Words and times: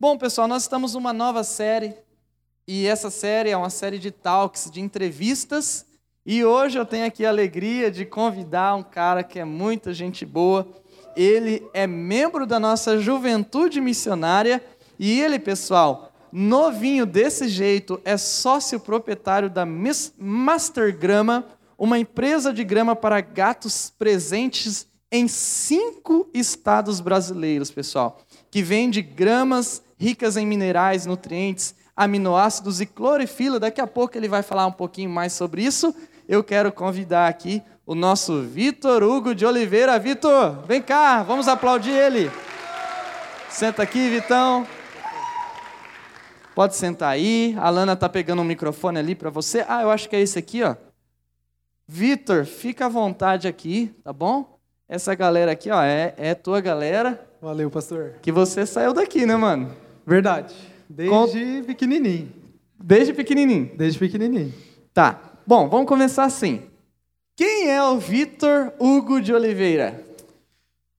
Bom, 0.00 0.16
pessoal, 0.16 0.46
nós 0.46 0.62
estamos 0.62 0.94
numa 0.94 1.12
nova 1.12 1.42
série 1.42 1.92
e 2.68 2.86
essa 2.86 3.10
série 3.10 3.50
é 3.50 3.56
uma 3.56 3.68
série 3.68 3.98
de 3.98 4.12
talks, 4.12 4.70
de 4.70 4.80
entrevistas. 4.80 5.84
E 6.24 6.44
hoje 6.44 6.78
eu 6.78 6.86
tenho 6.86 7.04
aqui 7.04 7.26
a 7.26 7.30
alegria 7.30 7.90
de 7.90 8.04
convidar 8.04 8.76
um 8.76 8.82
cara 8.84 9.24
que 9.24 9.40
é 9.40 9.44
muita 9.44 9.92
gente 9.92 10.24
boa. 10.24 10.68
Ele 11.16 11.66
é 11.74 11.84
membro 11.84 12.46
da 12.46 12.60
nossa 12.60 13.00
juventude 13.00 13.80
missionária 13.80 14.64
e 15.00 15.20
ele, 15.20 15.36
pessoal, 15.36 16.12
novinho 16.30 17.04
desse 17.04 17.48
jeito, 17.48 18.00
é 18.04 18.16
sócio 18.16 18.78
proprietário 18.78 19.50
da 19.50 19.66
Master 19.66 20.96
Grama, 20.96 21.44
uma 21.76 21.98
empresa 21.98 22.52
de 22.52 22.62
grama 22.62 22.94
para 22.94 23.20
gatos 23.20 23.92
presentes 23.98 24.86
em 25.10 25.26
cinco 25.26 26.30
estados 26.32 27.00
brasileiros, 27.00 27.72
pessoal, 27.72 28.20
que 28.48 28.62
vende 28.62 29.02
gramas 29.02 29.82
ricas 29.98 30.36
em 30.36 30.46
minerais, 30.46 31.04
nutrientes, 31.04 31.74
aminoácidos 31.96 32.80
e 32.80 32.86
clorofila. 32.86 33.58
Daqui 33.58 33.80
a 33.80 33.86
pouco 33.86 34.16
ele 34.16 34.28
vai 34.28 34.42
falar 34.42 34.66
um 34.66 34.72
pouquinho 34.72 35.10
mais 35.10 35.32
sobre 35.32 35.62
isso. 35.62 35.94
Eu 36.28 36.44
quero 36.44 36.70
convidar 36.70 37.26
aqui 37.26 37.62
o 37.84 37.94
nosso 37.94 38.42
Vitor 38.42 39.02
Hugo 39.02 39.34
de 39.34 39.44
Oliveira. 39.44 39.98
Vitor, 39.98 40.64
vem 40.66 40.80
cá, 40.80 41.22
vamos 41.22 41.48
aplaudir 41.48 41.90
ele. 41.90 42.30
Senta 43.50 43.82
aqui, 43.82 44.08
Vitão. 44.08 44.66
Pode 46.54 46.76
sentar 46.76 47.10
aí. 47.10 47.56
A 47.58 47.70
Lana 47.70 47.96
tá 47.96 48.08
pegando 48.08 48.42
um 48.42 48.44
microfone 48.44 48.98
ali 48.98 49.14
para 49.14 49.30
você. 49.30 49.64
Ah, 49.68 49.82
eu 49.82 49.90
acho 49.90 50.08
que 50.08 50.14
é 50.14 50.20
esse 50.20 50.38
aqui, 50.38 50.62
ó. 50.62 50.76
Vitor, 51.86 52.44
fica 52.44 52.86
à 52.86 52.88
vontade 52.88 53.48
aqui, 53.48 53.94
tá 54.04 54.12
bom? 54.12 54.58
Essa 54.86 55.14
galera 55.14 55.52
aqui, 55.52 55.70
ó, 55.70 55.82
é, 55.82 56.14
é 56.18 56.34
tua 56.34 56.60
galera. 56.60 57.26
Valeu, 57.40 57.70
pastor. 57.70 58.16
Que 58.20 58.30
você 58.30 58.66
saiu 58.66 58.92
daqui, 58.92 59.24
né, 59.24 59.36
mano? 59.36 59.87
Verdade. 60.08 60.54
Desde 60.88 61.62
pequenininho. 61.66 62.32
Desde 62.82 63.12
pequenininho? 63.12 63.70
Desde 63.76 63.98
pequenininho. 63.98 64.54
Tá. 64.94 65.20
Bom, 65.46 65.68
vamos 65.68 65.86
começar 65.86 66.24
assim. 66.24 66.62
Quem 67.36 67.68
é 67.68 67.82
o 67.82 67.98
Vitor 67.98 68.72
Hugo 68.80 69.20
de 69.20 69.34
Oliveira? 69.34 70.02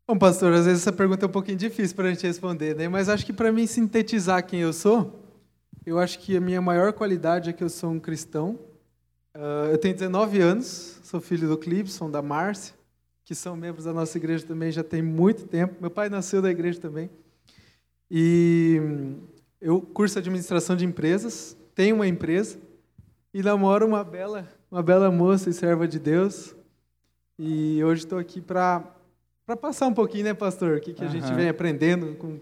Bom, 0.08 0.16
pastor, 0.16 0.53
às 0.53 0.67
vezes 0.67 0.83
essa 0.83 0.94
pergunta 0.94 1.25
é 1.25 1.28
um 1.28 1.31
pouquinho 1.31 1.58
difícil 1.58 1.95
para 1.95 2.06
a 2.06 2.09
gente 2.11 2.28
responder, 2.28 2.75
né? 2.75 2.88
Mas 2.88 3.09
acho 3.09 3.25
que 3.25 3.33
para 3.33 3.52
mim 3.52 3.66
sintetizar 3.66 4.45
quem 4.45 4.59
eu 4.59 4.72
sou, 4.72 5.20
eu 5.88 5.98
acho 5.98 6.20
que 6.20 6.38
a 6.38 6.42
minha 6.42 6.61
maior 6.61 6.94
qualidade 6.94 7.50
é 7.50 7.53
que 7.53 7.64
eu 7.64 7.70
sou 7.70 7.89
um 7.89 8.00
cristão. 8.00 8.59
Uh, 9.36 9.72
eu 9.72 9.78
tenho 9.80 9.95
19 9.95 10.39
anos, 10.39 11.00
sou 11.02 11.20
filho 11.20 11.48
do 11.48 11.58
Clipson, 11.58 12.11
da 12.11 12.22
Márcia, 12.22 12.76
que 13.26 13.33
são 13.33 13.55
membros 13.55 13.86
da 13.86 13.94
nossa 13.94 14.16
igreja 14.20 14.45
também 14.45 14.72
já 14.72 14.83
tem 14.83 15.02
muito 15.02 15.48
tempo. 15.48 15.78
Meu 15.81 15.89
pai 15.89 16.09
nasceu 16.09 16.44
da 16.44 16.52
igreja 16.52 16.80
também. 16.80 17.09
E 18.09 18.81
eu 19.61 19.81
curso 19.81 20.17
administração 20.17 20.75
de 20.75 20.85
empresas, 20.85 21.55
tenho 21.75 21.95
uma 21.95 22.07
empresa 22.07 22.57
e 23.33 23.43
namoro 23.43 23.85
uma 23.85 24.03
bela, 24.03 24.47
uma 24.71 24.81
bela 24.81 25.11
moça 25.11 25.49
e 25.49 25.53
serva 25.53 25.88
de 25.88 25.99
Deus. 25.99 26.55
E 27.37 27.83
hoje 27.83 28.03
estou 28.03 28.17
aqui 28.17 28.41
para 28.41 28.83
para 29.45 29.57
passar 29.57 29.87
um 29.87 29.93
pouquinho, 29.93 30.25
né, 30.25 30.33
pastor? 30.35 30.77
O 30.77 30.80
que, 30.80 30.93
que 30.93 31.03
a 31.03 31.07
gente 31.07 31.33
vem 31.33 31.49
aprendendo 31.49 32.13
com 32.15 32.39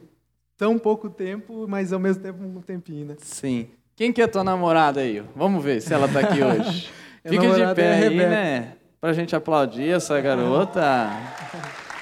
tão 0.57 0.77
pouco 0.77 1.09
tempo, 1.09 1.65
mas 1.65 1.93
ao 1.93 1.99
mesmo 1.99 2.21
tempo 2.21 2.43
um 2.43 2.61
tempinho, 2.61 3.05
né? 3.05 3.15
Sim. 3.19 3.69
Quem 3.95 4.11
que 4.11 4.21
é 4.21 4.27
tua 4.27 4.43
namorada 4.43 4.99
aí? 4.99 5.23
Vamos 5.33 5.63
ver 5.63 5.81
se 5.81 5.93
ela 5.93 6.07
está 6.07 6.19
aqui 6.19 6.43
hoje. 6.43 6.91
Fica 7.25 7.49
de 7.49 7.75
pé 7.75 8.01
é 8.01 8.07
aí, 8.07 8.15
né? 8.17 8.73
Pra 8.99 9.13
gente 9.13 9.35
aplaudir 9.35 9.89
essa 9.89 10.19
garota. 10.19 11.09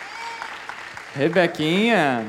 Rebequinha. 1.14 2.26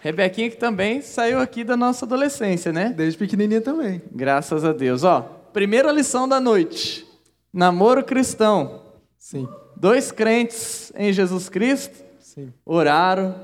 Rebequinha 0.00 0.50
que 0.50 0.56
também 0.56 1.02
saiu 1.02 1.40
aqui 1.40 1.62
da 1.62 1.76
nossa 1.76 2.06
adolescência, 2.06 2.72
né? 2.72 2.92
Desde 2.96 3.18
pequenininha 3.18 3.60
também. 3.60 4.00
Graças 4.12 4.64
a 4.64 4.72
Deus. 4.72 5.04
Ó, 5.04 5.20
primeira 5.52 5.92
lição 5.92 6.26
da 6.26 6.40
noite. 6.40 7.06
Namoro 7.52 8.02
cristão. 8.02 8.82
Sim. 9.18 9.46
Dois 9.76 10.10
crentes 10.10 10.90
em 10.96 11.12
Jesus 11.12 11.48
Cristo. 11.48 12.02
Sim. 12.18 12.52
Oraram, 12.64 13.34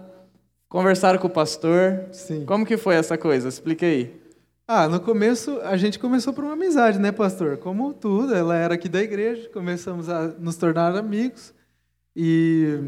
conversaram 0.69 1.19
com 1.19 1.27
o 1.27 1.31
pastor. 1.31 2.07
Sim. 2.13 2.45
Como 2.47 2.65
que 2.65 2.77
foi 2.77 2.95
essa 2.95 3.19
coisa? 3.19 3.49
Explica 3.49 3.85
aí. 3.85 4.15
Ah, 4.67 4.89
no 4.89 4.99
começo 4.99 5.61
a 5.61 5.77
gente 5.77 5.99
começou 5.99 6.33
por 6.33 6.43
uma 6.43 6.55
amizade, 6.55 6.99
né, 6.99 7.13
pastor? 7.13 7.59
Como 7.59 7.93
tudo, 7.93 8.35
ela 8.35 8.57
era 8.57 8.75
aqui 8.75 8.89
da 8.89 9.01
igreja, 9.01 9.49
começamos 9.51 10.09
a 10.09 10.29
nos 10.39 10.57
tornar 10.57 10.97
amigos 10.97 11.55
e 12.17 12.81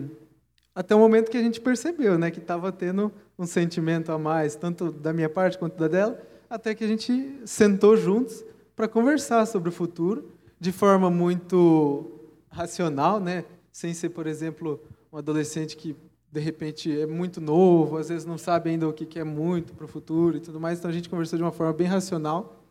até 0.75 0.95
o 0.95 0.99
momento 0.99 1.31
que 1.31 1.37
a 1.37 1.43
gente 1.43 1.61
percebeu, 1.61 2.19
né, 2.19 2.31
que 2.31 2.39
estava 2.39 2.73
tendo 2.73 3.13
um 3.39 3.47
sentimento 3.47 4.11
a 4.11 4.19
mais, 4.19 4.57
tanto 4.57 4.91
da 4.91 5.13
minha 5.13 5.29
parte 5.29 5.57
quanto 5.57 5.77
da 5.77 5.87
dela, 5.87 6.21
até 6.51 6.75
que 6.75 6.83
a 6.83 6.89
gente 6.89 7.41
sentou 7.45 7.97
juntos 7.97 8.45
para 8.75 8.89
conversar 8.89 9.47
sobre 9.47 9.69
o 9.69 9.73
futuro 9.73 10.33
de 10.59 10.73
forma 10.73 11.09
muito 11.09 12.11
racional, 12.51 13.21
né, 13.21 13.45
sem 13.71 13.95
ser, 13.95 14.09
por 14.09 14.27
exemplo, 14.27 14.81
um 15.13 15.17
adolescente 15.17 15.77
que 15.77 15.95
de 16.31 16.41
repente 16.41 17.01
é 17.01 17.07
muito 17.07 17.41
novo, 17.41 17.97
às 17.97 18.09
vezes 18.09 18.27
não 18.27 18.37
sabe 18.37 18.71
ainda 18.71 18.89
o 18.89 18.93
que 18.93 19.19
é 19.19 19.25
muito 19.25 19.73
para 19.73 19.85
o 19.85 19.89
futuro 19.89 20.37
e 20.37 20.41
tudo 20.41 20.61
mais. 20.61 20.79
Então 20.79 20.91
a 20.91 20.93
gente 20.93 21.09
conversou 21.09 21.39
de 21.39 21.43
uma 21.43 21.53
forma 21.53 21.73
bem 21.73 21.87
racional. 21.87 22.63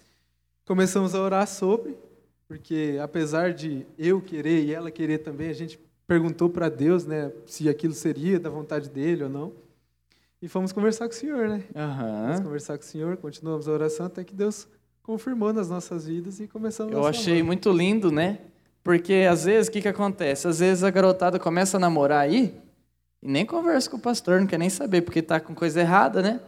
Começamos 0.65 1.15
a 1.15 1.21
orar 1.21 1.47
sobre, 1.47 1.97
porque 2.47 2.99
apesar 3.01 3.53
de 3.53 3.85
eu 3.97 4.21
querer 4.21 4.63
e 4.65 4.73
ela 4.73 4.91
querer 4.91 5.19
também, 5.19 5.49
a 5.49 5.53
gente 5.53 5.79
perguntou 6.05 6.49
para 6.49 6.69
Deus, 6.69 7.05
né, 7.05 7.31
se 7.45 7.67
aquilo 7.67 7.93
seria 7.93 8.39
da 8.39 8.49
vontade 8.49 8.89
dele 8.89 9.23
ou 9.23 9.29
não. 9.29 9.66
E 10.41 10.47
fomos 10.47 10.71
conversar 10.71 11.07
com 11.07 11.13
o 11.13 11.17
Senhor, 11.17 11.47
né? 11.47 11.63
Uhum. 11.75 12.27
Fomos 12.27 12.39
conversar 12.41 12.77
com 12.77 12.83
o 12.83 12.87
Senhor, 12.87 13.17
continuamos 13.17 13.67
a 13.67 13.71
oração 13.71 14.05
até 14.05 14.23
que 14.23 14.35
Deus 14.35 14.67
confirmou 15.01 15.51
nas 15.51 15.69
nossas 15.69 16.05
vidas 16.05 16.39
e 16.39 16.47
começamos 16.47 16.93
Eu 16.93 17.05
achei 17.05 17.41
muito 17.41 17.71
lindo, 17.71 18.11
né? 18.11 18.39
Porque 18.83 19.27
às 19.29 19.45
vezes 19.45 19.67
o 19.67 19.71
que, 19.71 19.81
que 19.81 19.87
acontece? 19.87 20.47
Às 20.47 20.59
vezes 20.59 20.83
a 20.83 20.89
garotada 20.89 21.39
começa 21.39 21.77
a 21.77 21.79
namorar 21.79 22.21
aí 22.21 22.53
e 23.21 23.27
nem 23.27 23.45
conversa 23.45 23.89
com 23.89 23.97
o 23.97 23.99
pastor, 23.99 24.39
não 24.39 24.47
quer 24.47 24.59
nem 24.59 24.69
saber, 24.69 25.01
porque 25.01 25.19
está 25.19 25.39
com 25.39 25.55
coisa 25.55 25.79
errada, 25.81 26.21
né? 26.21 26.39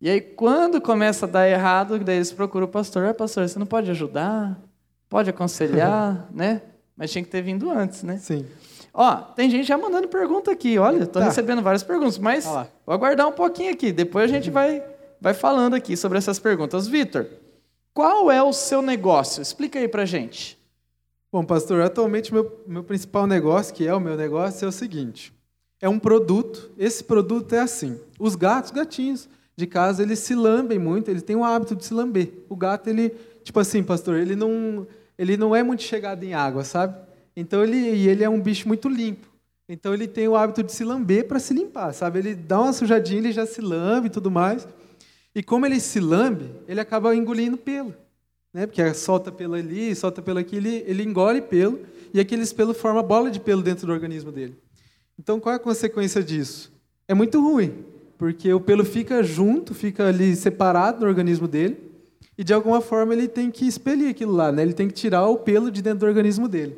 E 0.00 0.10
aí, 0.10 0.20
quando 0.20 0.80
começa 0.80 1.26
a 1.26 1.28
dar 1.28 1.48
errado, 1.48 1.96
daí 2.00 2.16
eles 2.16 2.32
procuram 2.32 2.66
o 2.66 2.68
pastor. 2.68 3.06
Ah, 3.06 3.14
pastor, 3.14 3.48
você 3.48 3.56
não 3.56 3.66
pode 3.66 3.88
ajudar? 3.88 4.60
Pode 5.08 5.30
aconselhar, 5.30 6.26
né? 6.34 6.60
Mas 6.96 7.12
tinha 7.12 7.22
que 7.22 7.30
ter 7.30 7.40
vindo 7.40 7.70
antes, 7.70 8.02
né? 8.02 8.18
Sim. 8.18 8.44
Ó, 8.94 9.16
tem 9.16 9.48
gente 9.48 9.66
já 9.66 9.78
mandando 9.78 10.08
pergunta 10.08 10.50
aqui. 10.50 10.78
Olha, 10.78 11.04
estou 11.04 11.20
tá. 11.20 11.28
recebendo 11.28 11.62
várias 11.62 11.82
perguntas, 11.82 12.18
mas 12.18 12.44
vou 12.44 12.94
aguardar 12.94 13.26
um 13.26 13.32
pouquinho 13.32 13.72
aqui. 13.72 13.92
Depois 13.92 14.30
a 14.30 14.34
gente 14.34 14.50
vai, 14.50 14.82
vai 15.20 15.34
falando 15.34 15.74
aqui 15.74 15.96
sobre 15.96 16.18
essas 16.18 16.38
perguntas. 16.38 16.86
Vitor, 16.86 17.26
qual 17.94 18.30
é 18.30 18.42
o 18.42 18.52
seu 18.52 18.82
negócio? 18.82 19.40
Explica 19.40 19.78
aí 19.78 19.88
pra 19.88 20.04
gente. 20.04 20.58
Bom, 21.30 21.44
pastor, 21.44 21.80
atualmente 21.80 22.32
meu, 22.32 22.62
meu 22.66 22.84
principal 22.84 23.26
negócio, 23.26 23.74
que 23.74 23.86
é 23.86 23.94
o 23.94 24.00
meu 24.00 24.16
negócio, 24.16 24.64
é 24.64 24.68
o 24.68 24.72
seguinte 24.72 25.32
é 25.82 25.88
um 25.88 25.98
produto. 25.98 26.70
Esse 26.78 27.02
produto 27.02 27.52
é 27.54 27.58
assim. 27.58 27.98
Os 28.18 28.36
gatos, 28.36 28.70
gatinhos 28.70 29.28
de 29.56 29.66
casa, 29.66 30.02
eles 30.02 30.20
se 30.20 30.34
lambem 30.34 30.78
muito, 30.78 31.10
eles 31.10 31.24
têm 31.24 31.36
o 31.36 31.44
hábito 31.44 31.74
de 31.74 31.84
se 31.84 31.92
lamber. 31.92 32.32
O 32.48 32.56
gato, 32.56 32.88
ele, 32.88 33.10
tipo 33.42 33.58
assim, 33.58 33.82
pastor, 33.82 34.16
ele 34.16 34.36
não, 34.36 34.86
ele 35.18 35.36
não 35.36 35.54
é 35.54 35.62
muito 35.62 35.82
chegado 35.82 36.22
em 36.22 36.32
água, 36.32 36.62
sabe? 36.62 36.96
Então 37.36 37.62
ele, 37.62 37.76
e 37.76 38.08
ele 38.08 38.22
é 38.22 38.28
um 38.28 38.40
bicho 38.40 38.68
muito 38.68 38.88
limpo. 38.88 39.28
Então 39.68 39.94
ele 39.94 40.06
tem 40.06 40.28
o 40.28 40.36
hábito 40.36 40.62
de 40.62 40.72
se 40.72 40.84
lamber 40.84 41.26
para 41.26 41.38
se 41.38 41.54
limpar, 41.54 41.92
sabe? 41.94 42.18
Ele 42.18 42.34
dá 42.34 42.60
uma 42.60 42.72
sujadinha, 42.72 43.20
ele 43.20 43.32
já 43.32 43.46
se 43.46 43.60
lambe 43.60 44.08
e 44.08 44.10
tudo 44.10 44.30
mais. 44.30 44.66
E 45.34 45.42
como 45.42 45.64
ele 45.64 45.80
se 45.80 45.98
lambe, 45.98 46.50
ele 46.68 46.80
acaba 46.80 47.14
engolindo 47.16 47.56
pelo, 47.56 47.94
né? 48.52 48.66
Porque 48.66 48.92
solta 48.92 49.32
pelo 49.32 49.54
ali, 49.54 49.94
solta 49.94 50.20
pelo 50.20 50.38
aqui, 50.38 50.56
ele, 50.56 50.84
ele 50.86 51.02
engole 51.02 51.40
pelo 51.40 51.80
e 52.12 52.20
aqueles 52.20 52.52
pelos 52.52 52.76
formam 52.76 53.02
bola 53.02 53.30
de 53.30 53.40
pelo 53.40 53.62
dentro 53.62 53.86
do 53.86 53.92
organismo 53.92 54.30
dele. 54.30 54.54
Então, 55.18 55.40
qual 55.40 55.54
é 55.54 55.56
a 55.56 55.58
consequência 55.58 56.22
disso? 56.22 56.70
É 57.08 57.14
muito 57.14 57.40
ruim, 57.40 57.84
porque 58.18 58.52
o 58.52 58.60
pelo 58.60 58.84
fica 58.84 59.22
junto, 59.22 59.74
fica 59.74 60.08
ali 60.08 60.36
separado 60.36 61.00
no 61.00 61.06
organismo 61.06 61.48
dele, 61.48 61.78
e 62.36 62.44
de 62.44 62.52
alguma 62.52 62.80
forma 62.80 63.14
ele 63.14 63.28
tem 63.28 63.50
que 63.50 63.66
expelir 63.66 64.10
aquilo 64.10 64.32
lá, 64.32 64.50
né? 64.50 64.62
ele 64.62 64.72
tem 64.72 64.88
que 64.88 64.94
tirar 64.94 65.26
o 65.26 65.38
pelo 65.38 65.70
de 65.70 65.80
dentro 65.80 66.00
do 66.00 66.06
organismo 66.06 66.48
dele. 66.48 66.76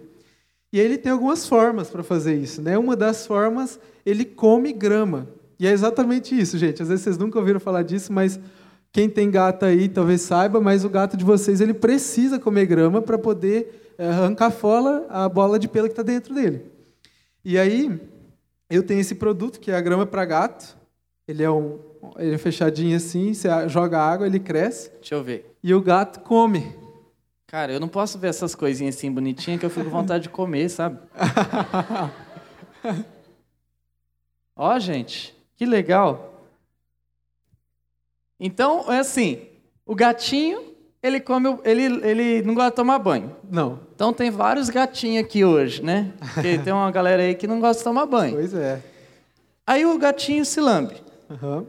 E 0.74 0.80
ele 0.80 0.98
tem 0.98 1.12
algumas 1.12 1.46
formas 1.46 1.88
para 1.88 2.02
fazer 2.02 2.34
isso. 2.34 2.60
Né? 2.60 2.76
Uma 2.76 2.96
das 2.96 3.28
formas, 3.28 3.78
ele 4.04 4.24
come 4.24 4.72
grama. 4.72 5.28
E 5.56 5.68
é 5.68 5.70
exatamente 5.70 6.36
isso, 6.36 6.58
gente. 6.58 6.82
Às 6.82 6.88
vezes 6.88 7.04
vocês 7.04 7.16
nunca 7.16 7.38
ouviram 7.38 7.60
falar 7.60 7.84
disso, 7.84 8.12
mas 8.12 8.40
quem 8.90 9.08
tem 9.08 9.30
gato 9.30 9.64
aí 9.64 9.88
talvez 9.88 10.22
saiba, 10.22 10.60
mas 10.60 10.84
o 10.84 10.88
gato 10.88 11.16
de 11.16 11.24
vocês 11.24 11.60
ele 11.60 11.74
precisa 11.74 12.40
comer 12.40 12.66
grama 12.66 13.00
para 13.00 13.16
poder 13.16 13.94
eh, 13.96 14.04
arrancar 14.04 14.50
fora 14.50 15.06
a 15.10 15.28
bola 15.28 15.60
de 15.60 15.68
pelo 15.68 15.86
que 15.86 15.92
está 15.92 16.02
dentro 16.02 16.34
dele. 16.34 16.62
E 17.44 17.56
aí, 17.56 17.96
eu 18.68 18.82
tenho 18.82 18.98
esse 18.98 19.14
produto 19.14 19.60
que 19.60 19.70
é 19.70 19.76
a 19.76 19.80
grama 19.80 20.04
para 20.04 20.24
gato. 20.24 20.76
Ele 21.28 21.44
é 21.44 21.50
um 21.52 21.78
ele 22.18 22.34
é 22.34 22.38
fechadinho 22.38 22.96
assim, 22.96 23.32
você 23.32 23.48
joga 23.68 24.00
água, 24.00 24.26
ele 24.26 24.40
cresce. 24.40 24.90
Deixa 24.98 25.14
eu 25.14 25.22
ver. 25.22 25.54
E 25.62 25.72
o 25.72 25.80
gato 25.80 26.18
come. 26.18 26.82
Cara, 27.54 27.72
eu 27.72 27.78
não 27.78 27.86
posso 27.86 28.18
ver 28.18 28.30
essas 28.30 28.52
coisinhas 28.52 28.96
assim 28.96 29.12
bonitinhas 29.12 29.60
que 29.60 29.66
eu 29.66 29.70
fico 29.70 29.84
com 29.84 29.90
vontade 29.92 30.24
de 30.24 30.28
comer, 30.28 30.68
sabe? 30.68 30.98
Ó, 34.56 34.76
gente, 34.80 35.32
que 35.54 35.64
legal. 35.64 36.48
Então, 38.40 38.92
é 38.92 38.98
assim, 38.98 39.42
o 39.86 39.94
gatinho, 39.94 40.64
ele 41.00 41.20
come, 41.20 41.56
ele, 41.62 41.84
ele 42.04 42.42
não 42.42 42.54
gosta 42.54 42.70
de 42.70 42.76
tomar 42.76 42.98
banho. 42.98 43.36
Não. 43.48 43.78
Então 43.94 44.12
tem 44.12 44.32
vários 44.32 44.68
gatinhos 44.68 45.24
aqui 45.24 45.44
hoje, 45.44 45.80
né? 45.80 46.12
Porque 46.34 46.58
tem 46.64 46.72
uma 46.72 46.90
galera 46.90 47.22
aí 47.22 47.36
que 47.36 47.46
não 47.46 47.60
gosta 47.60 47.78
de 47.78 47.84
tomar 47.84 48.06
banho. 48.06 48.34
Pois 48.34 48.52
é. 48.52 48.82
Aí 49.64 49.86
o 49.86 49.96
gatinho 49.96 50.44
se 50.44 50.60
lambe. 50.60 50.96
Aham. 51.30 51.66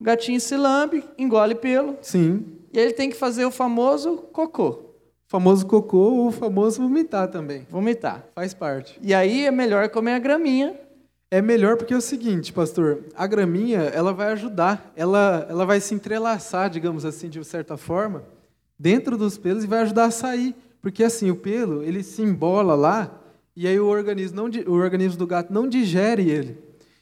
O 0.00 0.04
gatinho 0.04 0.40
se 0.40 0.56
lambe, 0.56 1.02
engole 1.18 1.56
pelo, 1.56 1.98
Sim. 2.02 2.46
e 2.72 2.78
ele 2.78 2.92
tem 2.92 3.10
que 3.10 3.16
fazer 3.16 3.44
o 3.44 3.50
famoso 3.50 4.18
cocô, 4.32 4.83
Famoso 5.34 5.66
cocô 5.66 5.98
ou 5.98 6.28
o 6.28 6.30
famoso 6.30 6.80
vomitar 6.80 7.26
também. 7.26 7.66
vomitar. 7.68 8.24
Faz 8.36 8.54
parte. 8.54 8.96
E 9.02 9.12
aí 9.12 9.44
é 9.46 9.50
melhor 9.50 9.88
comer 9.88 10.12
a 10.12 10.18
graminha. 10.20 10.76
É 11.28 11.42
melhor 11.42 11.76
porque 11.76 11.92
é 11.92 11.96
o 11.96 12.00
seguinte, 12.00 12.52
pastor, 12.52 13.00
a 13.16 13.26
graminha, 13.26 13.80
ela 13.80 14.12
vai 14.12 14.28
ajudar, 14.28 14.92
ela, 14.94 15.44
ela 15.50 15.66
vai 15.66 15.80
se 15.80 15.92
entrelaçar, 15.92 16.70
digamos 16.70 17.04
assim, 17.04 17.28
de 17.28 17.42
certa 17.44 17.76
forma, 17.76 18.22
dentro 18.78 19.18
dos 19.18 19.36
pelos 19.36 19.64
e 19.64 19.66
vai 19.66 19.80
ajudar 19.80 20.04
a 20.04 20.10
sair. 20.12 20.54
Porque 20.80 21.02
assim, 21.02 21.32
o 21.32 21.34
pelo, 21.34 21.82
ele 21.82 22.04
se 22.04 22.22
embola 22.22 22.76
lá, 22.76 23.20
e 23.56 23.66
aí 23.66 23.80
o 23.80 23.88
organismo, 23.88 24.36
não, 24.36 24.72
o 24.72 24.76
organismo 24.76 25.18
do 25.18 25.26
gato 25.26 25.52
não 25.52 25.68
digere 25.68 26.30
ele. 26.30 26.58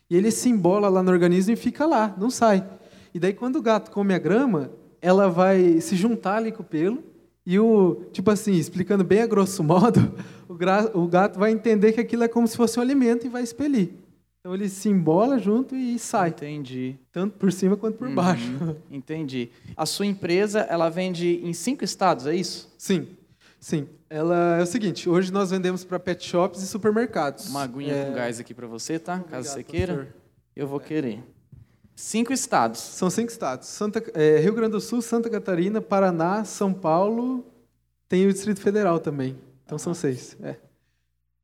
E 0.08 0.16
ele 0.16 0.30
se 0.30 0.48
embola 0.48 0.88
lá 0.88 1.02
no 1.02 1.12
organismo 1.12 1.52
e 1.52 1.56
fica 1.56 1.84
lá, 1.84 2.14
não 2.16 2.30
sai. 2.30 2.66
E 3.12 3.18
daí 3.18 3.34
quando 3.34 3.56
o 3.56 3.62
gato 3.62 3.90
come 3.90 4.14
a 4.14 4.18
grama, 4.18 4.70
ela 5.02 5.28
vai 5.28 5.82
se 5.82 5.94
juntar 5.96 6.36
ali 6.36 6.50
com 6.50 6.62
o 6.62 6.64
pelo, 6.64 7.11
e 7.44 7.58
o, 7.58 8.04
tipo 8.12 8.30
assim, 8.30 8.52
explicando 8.54 9.02
bem 9.04 9.20
a 9.22 9.26
grosso 9.26 9.62
modo, 9.64 10.14
o, 10.48 10.54
gra- 10.54 10.90
o 10.94 11.06
gato 11.06 11.38
vai 11.38 11.50
entender 11.52 11.92
que 11.92 12.00
aquilo 12.00 12.22
é 12.24 12.28
como 12.28 12.46
se 12.46 12.56
fosse 12.56 12.78
um 12.78 12.82
alimento 12.82 13.26
e 13.26 13.28
vai 13.28 13.42
expelir. 13.42 13.90
Então 14.40 14.54
ele 14.54 14.68
se 14.68 14.88
embola 14.88 15.38
junto 15.38 15.76
e 15.76 15.96
sai, 16.00 16.30
Entendi. 16.30 16.96
tanto 17.12 17.38
por 17.38 17.52
cima 17.52 17.76
quanto 17.76 17.96
por 17.98 18.10
baixo. 18.10 18.50
Uhum, 18.60 18.74
entendi. 18.90 19.50
A 19.76 19.86
sua 19.86 20.04
empresa, 20.04 20.60
ela 20.68 20.88
vende 20.88 21.40
em 21.44 21.52
cinco 21.52 21.84
estados, 21.84 22.26
é 22.26 22.34
isso? 22.34 22.68
Sim, 22.76 23.06
sim. 23.60 23.86
Ela 24.10 24.58
é 24.58 24.62
o 24.62 24.66
seguinte, 24.66 25.08
hoje 25.08 25.32
nós 25.32 25.50
vendemos 25.52 25.84
para 25.84 25.98
pet 25.98 26.24
shops 26.26 26.60
e 26.60 26.66
supermercados. 26.66 27.48
Uma 27.48 27.62
aguinha 27.62 27.94
É, 27.94 28.04
com 28.06 28.14
gás 28.14 28.40
aqui 28.40 28.52
para 28.52 28.66
você, 28.66 28.98
tá? 28.98 29.20
Caso 29.20 29.26
obrigado, 29.50 29.54
você 29.54 29.62
queira. 29.62 29.94
pastor. 29.94 30.14
Eu 30.56 30.66
vou 30.66 30.80
querer. 30.80 31.22
Cinco 31.94 32.32
estados. 32.32 32.80
São 32.80 33.10
cinco 33.10 33.30
estados. 33.30 33.68
Santa, 33.68 34.02
é, 34.14 34.38
Rio 34.38 34.54
Grande 34.54 34.72
do 34.72 34.80
Sul, 34.80 35.02
Santa 35.02 35.28
Catarina, 35.28 35.80
Paraná, 35.80 36.44
São 36.44 36.72
Paulo, 36.72 37.44
tem 38.08 38.26
o 38.26 38.32
Distrito 38.32 38.60
Federal 38.60 38.98
também. 38.98 39.36
Então 39.64 39.78
são 39.78 39.94
seis. 39.94 40.36
é. 40.42 40.56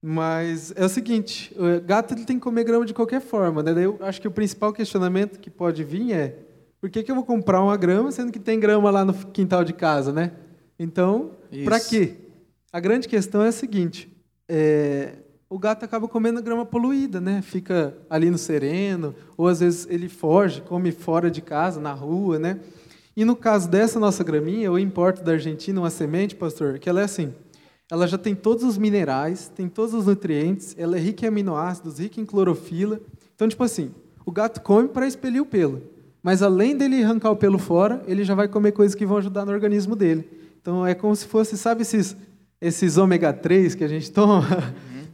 Mas 0.01 0.73
é 0.77 0.85
o 0.85 0.89
seguinte, 0.89 1.53
o 1.57 1.81
gato 1.85 2.15
ele 2.15 2.25
tem 2.25 2.37
que 2.37 2.43
comer 2.43 2.63
grama 2.63 2.87
de 2.87 2.95
qualquer 2.95 3.21
forma. 3.21 3.63
Né? 3.63 3.75
Daí 3.75 3.85
eu 3.85 3.99
acho 4.01 4.21
que 4.21 4.29
o 4.29 4.31
principal 4.31 4.73
questionamento 4.73 5.41
que 5.41 5.51
pode 5.51 5.83
vir 5.83 6.13
é 6.13 6.39
por 6.81 6.89
que, 6.89 7.03
que 7.03 7.11
eu 7.11 7.17
vou 7.17 7.25
comprar 7.25 7.61
uma 7.61 7.77
grama 7.77 8.13
sendo 8.13 8.31
que 8.31 8.39
tem 8.39 8.61
grama 8.61 8.91
lá 8.91 9.05
no 9.05 9.13
quintal 9.13 9.65
de 9.65 9.73
casa, 9.73 10.13
né? 10.13 10.33
Então, 10.79 11.33
para 11.65 11.81
quê? 11.81 12.15
A 12.73 12.79
grande 12.79 13.09
questão 13.09 13.43
é 13.43 13.49
a 13.49 13.53
seguinte: 13.53 14.09
é, 14.49 15.17
o 15.51 15.59
gato 15.59 15.85
acaba 15.85 16.07
comendo 16.07 16.43
grama 16.43 16.67
poluída, 16.67 17.21
né? 17.21 17.41
Fica 17.41 17.97
ali 18.11 18.31
no 18.31 18.37
sereno, 18.37 19.15
ou 19.37 19.49
às 19.49 19.61
vezes 19.61 19.87
ele 19.89 20.09
foge, 20.09 20.61
come 20.61 20.93
fora 20.93 21.31
de 21.31 21.41
casa, 21.41 21.81
na 21.81 21.93
rua, 21.93 22.39
né? 22.39 22.61
E 23.17 23.25
no 23.25 23.35
caso 23.35 23.69
dessa 23.69 23.99
nossa 23.99 24.23
graminha, 24.23 24.67
eu 24.67 24.79
importo 24.79 25.25
da 25.25 25.33
Argentina 25.33 25.81
uma 25.81 25.91
semente, 25.91 26.37
pastor, 26.37 26.79
que 26.79 26.89
ela 26.89 27.01
é 27.01 27.05
assim: 27.05 27.33
ela 27.91 28.07
já 28.07 28.19
tem 28.19 28.35
todos 28.35 28.63
os 28.63 28.77
minerais, 28.77 29.51
tem 29.55 29.69
todos 29.69 29.95
os 29.95 30.07
nutrientes, 30.07 30.75
ela 30.79 30.97
é 30.97 31.01
rica 31.01 31.25
em 31.25 31.29
aminoácidos, 31.29 31.99
rica 31.99 32.21
em 32.21 32.27
clorofila. 32.27 33.01
Então, 33.35 33.49
tipo 33.49 33.65
assim, 33.65 33.91
o 34.27 34.31
gato 34.31 34.61
come 34.61 34.89
para 34.89 35.07
expelir 35.07 35.41
o 35.41 35.47
pelo. 35.47 35.83
Mas 36.23 36.43
além 36.43 36.77
dele 36.77 37.03
arrancar 37.03 37.31
o 37.31 37.37
pelo 37.37 37.59
fora, 37.59 38.03
ele 38.07 38.23
já 38.23 38.35
vai 38.35 38.49
comer 38.49 38.73
coisas 38.73 38.95
que 38.95 39.07
vão 39.07 39.17
ajudar 39.17 39.47
no 39.47 39.53
organismo 39.53 39.97
dele. 39.97 40.29
Então 40.61 40.87
é 40.87 40.95
como 40.95 41.17
se 41.17 41.27
fosse, 41.27 41.57
sabe 41.57 41.83
esses, 41.83 42.15
esses 42.61 42.99
ômega 42.99 43.33
3 43.33 43.75
que 43.75 43.85
a 43.85 43.89
gente 43.89 44.13
toma? 44.13 44.47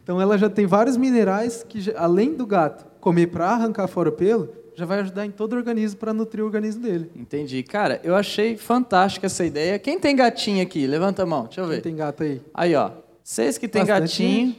Então 0.04 0.20
ela 0.20 0.36
já 0.36 0.50
tem 0.50 0.66
vários 0.66 0.98
minerais 0.98 1.64
que, 1.66 1.92
além 1.96 2.34
do 2.34 2.46
gato 2.46 2.84
comer 3.00 3.28
para 3.28 3.48
arrancar 3.48 3.88
fora 3.88 4.10
o 4.10 4.12
pelo, 4.12 4.50
já 4.76 4.84
vai 4.84 5.00
ajudar 5.00 5.24
em 5.24 5.30
todo 5.30 5.54
o 5.54 5.56
organismo 5.56 5.98
para 5.98 6.12
nutrir 6.12 6.42
o 6.42 6.46
organismo 6.46 6.82
dele. 6.82 7.10
Entendi. 7.16 7.62
Cara, 7.62 8.00
eu 8.04 8.14
achei 8.14 8.56
fantástica 8.56 9.26
essa 9.26 9.44
ideia. 9.44 9.78
Quem 9.78 9.98
tem 9.98 10.14
gatinho 10.14 10.62
aqui? 10.62 10.86
Levanta 10.86 11.22
a 11.22 11.26
mão, 11.26 11.44
deixa 11.44 11.62
eu 11.62 11.66
ver. 11.66 11.74
Quem 11.76 11.92
tem 11.92 11.96
gato 11.96 12.22
aí? 12.22 12.42
Aí, 12.52 12.74
ó. 12.74 12.90
Vocês 13.22 13.56
que 13.56 13.66
tem 13.66 13.84
gatinho, 13.86 14.54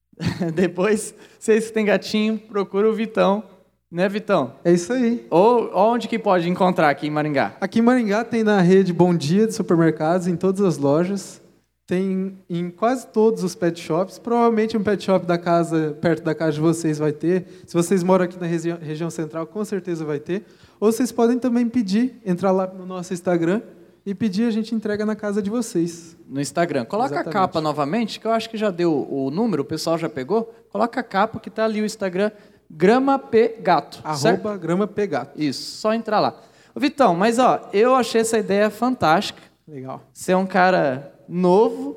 depois, 0.54 1.14
vocês 1.38 1.66
que 1.66 1.72
tem 1.72 1.84
gatinho, 1.84 2.38
procura 2.38 2.88
o 2.88 2.94
Vitão. 2.94 3.42
Né, 3.90 4.08
Vitão? 4.08 4.54
É 4.64 4.72
isso 4.72 4.92
aí. 4.92 5.26
Ou 5.30 5.70
onde 5.74 6.08
que 6.08 6.18
pode 6.18 6.48
encontrar 6.48 6.88
aqui 6.88 7.06
em 7.06 7.10
Maringá? 7.10 7.56
Aqui 7.60 7.80
em 7.80 7.82
Maringá 7.82 8.24
tem 8.24 8.42
na 8.42 8.60
rede 8.60 8.92
Bom 8.92 9.14
Dia 9.14 9.46
de 9.46 9.54
supermercados, 9.54 10.26
em 10.26 10.36
todas 10.36 10.60
as 10.60 10.78
lojas. 10.78 11.40
Tem 11.86 12.36
em 12.50 12.68
quase 12.68 13.06
todos 13.06 13.44
os 13.44 13.54
pet 13.54 13.78
shops. 13.80 14.18
Provavelmente 14.18 14.76
um 14.76 14.82
pet 14.82 15.04
shop 15.04 15.24
da 15.24 15.38
casa, 15.38 15.96
perto 16.00 16.24
da 16.24 16.34
casa 16.34 16.52
de 16.52 16.60
vocês 16.60 16.98
vai 16.98 17.12
ter. 17.12 17.46
Se 17.64 17.74
vocês 17.74 18.02
moram 18.02 18.24
aqui 18.24 18.36
na 18.40 18.46
regi- 18.46 18.72
região 18.80 19.08
central, 19.08 19.46
com 19.46 19.64
certeza 19.64 20.04
vai 20.04 20.18
ter. 20.18 20.44
Ou 20.80 20.90
vocês 20.90 21.12
podem 21.12 21.38
também 21.38 21.68
pedir, 21.68 22.20
entrar 22.26 22.50
lá 22.50 22.66
no 22.66 22.84
nosso 22.84 23.14
Instagram 23.14 23.62
e 24.04 24.14
pedir, 24.14 24.44
a 24.48 24.50
gente 24.50 24.74
entrega 24.74 25.06
na 25.06 25.14
casa 25.14 25.40
de 25.40 25.48
vocês. 25.48 26.16
No 26.28 26.40
Instagram. 26.40 26.84
Coloca 26.86 27.14
Exatamente. 27.14 27.36
a 27.36 27.40
capa 27.40 27.60
novamente, 27.60 28.18
que 28.18 28.26
eu 28.26 28.32
acho 28.32 28.50
que 28.50 28.56
já 28.56 28.70
deu 28.70 29.06
o 29.08 29.30
número, 29.30 29.62
o 29.62 29.64
pessoal 29.64 29.96
já 29.96 30.08
pegou. 30.08 30.52
Coloca 30.72 30.98
a 30.98 31.04
capa 31.04 31.38
que 31.38 31.48
tá 31.50 31.64
ali 31.64 31.80
o 31.80 31.84
Instagram, 31.86 32.32
Grama 32.68 33.16
P 33.16 33.58
Gato. 33.62 34.02
certo? 34.16 34.44
Arroba 34.46 34.56
grama 34.58 34.88
pegato. 34.88 35.40
Isso, 35.40 35.78
só 35.78 35.94
entrar 35.94 36.18
lá. 36.18 36.36
Vitão, 36.74 37.14
mas 37.14 37.38
ó, 37.38 37.68
eu 37.72 37.94
achei 37.94 38.20
essa 38.22 38.36
ideia 38.38 38.68
fantástica. 38.70 39.40
Legal. 39.68 40.02
Você 40.12 40.32
é 40.32 40.36
um 40.36 40.46
cara 40.46 41.12
novo 41.28 41.96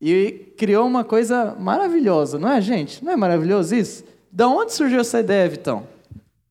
e 0.00 0.52
criou 0.56 0.86
uma 0.86 1.04
coisa 1.04 1.56
maravilhosa, 1.58 2.38
não 2.38 2.50
é, 2.50 2.60
gente? 2.60 3.04
Não 3.04 3.12
é 3.12 3.16
maravilhoso 3.16 3.74
isso? 3.74 4.04
Da 4.30 4.46
onde 4.48 4.72
surgiu 4.72 5.00
essa 5.00 5.20
ideia, 5.20 5.48
Vitão? 5.48 5.86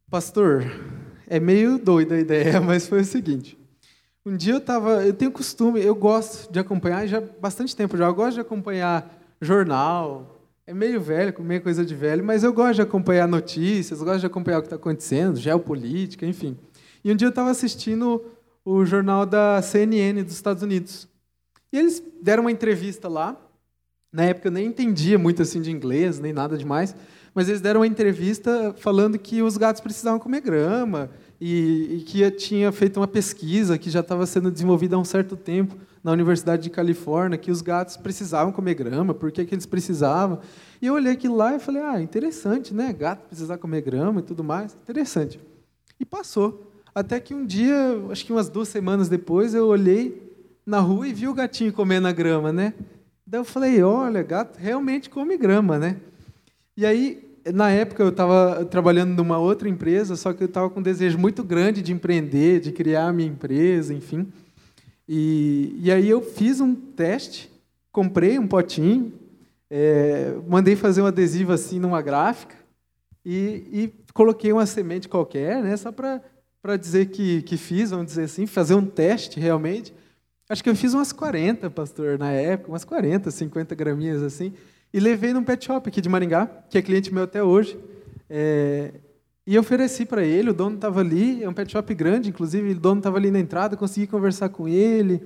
Pastor, 0.10 0.64
é 1.28 1.40
meio 1.40 1.78
doida 1.78 2.16
a 2.16 2.20
ideia, 2.20 2.60
mas 2.62 2.88
foi 2.88 3.02
o 3.02 3.06
seguinte. 3.06 3.58
Um 4.26 4.36
dia 4.36 4.54
eu 4.54 4.62
tava, 4.62 5.06
eu 5.06 5.14
tenho 5.14 5.32
costume, 5.32 5.82
eu 5.82 5.96
gosto 5.96 6.52
de 6.52 6.60
acompanhar 6.60 7.08
já 7.08 7.22
bastante 7.22 7.76
tempo 7.76 7.96
já, 7.96 8.06
eu 8.06 8.14
gosto 8.14 8.36
de 8.36 8.42
acompanhar 8.42 9.10
jornal. 9.40 10.36
É 10.66 10.74
meio 10.74 11.00
velho, 11.00 11.34
meio 11.42 11.62
coisa 11.62 11.86
de 11.86 11.96
velho, 11.96 12.26
mas 12.26 12.44
eu 12.44 12.52
gosto 12.52 12.76
de 12.76 12.82
acompanhar 12.82 13.26
notícias, 13.26 14.02
gosto 14.02 14.20
de 14.20 14.26
acompanhar 14.26 14.58
o 14.58 14.62
que 14.62 14.66
está 14.66 14.76
acontecendo, 14.76 15.38
geopolítica, 15.38 16.26
enfim. 16.26 16.58
E 17.06 17.12
um 17.12 17.16
dia 17.16 17.28
eu 17.28 17.30
estava 17.30 17.50
assistindo 17.50 18.22
o 18.66 18.84
jornal 18.84 19.26
da 19.26 19.62
CNN 19.62 20.22
dos 20.24 20.34
Estados 20.34 20.62
Unidos. 20.62 21.08
E 21.72 21.78
eles 21.78 22.02
deram 22.22 22.44
uma 22.44 22.52
entrevista 22.52 23.08
lá. 23.08 23.36
Na 24.12 24.24
época 24.24 24.48
eu 24.48 24.52
nem 24.52 24.68
entendia 24.68 25.18
muito 25.18 25.42
assim 25.42 25.62
de 25.62 25.72
inglês, 25.72 26.20
nem 26.20 26.32
nada 26.32 26.58
demais, 26.58 26.96
mas 27.36 27.50
eles 27.50 27.62
deram 27.62 27.82
uma 27.82 27.88
entrevista 27.88 28.74
falando 28.80 29.20
que 29.20 29.42
os 29.42 29.58
gatos 29.58 29.82
precisavam 29.82 30.20
comer 30.20 30.42
grama 30.42 31.10
e, 31.40 31.98
e 31.98 32.04
que 32.04 32.32
tinha 32.32 32.72
feito 32.72 32.98
uma 32.98 33.08
pesquisa 33.08 33.78
que 33.78 33.90
já 33.90 34.00
estava 34.00 34.26
sendo 34.26 34.50
desenvolvida 34.50 34.96
há 34.96 35.00
um 35.00 35.06
certo 35.06 35.36
tempo 35.36 35.76
na 36.04 36.12
Universidade 36.12 36.64
de 36.64 36.70
Califórnia, 36.70 37.38
que 37.38 37.52
os 37.52 37.62
gatos 37.62 37.98
precisavam 37.98 38.52
comer 38.52 38.76
grama, 38.76 39.14
por 39.14 39.32
que, 39.32 39.46
que 39.46 39.54
eles 39.54 39.66
precisavam. 39.66 40.40
E 40.82 40.88
eu 40.88 40.94
olhei 40.94 41.12
aquilo 41.12 41.36
lá 41.36 41.54
e 41.54 41.60
falei, 41.60 41.82
ah, 41.84 42.02
interessante, 42.02 42.74
né? 42.74 42.94
Gato 42.94 43.28
precisar 43.28 43.58
comer 43.58 43.82
grama 43.82 44.22
e 44.22 44.24
tudo 44.24 44.44
mais, 44.44 44.74
interessante. 44.84 45.40
E 46.00 46.06
passou. 46.06 46.72
Até 46.96 47.20
que 47.20 47.34
um 47.34 47.46
dia, 47.46 47.76
acho 48.10 48.26
que 48.26 48.32
umas 48.32 48.50
duas 48.50 48.70
semanas 48.70 49.10
depois, 49.10 49.54
eu 49.54 49.68
olhei 49.68 50.27
na 50.68 50.82
rua 50.82 51.08
e 51.08 51.14
vi 51.14 51.30
o 51.30 51.34
gatinho 51.34 51.72
comendo 51.72 52.10
a 52.10 52.12
grama, 52.12 52.52
né? 52.52 52.74
Daí 53.26 53.40
eu 53.40 53.46
falei, 53.46 53.82
olha, 53.82 54.22
gato 54.22 54.60
realmente 54.60 55.10
come 55.10 55.38
grama, 55.38 55.80
né? 55.80 55.96
E 56.76 56.86
aí, 56.86 57.24
na 57.54 57.72
época, 57.72 58.04
eu 58.04 58.10
estava 58.10 58.66
trabalhando 58.66 59.16
numa 59.16 59.38
outra 59.38 59.70
empresa, 59.70 60.18
só 60.18 60.34
que 60.34 60.44
eu 60.44 60.48
estava 60.48 60.70
com 60.70 60.82
um 60.82 60.84
desejo 60.84 61.18
muito 61.18 61.42
grande 61.42 61.82
de 61.82 61.94
empreender, 61.94 62.60
de 62.60 62.74
criar 62.74 63.08
a 63.08 63.14
minha 63.14 63.30
empresa, 63.30 63.94
enfim. 63.94 64.28
E, 65.08 65.74
e 65.82 65.90
aí 65.90 66.10
eu 66.10 66.22
fiz 66.22 66.60
um 66.60 66.76
teste, 66.76 67.50
comprei 67.90 68.38
um 68.38 68.46
potinho, 68.46 69.14
é, 69.70 70.34
mandei 70.50 70.76
fazer 70.76 71.02
um 71.02 71.06
adesivo 71.06 71.54
assim 71.54 71.80
numa 71.80 72.02
gráfica 72.02 72.56
e, 73.26 73.64
e 73.72 73.94
coloquei 74.14 74.52
uma 74.52 74.66
semente 74.66 75.08
qualquer, 75.08 75.64
né? 75.64 75.78
Só 75.78 75.94
para 75.94 76.78
dizer 76.78 77.06
que, 77.06 77.42
que 77.44 77.56
fiz, 77.56 77.92
vamos 77.92 78.08
dizer 78.08 78.24
assim, 78.24 78.46
fazer 78.46 78.76
um 78.76 78.86
teste 78.86 79.40
realmente. 79.40 79.94
Acho 80.50 80.64
que 80.64 80.70
eu 80.70 80.76
fiz 80.76 80.94
umas 80.94 81.12
40, 81.12 81.70
pastor, 81.70 82.18
na 82.18 82.32
época, 82.32 82.72
umas 82.72 82.86
40, 82.86 83.30
50 83.30 83.76
graminhas 83.76 84.24
assim. 84.24 84.54
E 84.94 85.00
levei 85.00 85.34
num 85.34 85.44
pet 85.44 85.66
shop 85.66 85.90
aqui 85.90 86.00
de 86.00 86.08
Maringá, 86.08 86.46
que 86.70 86.78
é 86.78 86.82
cliente 86.82 87.14
meu 87.14 87.24
até 87.24 87.44
hoje. 87.44 87.78
É, 88.30 88.94
e 89.46 89.58
ofereci 89.58 90.06
para 90.06 90.24
ele, 90.24 90.50
o 90.50 90.54
dono 90.54 90.76
estava 90.76 91.02
ali, 91.02 91.44
é 91.44 91.50
um 91.50 91.54
pet 91.54 91.72
shop 91.72 91.94
grande, 91.94 92.30
inclusive, 92.30 92.72
o 92.72 92.80
dono 92.80 93.00
estava 93.00 93.18
ali 93.18 93.32
na 93.32 93.40
entrada, 93.40 93.78
consegui 93.78 94.08
conversar 94.08 94.50
com 94.50 94.68
ele, 94.68 95.22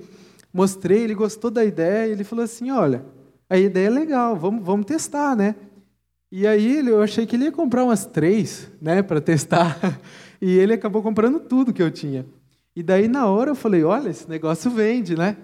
mostrei, 0.52 1.02
ele 1.02 1.14
gostou 1.14 1.50
da 1.50 1.64
ideia, 1.64 2.10
ele 2.10 2.24
falou 2.24 2.44
assim, 2.44 2.70
olha, 2.70 3.04
a 3.48 3.58
ideia 3.58 3.86
é 3.86 3.90
legal, 3.90 4.36
vamos, 4.36 4.64
vamos 4.64 4.86
testar, 4.86 5.36
né? 5.36 5.54
E 6.30 6.46
aí 6.46 6.86
eu 6.86 7.02
achei 7.02 7.26
que 7.26 7.36
ele 7.36 7.44
ia 7.44 7.52
comprar 7.52 7.84
umas 7.84 8.06
três, 8.06 8.70
né, 8.80 9.02
para 9.02 9.20
testar, 9.20 10.00
e 10.40 10.50
ele 10.56 10.72
acabou 10.72 11.02
comprando 11.02 11.40
tudo 11.40 11.72
que 11.72 11.82
eu 11.82 11.90
tinha. 11.90 12.24
E 12.74 12.82
daí, 12.82 13.08
na 13.08 13.26
hora, 13.26 13.50
eu 13.50 13.54
falei: 13.54 13.84
olha, 13.84 14.08
esse 14.08 14.28
negócio 14.28 14.70
vende, 14.70 15.16
né? 15.16 15.36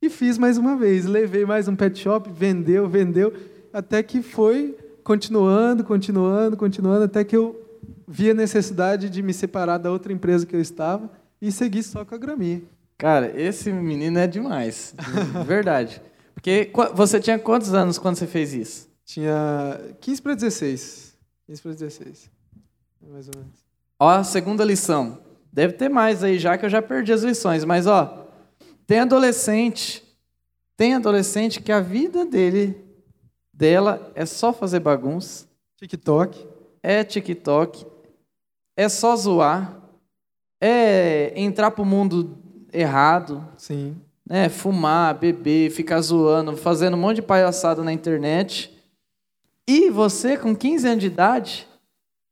E 0.00 0.08
fiz 0.08 0.38
mais 0.38 0.58
uma 0.58 0.76
vez. 0.76 1.04
Levei 1.06 1.44
mais 1.44 1.68
um 1.68 1.74
pet 1.74 1.98
shop, 1.98 2.30
vendeu, 2.30 2.88
vendeu, 2.88 3.32
até 3.72 4.02
que 4.02 4.22
foi 4.22 4.76
continuando, 5.02 5.84
continuando, 5.84 6.56
continuando, 6.56 7.04
até 7.04 7.24
que 7.24 7.36
eu 7.36 7.60
vi 8.06 8.30
a 8.30 8.34
necessidade 8.34 9.10
de 9.10 9.22
me 9.22 9.32
separar 9.32 9.78
da 9.78 9.90
outra 9.90 10.12
empresa 10.12 10.46
que 10.46 10.54
eu 10.54 10.60
estava 10.60 11.10
e 11.40 11.50
seguir 11.50 11.82
só 11.82 12.04
com 12.04 12.14
a 12.14 12.18
graminha. 12.18 12.62
Cara, 12.98 13.38
esse 13.40 13.72
menino 13.72 14.18
é 14.18 14.26
demais. 14.26 14.94
De 14.96 15.44
verdade. 15.44 16.00
Porque 16.34 16.70
você 16.94 17.20
tinha 17.20 17.38
quantos 17.38 17.74
anos 17.74 17.98
quando 17.98 18.16
você 18.16 18.26
fez 18.26 18.54
isso? 18.54 18.88
Tinha 19.04 19.80
15 20.00 20.22
para 20.22 20.34
16. 20.34 21.16
15 21.46 21.62
para 21.62 21.72
16. 21.72 22.30
Mais 23.10 23.28
ou 23.28 23.40
menos. 23.40 23.64
Ó, 23.98 24.08
a 24.08 24.24
segunda 24.24 24.64
lição. 24.64 25.18
Deve 25.56 25.72
ter 25.72 25.88
mais 25.88 26.22
aí 26.22 26.38
já 26.38 26.58
que 26.58 26.66
eu 26.66 26.68
já 26.68 26.82
perdi 26.82 27.14
as 27.14 27.22
lições, 27.22 27.64
mas 27.64 27.86
ó, 27.86 28.28
tem 28.86 28.98
adolescente, 28.98 30.04
tem 30.76 30.92
adolescente 30.92 31.62
que 31.62 31.72
a 31.72 31.80
vida 31.80 32.26
dele, 32.26 32.84
dela 33.50 34.12
é 34.14 34.26
só 34.26 34.52
fazer 34.52 34.80
bagunça. 34.80 35.46
TikTok. 35.78 36.46
É 36.82 37.02
TikTok. 37.02 37.86
É 38.76 38.86
só 38.90 39.16
zoar. 39.16 39.80
É 40.60 41.32
entrar 41.34 41.70
pro 41.70 41.86
mundo 41.86 42.36
errado. 42.70 43.42
Sim. 43.56 43.96
Né? 44.28 44.50
Fumar, 44.50 45.18
beber, 45.18 45.70
ficar 45.70 46.02
zoando, 46.02 46.54
fazendo 46.54 46.98
um 46.98 47.00
monte 47.00 47.16
de 47.16 47.22
palhaçada 47.22 47.82
na 47.82 47.94
internet. 47.94 48.76
E 49.66 49.88
você, 49.88 50.36
com 50.36 50.54
15 50.54 50.86
anos 50.86 51.00
de 51.00 51.06
idade, 51.06 51.66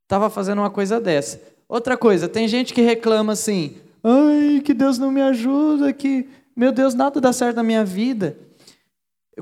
estava 0.02 0.28
fazendo 0.28 0.58
uma 0.58 0.70
coisa 0.70 1.00
dessa. 1.00 1.53
Outra 1.74 1.96
coisa, 1.96 2.28
tem 2.28 2.46
gente 2.46 2.72
que 2.72 2.80
reclama 2.80 3.32
assim: 3.32 3.74
ai, 4.00 4.60
que 4.64 4.72
Deus 4.72 4.96
não 4.96 5.10
me 5.10 5.20
ajuda, 5.20 5.92
que, 5.92 6.28
meu 6.54 6.70
Deus, 6.70 6.94
nada 6.94 7.20
dá 7.20 7.32
certo 7.32 7.56
na 7.56 7.64
minha 7.64 7.84
vida. 7.84 8.38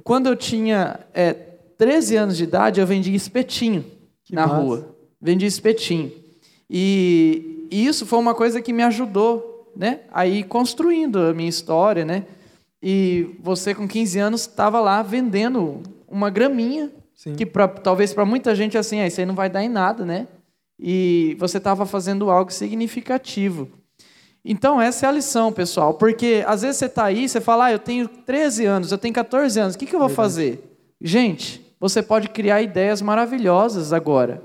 Quando 0.02 0.28
eu 0.28 0.34
tinha 0.34 1.00
é, 1.12 1.34
13 1.34 2.16
anos 2.16 2.36
de 2.38 2.44
idade, 2.44 2.80
eu 2.80 2.86
vendia 2.86 3.14
espetinho 3.14 3.84
que 4.24 4.34
na 4.34 4.46
massa. 4.46 4.62
rua. 4.62 4.96
Vendia 5.20 5.46
espetinho. 5.46 6.10
E, 6.70 7.68
e, 7.70 7.86
isso 7.86 8.06
foi 8.06 8.18
uma 8.18 8.34
coisa 8.34 8.62
que 8.62 8.72
me 8.72 8.82
ajudou 8.82 9.70
né, 9.76 10.00
a 10.10 10.26
ir 10.26 10.44
construindo 10.44 11.18
a 11.18 11.34
minha 11.34 11.50
história. 11.50 12.02
Né? 12.02 12.24
E 12.82 13.36
você, 13.40 13.74
com 13.74 13.86
15 13.86 14.18
anos, 14.18 14.40
estava 14.40 14.80
lá 14.80 15.02
vendendo 15.02 15.82
uma 16.08 16.30
graminha, 16.30 16.90
Sim. 17.14 17.34
que 17.34 17.44
pra, 17.44 17.68
talvez 17.68 18.14
para 18.14 18.24
muita 18.24 18.54
gente 18.54 18.78
assim, 18.78 19.00
ah, 19.00 19.06
isso 19.06 19.20
aí 19.20 19.26
não 19.26 19.34
vai 19.34 19.50
dar 19.50 19.62
em 19.62 19.68
nada, 19.68 20.06
né? 20.06 20.26
E 20.84 21.36
você 21.38 21.58
estava 21.58 21.86
fazendo 21.86 22.28
algo 22.28 22.52
significativo. 22.52 23.68
Então, 24.44 24.80
essa 24.80 25.06
é 25.06 25.08
a 25.08 25.12
lição, 25.12 25.52
pessoal, 25.52 25.94
porque 25.94 26.42
às 26.44 26.62
vezes 26.62 26.78
você 26.78 26.86
está 26.86 27.04
aí, 27.04 27.28
você 27.28 27.40
fala, 27.40 27.66
ah, 27.66 27.72
eu 27.72 27.78
tenho 27.78 28.08
13 28.08 28.66
anos, 28.66 28.90
eu 28.90 28.98
tenho 28.98 29.14
14 29.14 29.60
anos, 29.60 29.74
o 29.76 29.78
que, 29.78 29.86
que 29.86 29.94
eu 29.94 30.00
vou 30.00 30.08
fazer? 30.08 30.76
Gente, 31.00 31.64
você 31.78 32.02
pode 32.02 32.28
criar 32.28 32.60
ideias 32.60 33.00
maravilhosas 33.00 33.92
agora. 33.92 34.42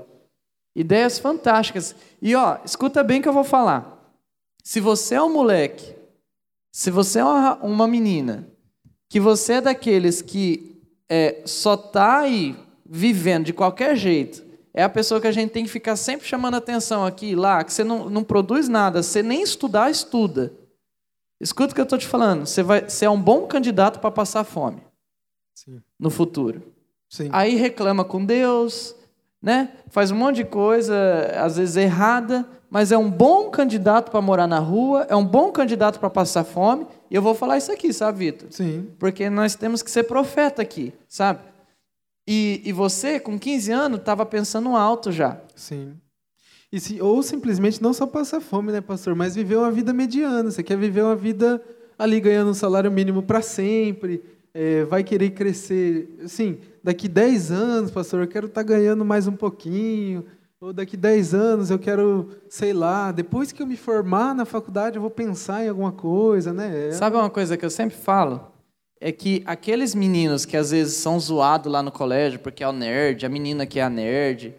Ideias 0.76 1.18
fantásticas. 1.18 1.96
E 2.22 2.36
ó, 2.36 2.58
escuta 2.64 3.02
bem 3.02 3.20
que 3.20 3.28
eu 3.28 3.32
vou 3.32 3.42
falar. 3.42 4.14
Se 4.62 4.78
você 4.78 5.16
é 5.16 5.22
um 5.22 5.32
moleque, 5.32 5.96
se 6.70 6.88
você 6.92 7.18
é 7.18 7.24
uma, 7.24 7.56
uma 7.56 7.88
menina, 7.88 8.46
que 9.08 9.18
você 9.18 9.54
é 9.54 9.60
daqueles 9.60 10.22
que 10.22 10.80
é, 11.08 11.42
só 11.44 11.74
está 11.74 12.20
aí 12.20 12.54
vivendo 12.88 13.46
de 13.46 13.52
qualquer 13.52 13.96
jeito, 13.96 14.47
é 14.72 14.82
a 14.82 14.88
pessoa 14.88 15.20
que 15.20 15.26
a 15.26 15.32
gente 15.32 15.50
tem 15.50 15.64
que 15.64 15.70
ficar 15.70 15.96
sempre 15.96 16.26
chamando 16.26 16.56
atenção 16.56 17.04
aqui 17.04 17.30
e 17.30 17.34
lá, 17.34 17.64
que 17.64 17.72
você 17.72 17.82
não, 17.84 18.08
não 18.08 18.22
produz 18.22 18.68
nada, 18.68 19.02
você 19.02 19.22
nem 19.22 19.42
estudar, 19.42 19.90
estuda. 19.90 20.52
Escuta 21.40 21.72
o 21.72 21.74
que 21.74 21.80
eu 21.80 21.84
estou 21.84 21.98
te 21.98 22.06
falando, 22.06 22.46
você, 22.46 22.62
vai, 22.62 22.88
você 22.88 23.04
é 23.04 23.10
um 23.10 23.20
bom 23.20 23.46
candidato 23.46 24.00
para 24.00 24.10
passar 24.10 24.44
fome 24.44 24.82
Sim. 25.54 25.80
no 25.98 26.10
futuro. 26.10 26.62
Sim. 27.08 27.28
Aí 27.32 27.54
reclama 27.54 28.04
com 28.04 28.24
Deus, 28.24 28.94
né? 29.40 29.72
faz 29.88 30.10
um 30.10 30.16
monte 30.16 30.36
de 30.36 30.44
coisa, 30.44 30.94
às 31.36 31.56
vezes 31.56 31.76
errada, 31.76 32.46
mas 32.70 32.92
é 32.92 32.98
um 32.98 33.10
bom 33.10 33.50
candidato 33.50 34.10
para 34.10 34.20
morar 34.20 34.46
na 34.46 34.58
rua, 34.58 35.06
é 35.08 35.16
um 35.16 35.24
bom 35.24 35.50
candidato 35.50 35.98
para 35.98 36.10
passar 36.10 36.44
fome. 36.44 36.86
E 37.10 37.14
eu 37.14 37.22
vou 37.22 37.34
falar 37.34 37.56
isso 37.56 37.72
aqui, 37.72 37.92
sabe, 37.92 38.18
Vitor? 38.18 38.48
Sim. 38.50 38.90
Porque 38.98 39.30
nós 39.30 39.54
temos 39.54 39.82
que 39.82 39.90
ser 39.90 40.04
profeta 40.04 40.60
aqui, 40.60 40.92
sabe? 41.08 41.40
E, 42.30 42.60
e 42.62 42.74
você, 42.74 43.18
com 43.18 43.38
15 43.38 43.72
anos, 43.72 44.00
estava 44.00 44.26
pensando 44.26 44.76
alto 44.76 45.10
já. 45.10 45.40
Sim. 45.56 45.94
E 46.70 46.78
se, 46.78 47.00
ou 47.00 47.22
simplesmente 47.22 47.82
não 47.82 47.94
só 47.94 48.06
passar 48.06 48.38
fome, 48.38 48.70
né, 48.70 48.82
pastor, 48.82 49.14
mas 49.14 49.34
viver 49.34 49.56
uma 49.56 49.70
vida 49.70 49.94
mediana. 49.94 50.50
Você 50.50 50.62
quer 50.62 50.76
viver 50.76 51.00
uma 51.00 51.16
vida 51.16 51.58
ali 51.98 52.20
ganhando 52.20 52.50
um 52.50 52.54
salário 52.54 52.92
mínimo 52.92 53.22
para 53.22 53.40
sempre, 53.40 54.22
é, 54.52 54.84
vai 54.84 55.02
querer 55.02 55.30
crescer. 55.30 56.18
Assim, 56.22 56.58
daqui 56.84 57.08
10 57.08 57.50
anos, 57.50 57.90
pastor, 57.90 58.20
eu 58.20 58.28
quero 58.28 58.46
estar 58.46 58.62
tá 58.62 58.68
ganhando 58.74 59.06
mais 59.06 59.26
um 59.26 59.32
pouquinho. 59.32 60.26
Ou 60.60 60.70
daqui 60.70 60.98
10 60.98 61.32
anos 61.32 61.70
eu 61.70 61.78
quero, 61.78 62.28
sei 62.50 62.74
lá, 62.74 63.10
depois 63.10 63.52
que 63.52 63.62
eu 63.62 63.66
me 63.66 63.76
formar 63.76 64.34
na 64.34 64.44
faculdade, 64.44 64.96
eu 64.96 65.00
vou 65.00 65.10
pensar 65.10 65.64
em 65.64 65.70
alguma 65.70 65.92
coisa, 65.92 66.52
né? 66.52 66.88
É... 66.88 66.92
Sabe 66.92 67.16
uma 67.16 67.30
coisa 67.30 67.56
que 67.56 67.64
eu 67.64 67.70
sempre 67.70 67.96
falo? 67.96 68.57
É 69.00 69.12
que 69.12 69.42
aqueles 69.46 69.94
meninos 69.94 70.44
que 70.44 70.56
às 70.56 70.70
vezes 70.70 70.94
são 70.94 71.18
zoados 71.18 71.70
lá 71.70 71.82
no 71.82 71.92
colégio 71.92 72.38
porque 72.40 72.62
é 72.62 72.68
o 72.68 72.72
nerd, 72.72 73.24
a 73.24 73.28
menina 73.28 73.66
que 73.66 73.78
é 73.78 73.82
a 73.82 73.90
nerd, 73.90 74.54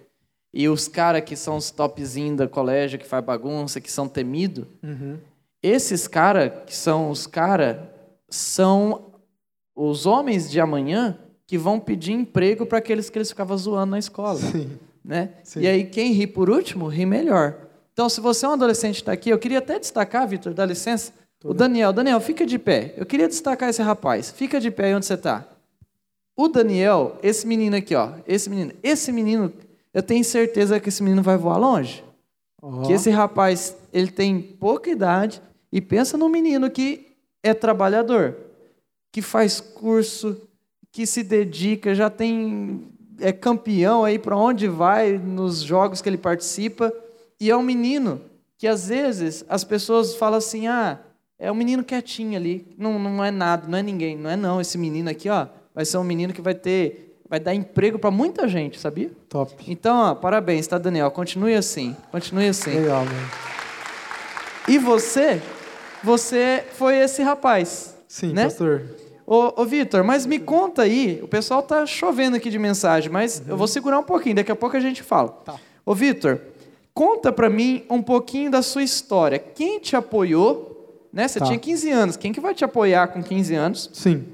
e 0.53 0.67
os 0.67 0.87
caras 0.87 1.23
que 1.23 1.35
são 1.35 1.57
os 1.57 1.69
topzinhos 1.69 2.37
do 2.37 2.49
colégio, 2.49 2.97
que 2.97 3.05
faz 3.05 3.23
bagunça, 3.23 3.79
que 3.79 3.91
são 3.91 4.07
temidos, 4.07 4.65
uhum. 4.81 5.17
esses 5.61 6.07
caras 6.07 6.51
que 6.65 6.75
são 6.75 7.09
os 7.09 7.27
caras, 7.27 7.77
são 8.27 9.11
os 9.75 10.05
homens 10.05 10.49
de 10.49 10.59
amanhã 10.59 11.17
que 11.45 11.57
vão 11.57 11.79
pedir 11.79 12.13
emprego 12.13 12.65
para 12.65 12.77
aqueles 12.77 13.09
que 13.09 13.17
eles 13.17 13.29
ficavam 13.29 13.57
zoando 13.57 13.91
na 13.91 13.99
escola. 13.99 14.39
Sim. 14.39 14.77
Né? 15.03 15.31
Sim. 15.43 15.61
E 15.61 15.67
aí 15.67 15.85
quem 15.85 16.11
ri 16.11 16.27
por 16.27 16.49
último, 16.49 16.87
ri 16.87 17.05
melhor. 17.05 17.69
Então, 17.93 18.07
se 18.07 18.21
você 18.21 18.45
é 18.45 18.49
um 18.49 18.53
adolescente 18.53 18.95
que 18.95 19.01
está 19.01 19.11
aqui, 19.11 19.29
eu 19.29 19.39
queria 19.39 19.57
até 19.57 19.79
destacar, 19.79 20.27
Vitor, 20.27 20.53
dá 20.53 20.65
licença, 20.65 21.11
o 21.43 21.53
Daniel, 21.53 21.93
Daniel, 21.93 22.19
fica 22.19 22.45
de 22.45 22.59
pé. 22.59 22.93
Eu 22.97 23.05
queria 23.05 23.27
destacar 23.27 23.69
esse 23.69 23.81
rapaz. 23.81 24.29
Fica 24.29 24.59
de 24.59 24.69
pé 24.69 24.87
aí 24.87 24.95
onde 24.95 25.05
você 25.05 25.13
está. 25.13 25.47
O 26.35 26.47
Daniel, 26.47 27.17
esse 27.23 27.45
menino 27.47 27.75
aqui, 27.75 27.95
ó, 27.95 28.13
esse 28.27 28.49
menino, 28.49 28.73
esse 28.81 29.11
menino, 29.11 29.51
eu 29.93 30.01
tenho 30.01 30.23
certeza 30.23 30.79
que 30.79 30.89
esse 30.89 31.03
menino 31.03 31.21
vai 31.21 31.37
voar 31.37 31.57
longe. 31.57 32.03
Uhum. 32.61 32.83
Que 32.83 32.93
esse 32.93 33.09
rapaz, 33.09 33.75
ele 33.91 34.11
tem 34.11 34.41
pouca 34.41 34.89
idade 34.89 35.41
e 35.71 35.81
pensa 35.81 36.17
no 36.17 36.29
menino 36.29 36.69
que 36.69 37.07
é 37.41 37.53
trabalhador, 37.53 38.35
que 39.11 39.21
faz 39.21 39.59
curso, 39.59 40.41
que 40.91 41.05
se 41.05 41.23
dedica, 41.23 41.95
já 41.95 42.09
tem 42.09 42.87
é 43.21 43.31
campeão 43.31 44.03
aí 44.05 44.17
para 44.17 44.37
onde 44.37 44.67
vai 44.67 45.17
nos 45.17 45.59
jogos 45.59 46.01
que 46.01 46.07
ele 46.07 46.17
participa 46.17 46.93
e 47.39 47.49
é 47.49 47.55
um 47.55 47.61
menino 47.61 48.21
que 48.57 48.67
às 48.67 48.87
vezes 48.87 49.43
as 49.49 49.63
pessoas 49.63 50.15
falam 50.15 50.37
assim: 50.37 50.67
"Ah, 50.67 50.99
é 51.39 51.49
um 51.49 51.55
menino 51.55 51.83
quietinho 51.85 52.37
ali, 52.37 52.67
não, 52.77 52.99
não 52.99 53.23
é 53.23 53.31
nada, 53.31 53.65
não 53.65 53.77
é 53.77 53.81
ninguém, 53.81 54.17
não 54.17 54.29
é 54.29 54.35
não. 54.35 54.59
Esse 54.59 54.77
menino 54.77 55.09
aqui, 55.09 55.29
ó, 55.29 55.47
vai 55.73 55.85
ser 55.85 55.97
um 55.97 56.03
menino 56.03 56.33
que 56.33 56.41
vai 56.41 56.53
ter, 56.53 57.17
vai 57.29 57.39
dar 57.39 57.55
emprego 57.55 57.97
para 57.97 58.11
muita 58.11 58.45
gente, 58.45 58.77
sabia? 58.77 59.09
Top. 59.29 59.53
Então, 59.65 59.97
ó, 59.97 60.15
parabéns, 60.15 60.67
tá, 60.67 60.77
Daniel? 60.77 61.09
Continue 61.11 61.55
assim, 61.55 61.95
continue 62.11 62.49
assim. 62.49 62.71
Legal, 62.71 63.05
mano. 63.05 63.29
E 64.67 64.77
você, 64.77 65.41
você 66.03 66.65
foi 66.73 66.97
esse 66.97 67.23
rapaz. 67.23 67.95
Sim, 68.05 68.33
né? 68.33 68.43
pastor. 68.43 68.83
Ô, 69.25 69.61
ô 69.61 69.65
Vitor, 69.65 70.03
mas 70.03 70.25
me 70.25 70.39
conta 70.39 70.81
aí, 70.81 71.19
o 71.23 71.27
pessoal 71.27 71.63
tá 71.63 71.85
chovendo 71.85 72.35
aqui 72.35 72.49
de 72.49 72.59
mensagem, 72.59 73.09
mas 73.09 73.39
uhum. 73.39 73.45
eu 73.49 73.57
vou 73.57 73.67
segurar 73.67 73.99
um 73.99 74.03
pouquinho, 74.03 74.35
daqui 74.35 74.51
a 74.51 74.55
pouco 74.55 74.75
a 74.75 74.79
gente 74.79 75.03
fala. 75.03 75.29
Tá. 75.29 75.55
Ô 75.85 75.95
Vitor, 75.95 76.41
conta 76.93 77.31
para 77.31 77.49
mim 77.49 77.85
um 77.89 78.01
pouquinho 78.01 78.51
da 78.51 78.61
sua 78.61 78.83
história. 78.83 79.39
Quem 79.39 79.79
te 79.79 79.95
apoiou 79.95 80.68
né? 81.11 81.27
Você 81.27 81.39
tá. 81.39 81.45
tinha 81.45 81.57
15 81.57 81.89
anos. 81.89 82.17
Quem 82.17 82.31
que 82.31 82.39
vai 82.39 82.53
te 82.53 82.63
apoiar 82.63 83.07
com 83.07 83.21
15 83.21 83.55
anos? 83.55 83.89
Sim. 83.93 84.25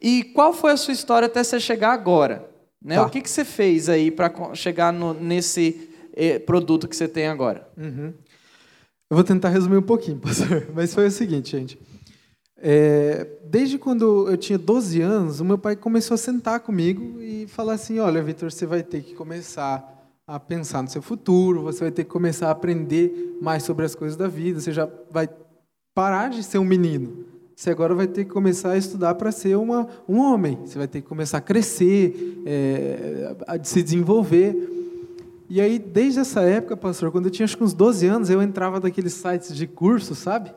E 0.00 0.24
qual 0.24 0.52
foi 0.52 0.72
a 0.72 0.76
sua 0.76 0.92
história 0.92 1.26
até 1.26 1.42
você 1.42 1.58
chegar 1.58 1.92
agora? 1.92 2.48
Né? 2.82 2.96
Tá. 2.96 3.06
O 3.06 3.10
que, 3.10 3.20
que 3.20 3.30
você 3.30 3.44
fez 3.44 3.88
aí 3.88 4.10
para 4.10 4.32
chegar 4.54 4.92
no, 4.92 5.12
nesse 5.12 5.90
eh, 6.14 6.38
produto 6.38 6.86
que 6.86 6.94
você 6.94 7.08
tem 7.08 7.26
agora? 7.26 7.68
Uhum. 7.76 8.12
Eu 9.10 9.16
vou 9.16 9.24
tentar 9.24 9.48
resumir 9.48 9.78
um 9.78 9.82
pouquinho, 9.82 10.18
pastor. 10.20 10.68
Mas 10.74 10.94
foi 10.94 11.06
o 11.06 11.10
seguinte, 11.10 11.50
gente. 11.50 11.78
É, 12.60 13.26
desde 13.44 13.78
quando 13.78 14.28
eu 14.28 14.36
tinha 14.36 14.58
12 14.58 15.00
anos, 15.00 15.40
o 15.40 15.44
meu 15.44 15.56
pai 15.56 15.76
começou 15.76 16.14
a 16.14 16.18
sentar 16.18 16.60
comigo 16.60 17.20
e 17.20 17.46
falar 17.46 17.74
assim: 17.74 17.98
Olha, 18.00 18.22
Vitor, 18.22 18.50
você 18.50 18.66
vai 18.66 18.82
ter 18.82 19.02
que 19.02 19.14
começar 19.14 19.96
a 20.26 20.38
pensar 20.38 20.82
no 20.82 20.90
seu 20.90 21.00
futuro, 21.00 21.62
você 21.62 21.80
vai 21.80 21.90
ter 21.90 22.04
que 22.04 22.10
começar 22.10 22.48
a 22.48 22.50
aprender 22.50 23.38
mais 23.40 23.62
sobre 23.62 23.86
as 23.86 23.94
coisas 23.94 24.16
da 24.16 24.28
vida, 24.28 24.60
você 24.60 24.72
já 24.72 24.88
vai 25.10 25.28
parar 25.98 26.30
de 26.30 26.44
ser 26.44 26.58
um 26.58 26.64
menino. 26.64 27.24
Você 27.56 27.70
agora 27.70 27.92
vai 27.92 28.06
ter 28.06 28.24
que 28.24 28.30
começar 28.30 28.70
a 28.70 28.76
estudar 28.76 29.16
para 29.16 29.32
ser 29.32 29.56
uma, 29.56 29.88
um 30.08 30.20
homem. 30.20 30.56
Você 30.64 30.78
vai 30.78 30.86
ter 30.86 31.00
que 31.00 31.08
começar 31.08 31.38
a 31.38 31.40
crescer, 31.40 32.40
é, 32.46 33.34
a 33.48 33.64
se 33.64 33.82
desenvolver. 33.82 34.54
E 35.50 35.60
aí, 35.60 35.76
desde 35.76 36.20
essa 36.20 36.42
época, 36.42 36.76
pastor, 36.76 37.10
quando 37.10 37.24
eu 37.24 37.32
tinha 37.32 37.42
acho 37.42 37.56
que 37.56 37.64
uns 37.64 37.74
12 37.74 38.06
anos, 38.06 38.30
eu 38.30 38.40
entrava 38.40 38.78
naqueles 38.78 39.12
sites 39.12 39.56
de 39.56 39.66
curso, 39.66 40.14
sabe? 40.14 40.54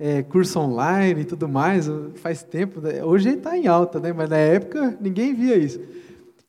é, 0.00 0.20
curso 0.20 0.58
online 0.58 1.20
e 1.20 1.24
tudo 1.24 1.48
mais, 1.48 1.88
faz 2.16 2.42
tempo. 2.42 2.80
Né? 2.80 3.04
Hoje 3.04 3.28
está 3.28 3.56
em 3.56 3.68
alta, 3.68 4.00
né? 4.00 4.12
mas 4.12 4.28
na 4.28 4.36
época 4.36 4.98
ninguém 5.00 5.32
via 5.32 5.56
isso. 5.56 5.80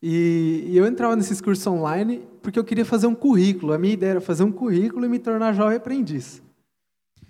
E, 0.01 0.69
e 0.69 0.75
eu 0.75 0.87
entrava 0.87 1.15
nesses 1.15 1.39
cursos 1.39 1.67
online 1.67 2.23
porque 2.41 2.57
eu 2.57 2.63
queria 2.63 2.83
fazer 2.83 3.05
um 3.05 3.13
currículo. 3.13 3.73
A 3.73 3.77
minha 3.77 3.93
ideia 3.93 4.11
era 4.11 4.21
fazer 4.21 4.43
um 4.43 4.51
currículo 4.51 5.05
e 5.05 5.09
me 5.09 5.19
tornar 5.19 5.53
jovem 5.53 5.77
aprendiz. 5.77 6.41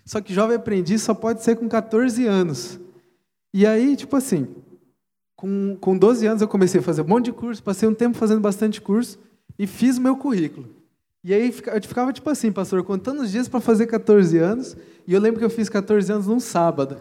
Só 0.06 0.20
que 0.22 0.34
jovem 0.34 0.58
aprendiz 0.58 1.02
só 1.02 1.14
pode 1.14 1.44
ser 1.44 1.56
com 1.56 1.68
14 1.68 2.26
anos. 2.26 2.80
E 3.54 3.66
aí, 3.66 3.96
tipo 3.96 4.16
assim, 4.16 4.48
com, 5.36 5.78
com 5.80 5.98
12 5.98 6.26
anos 6.26 6.42
eu 6.42 6.48
comecei 6.48 6.80
a 6.80 6.84
fazer 6.84 7.02
um 7.02 7.08
monte 7.08 7.26
de 7.26 7.34
curso, 7.34 7.62
passei 7.64 7.88
um 7.88 7.94
tempo 7.94 8.18
fazendo 8.18 8.42
bastante 8.42 8.82
curso 8.82 9.20
e 9.58 9.68
fiz 9.68 9.98
o 9.98 10.02
meu 10.02 10.16
currículo. 10.18 10.68
E 11.24 11.34
aí 11.34 11.48
eu 11.48 11.82
ficava 11.82 12.12
tipo 12.12 12.30
assim, 12.30 12.52
pastor, 12.52 12.84
contando 12.84 13.22
os 13.22 13.32
dias 13.32 13.48
para 13.48 13.62
fazer 13.62 13.88
14 13.88 14.38
anos, 14.38 14.76
e 15.08 15.14
eu 15.14 15.22
lembro 15.22 15.40
que 15.40 15.46
eu 15.46 15.50
fiz 15.50 15.70
14 15.70 16.12
anos 16.12 16.28
num 16.28 16.40
sábado. 16.40 16.98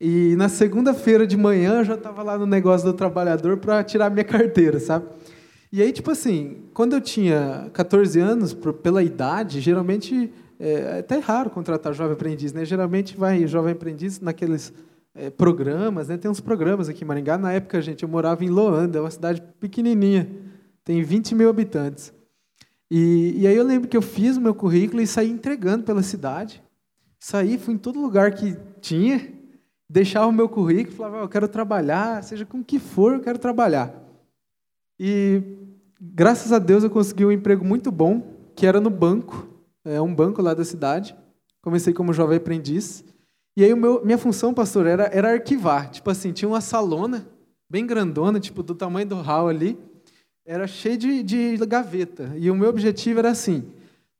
E 0.00 0.34
na 0.36 0.48
segunda-feira 0.48 1.26
de 1.26 1.36
manhã 1.36 1.78
eu 1.78 1.84
já 1.84 1.94
estava 1.94 2.22
lá 2.22 2.36
no 2.36 2.44
negócio 2.44 2.86
do 2.86 2.92
trabalhador 2.92 3.56
para 3.56 3.82
tirar 3.82 4.10
minha 4.10 4.24
carteira, 4.24 4.78
sabe? 4.78 5.06
E 5.72 5.80
aí, 5.82 5.92
tipo 5.92 6.10
assim, 6.10 6.58
quando 6.72 6.92
eu 6.94 7.00
tinha 7.00 7.70
14 7.72 8.20
anos, 8.20 8.54
pela 8.82 9.02
idade, 9.02 9.60
geralmente 9.60 10.32
é, 10.58 10.72
é 10.72 10.98
até 11.00 11.18
raro 11.18 11.50
contratar 11.50 11.92
jovem 11.92 12.14
aprendiz, 12.14 12.52
né? 12.52 12.64
Geralmente 12.64 13.16
vai 13.16 13.46
jovem 13.46 13.72
aprendiz 13.72 14.20
naqueles 14.20 14.72
é, 15.14 15.30
programas, 15.30 16.08
né? 16.08 16.16
Tem 16.16 16.30
uns 16.30 16.40
programas 16.40 16.88
aqui 16.88 17.04
em 17.04 17.06
Maringá. 17.06 17.38
Na 17.38 17.52
época, 17.52 17.80
gente, 17.80 18.02
eu 18.02 18.08
morava 18.08 18.44
em 18.44 18.48
Loanda, 18.48 18.98
é 18.98 19.00
uma 19.00 19.10
cidade 19.10 19.42
pequenininha, 19.60 20.28
tem 20.84 21.02
20 21.02 21.34
mil 21.34 21.48
habitantes. 21.48 22.12
E, 22.90 23.34
e 23.38 23.46
aí 23.46 23.56
eu 23.56 23.64
lembro 23.64 23.88
que 23.88 23.96
eu 23.96 24.02
fiz 24.02 24.36
o 24.36 24.40
meu 24.40 24.54
currículo 24.54 25.00
e 25.00 25.06
saí 25.06 25.30
entregando 25.30 25.84
pela 25.84 26.02
cidade. 26.02 26.62
Saí, 27.18 27.56
fui 27.56 27.74
em 27.74 27.78
todo 27.78 28.00
lugar 28.00 28.32
que 28.32 28.56
tinha, 28.80 29.32
deixava 29.88 30.26
o 30.26 30.32
meu 30.32 30.48
currículo, 30.48 30.96
falava, 30.96 31.18
eu 31.18 31.28
quero 31.28 31.48
trabalhar, 31.48 32.22
seja 32.22 32.44
com 32.44 32.58
o 32.58 32.64
que 32.64 32.78
for, 32.78 33.14
eu 33.14 33.20
quero 33.20 33.38
trabalhar. 33.38 33.94
E 35.00 35.42
graças 36.00 36.52
a 36.52 36.58
Deus 36.58 36.84
eu 36.84 36.90
consegui 36.90 37.24
um 37.24 37.32
emprego 37.32 37.64
muito 37.64 37.90
bom, 37.90 38.22
que 38.54 38.66
era 38.66 38.80
no 38.80 38.90
banco, 38.90 39.48
é 39.84 40.00
um 40.00 40.14
banco 40.14 40.40
lá 40.40 40.54
da 40.54 40.64
cidade. 40.64 41.14
Comecei 41.62 41.92
como 41.92 42.12
jovem 42.12 42.38
aprendiz. 42.38 43.04
E 43.56 43.64
aí 43.64 43.74
meu, 43.74 44.04
minha 44.04 44.18
função, 44.18 44.52
pastor, 44.52 44.86
era, 44.86 45.04
era 45.12 45.32
arquivar. 45.32 45.90
Tipo 45.90 46.10
assim, 46.10 46.32
tinha 46.32 46.48
uma 46.48 46.60
salona 46.60 47.26
bem 47.70 47.86
grandona, 47.86 48.40
tipo 48.40 48.62
do 48.62 48.74
tamanho 48.74 49.06
do 49.06 49.16
hall 49.16 49.48
ali 49.48 49.78
era 50.46 50.66
cheio 50.66 50.98
de, 50.98 51.22
de 51.22 51.56
gaveta. 51.66 52.34
E 52.36 52.50
o 52.50 52.54
meu 52.54 52.68
objetivo 52.68 53.18
era 53.18 53.30
assim: 53.30 53.64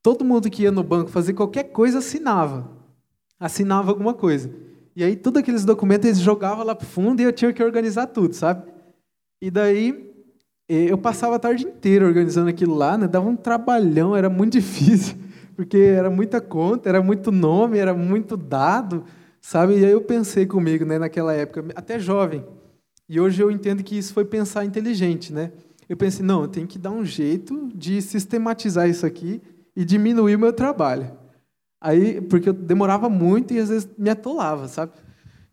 todo 0.02 0.24
mundo 0.24 0.48
que 0.50 0.62
ia 0.62 0.72
no 0.72 0.82
banco 0.82 1.10
fazer 1.10 1.34
qualquer 1.34 1.64
coisa 1.64 1.98
assinava. 1.98 2.70
Assinava 3.38 3.90
alguma 3.90 4.14
coisa. 4.14 4.50
E 4.96 5.02
aí, 5.02 5.16
todos 5.16 5.40
aqueles 5.40 5.64
documentos 5.64 6.06
eles 6.06 6.20
jogavam 6.20 6.64
lá 6.64 6.74
para 6.74 6.86
o 6.86 6.88
fundo 6.88 7.20
e 7.20 7.24
eu 7.24 7.32
tinha 7.32 7.52
que 7.52 7.62
organizar 7.62 8.06
tudo, 8.06 8.32
sabe? 8.32 8.70
E 9.42 9.50
daí, 9.50 10.08
eu 10.68 10.96
passava 10.96 11.34
a 11.36 11.38
tarde 11.38 11.66
inteira 11.66 12.06
organizando 12.06 12.48
aquilo 12.48 12.74
lá, 12.74 12.96
né? 12.96 13.08
dava 13.08 13.28
um 13.28 13.36
trabalhão, 13.36 14.14
era 14.16 14.30
muito 14.30 14.52
difícil, 14.58 15.16
porque 15.56 15.76
era 15.76 16.10
muita 16.10 16.40
conta, 16.40 16.88
era 16.88 17.02
muito 17.02 17.30
nome, 17.30 17.78
era 17.78 17.94
muito 17.94 18.36
dado, 18.36 19.04
sabe? 19.40 19.78
E 19.78 19.84
aí 19.84 19.90
eu 19.90 20.00
pensei 20.00 20.46
comigo, 20.46 20.84
né, 20.84 20.98
naquela 20.98 21.32
época, 21.32 21.64
até 21.74 21.98
jovem. 21.98 22.44
E 23.08 23.20
hoje 23.20 23.42
eu 23.42 23.50
entendo 23.50 23.82
que 23.82 23.96
isso 23.96 24.14
foi 24.14 24.24
pensar 24.24 24.64
inteligente, 24.64 25.32
né? 25.32 25.52
eu 25.88 25.96
pensei, 25.96 26.24
não, 26.24 26.42
eu 26.42 26.48
tenho 26.48 26.66
que 26.66 26.78
dar 26.78 26.90
um 26.90 27.04
jeito 27.04 27.68
de 27.74 28.00
sistematizar 28.00 28.88
isso 28.88 29.04
aqui 29.04 29.40
e 29.76 29.84
diminuir 29.84 30.36
o 30.36 30.38
meu 30.38 30.52
trabalho. 30.52 31.12
Aí, 31.80 32.20
porque 32.22 32.48
eu 32.48 32.52
demorava 32.52 33.08
muito 33.10 33.52
e 33.52 33.58
às 33.58 33.68
vezes 33.68 33.88
me 33.98 34.08
atolava, 34.08 34.66
sabe? 34.68 34.92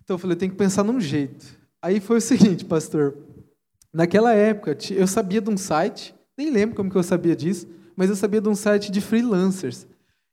Então 0.03 0.15
eu 0.15 0.17
falei, 0.17 0.35
eu 0.35 0.39
tenho 0.39 0.51
que 0.51 0.57
pensar 0.57 0.83
num 0.83 0.99
jeito. 0.99 1.45
Aí 1.81 1.99
foi 1.99 2.17
o 2.17 2.21
seguinte, 2.21 2.63
pastor. 2.63 3.17
Naquela 3.93 4.33
época, 4.33 4.77
eu 4.91 5.05
sabia 5.05 5.41
de 5.41 5.49
um 5.49 5.57
site, 5.57 6.15
nem 6.37 6.49
lembro 6.49 6.75
como 6.75 6.89
que 6.89 6.97
eu 6.97 7.03
sabia 7.03 7.35
disso, 7.35 7.67
mas 7.95 8.09
eu 8.09 8.15
sabia 8.15 8.39
de 8.39 8.47
um 8.47 8.55
site 8.55 8.89
de 8.89 9.01
freelancers. 9.01 9.85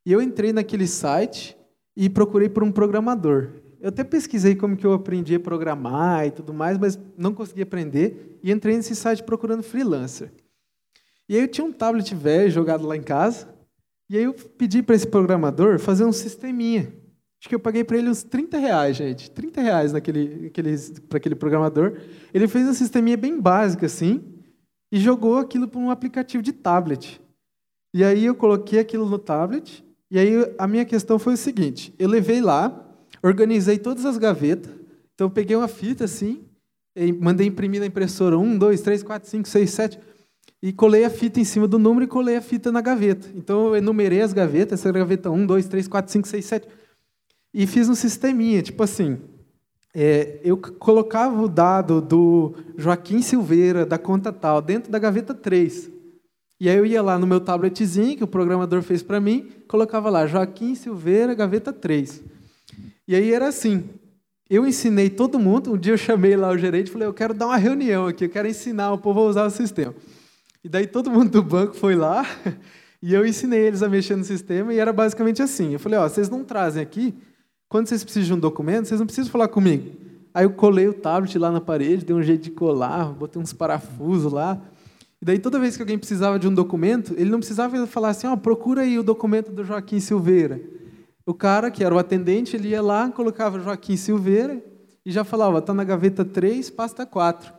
E 0.09 0.12
eu 0.12 0.23
entrei 0.23 0.55
naquele 0.55 0.87
site 0.87 1.55
e 1.94 2.09
procurei 2.09 2.49
por 2.49 2.62
um 2.62 2.73
programador. 2.73 3.51
Eu 3.79 3.90
até 3.90 4.03
pesquisei 4.03 4.55
como 4.55 4.75
que 4.75 4.87
eu 4.87 4.94
aprendi 4.94 5.35
a 5.35 5.38
programar 5.38 6.27
e 6.27 6.31
tudo 6.31 6.55
mais, 6.55 6.79
mas 6.79 6.99
não 7.14 7.35
consegui 7.35 7.61
aprender 7.61 8.38
e 8.42 8.51
entrei 8.51 8.75
nesse 8.75 8.97
site 8.97 9.23
procurando 9.23 9.62
freelancer. 9.62 10.33
E 11.29 11.37
aí 11.37 11.42
eu 11.42 11.49
tinha 11.49 11.62
um 11.62 11.71
tablet 11.71 12.14
velho 12.14 12.51
jogado 12.51 12.87
lá 12.87 12.97
em 12.97 13.03
casa, 13.03 13.55
e 14.09 14.16
aí 14.16 14.25
eu 14.25 14.33
pedi 14.33 14.83
para 14.83 14.97
esse 14.97 15.07
programador 15.07 15.79
fazer 15.79 16.07
um 16.07 16.12
sisteminha. 16.12 16.90
Acho 17.38 17.51
que 17.51 17.55
eu 17.55 17.61
paguei 17.61 17.85
para 17.85 17.99
ele 17.99 18.09
uns 18.09 18.23
30 18.23 18.57
reais, 18.57 18.97
gente. 18.97 19.31
30 19.31 19.61
reais 19.61 19.92
naquele, 19.92 20.51
para 21.07 21.18
aquele 21.18 21.35
programador. 21.35 22.01
Ele 22.33 22.49
fez 22.49 22.66
um 22.66 22.73
sisteminha 22.73 23.18
bem 23.18 23.38
básico 23.38 23.85
assim 23.85 24.25
e 24.90 24.99
jogou 24.99 25.37
aquilo 25.37 25.68
para 25.68 25.79
um 25.79 25.90
aplicativo 25.90 26.42
de 26.42 26.55
tablet. 26.55 27.21
E 27.92 28.03
aí 28.03 28.25
eu 28.25 28.35
coloquei 28.35 28.79
aquilo 28.79 29.07
no 29.07 29.18
tablet, 29.18 29.87
e 30.11 30.18
aí 30.18 30.55
a 30.59 30.66
minha 30.66 30.85
questão 30.85 31.18
foi 31.18 31.35
o 31.35 31.37
seguinte: 31.37 31.94
eu 31.99 32.09
levei 32.09 32.40
lá, 32.40 32.87
organizei 33.23 33.79
todas 33.79 34.05
as 34.05 34.16
gavetas. 34.16 34.73
Então, 35.14 35.27
eu 35.27 35.31
peguei 35.31 35.57
uma 35.57 35.66
fita 35.66 36.05
assim, 36.05 36.44
mandei 37.18 37.49
imprimir 37.49 37.81
na 37.81 37.87
impressora 37.87 38.38
1, 38.38 38.57
2, 38.57 38.81
3, 38.81 39.03
4, 39.03 39.29
5, 39.29 39.49
6, 39.49 39.71
7, 39.71 39.99
e 40.62 40.73
colei 40.73 41.05
a 41.05 41.11
fita 41.11 41.40
em 41.40 41.44
cima 41.44 41.66
do 41.66 41.77
número 41.77 42.05
e 42.05 42.09
colei 42.09 42.37
a 42.37 42.40
fita 42.40 42.71
na 42.71 42.81
gaveta. 42.81 43.29
Então, 43.35 43.66
eu 43.66 43.77
enumerei 43.77 44.21
as 44.21 44.33
gavetas, 44.33 44.79
essa 44.79 44.92
gaveta 44.92 45.29
1, 45.29 45.44
2, 45.44 45.66
3, 45.66 45.88
4, 45.88 46.12
5, 46.12 46.29
6, 46.29 46.44
7, 46.44 46.68
e 47.53 47.66
fiz 47.66 47.88
um 47.88 47.97
sisteminha, 47.97 48.62
tipo 48.62 48.81
assim, 48.81 49.18
é, 49.94 50.38
eu 50.44 50.57
colocava 50.57 51.42
o 51.42 51.49
dado 51.49 52.01
do 52.01 52.55
Joaquim 52.77 53.21
Silveira, 53.21 53.85
da 53.85 53.99
conta 53.99 54.33
tal, 54.33 54.62
dentro 54.62 54.92
da 54.92 54.99
gaveta 55.01 55.35
3. 55.35 55.90
E 56.61 56.68
aí 56.68 56.77
eu 56.77 56.85
ia 56.85 57.01
lá 57.01 57.18
no 57.18 57.27
meu 57.27 57.40
tabletzinho, 57.40 58.16
que 58.16 58.25
o 58.25 58.27
programador 58.27 58.83
fez 58.83 59.03
para 59.03 59.21
mim, 59.21 59.49
colocava 59.68 60.11
lá, 60.11 60.27
Joaquim 60.27 60.75
Silveira, 60.75 61.35
gaveta 61.35 61.73
3. 61.73 62.23
E 63.07 63.14
aí 63.14 63.33
era 63.33 63.49
assim. 63.49 63.85
Eu 64.51 64.66
ensinei 64.66 65.09
todo 65.09 65.38
mundo. 65.38 65.75
Um 65.75 65.79
dia 65.79 65.92
eu 65.92 65.99
chamei 65.99 66.37
lá 66.37 66.51
o 66.51 66.59
gerente 66.59 66.88
e 66.88 66.90
falei: 66.90 67.07
Eu 67.07 67.14
quero 67.14 67.33
dar 67.33 67.47
uma 67.47 67.57
reunião 67.57 68.07
aqui, 68.07 68.25
eu 68.25 68.29
quero 68.29 68.49
ensinar 68.49 68.92
o 68.92 68.99
povo 68.99 69.21
a 69.21 69.25
usar 69.25 69.44
o 69.44 69.51
sistema. 69.51 69.94
E 70.64 70.68
daí 70.68 70.87
todo 70.87 71.11
mundo 71.11 71.31
do 71.31 71.42
banco 71.42 71.75
foi 71.75 71.94
lá 71.94 72.27
e 73.01 73.14
eu 73.14 73.25
ensinei 73.25 73.61
eles 73.61 73.83
a 73.83 73.88
mexer 73.88 74.16
no 74.16 74.25
sistema. 74.25 74.73
E 74.75 74.79
era 74.79 74.92
basicamente 74.92 75.40
assim: 75.42 75.75
Eu 75.75 75.79
falei: 75.79 75.99
Ó, 75.99 76.09
vocês 76.09 76.29
não 76.29 76.42
trazem 76.42 76.83
aqui. 76.83 77.14
Quando 77.68 77.87
vocês 77.87 78.03
precisam 78.03 78.29
de 78.29 78.35
um 78.35 78.40
documento, 78.40 78.88
vocês 78.88 78.99
não 78.99 79.07
precisam 79.07 79.31
falar 79.31 79.49
comigo. 79.49 79.90
Aí 80.33 80.44
eu 80.44 80.51
colei 80.51 80.88
o 80.88 80.94
tablet 80.94 81.38
lá 81.38 81.51
na 81.51 81.61
parede, 81.61 82.05
dei 82.05 82.16
um 82.16 82.23
jeito 82.23 82.44
de 82.44 82.51
colar, 82.51 83.12
botei 83.12 83.40
uns 83.40 83.53
parafusos 83.53 84.33
lá. 84.33 84.61
E 85.20 85.24
daí 85.24 85.38
toda 85.38 85.59
vez 85.59 85.76
que 85.76 85.83
alguém 85.83 85.98
precisava 85.98 86.38
de 86.38 86.46
um 86.46 86.54
documento, 86.54 87.14
ele 87.16 87.31
não 87.31 87.38
precisava 87.38 87.87
falar 87.87 88.11
assim: 88.11 88.26
Ó, 88.26 88.37
procura 88.37 88.83
aí 88.83 88.98
o 88.98 89.02
documento 89.02 89.50
do 89.50 89.64
Joaquim 89.64 90.00
Silveira. 90.00 90.61
O 91.26 91.35
cara, 91.35 91.70
que 91.70 91.85
era 91.85 91.94
o 91.94 91.98
atendente, 91.98 92.57
ele 92.57 92.68
ia 92.68 92.81
lá, 92.81 93.11
colocava 93.11 93.61
Joaquim 93.61 93.96
Silveira 93.96 94.64
e 95.04 95.11
já 95.11 95.24
falava, 95.24 95.59
está 95.59 95.74
na 95.74 95.85
gaveta 95.85 96.24
3, 96.24 96.70
pasta 96.70 97.04
4. 97.04 97.52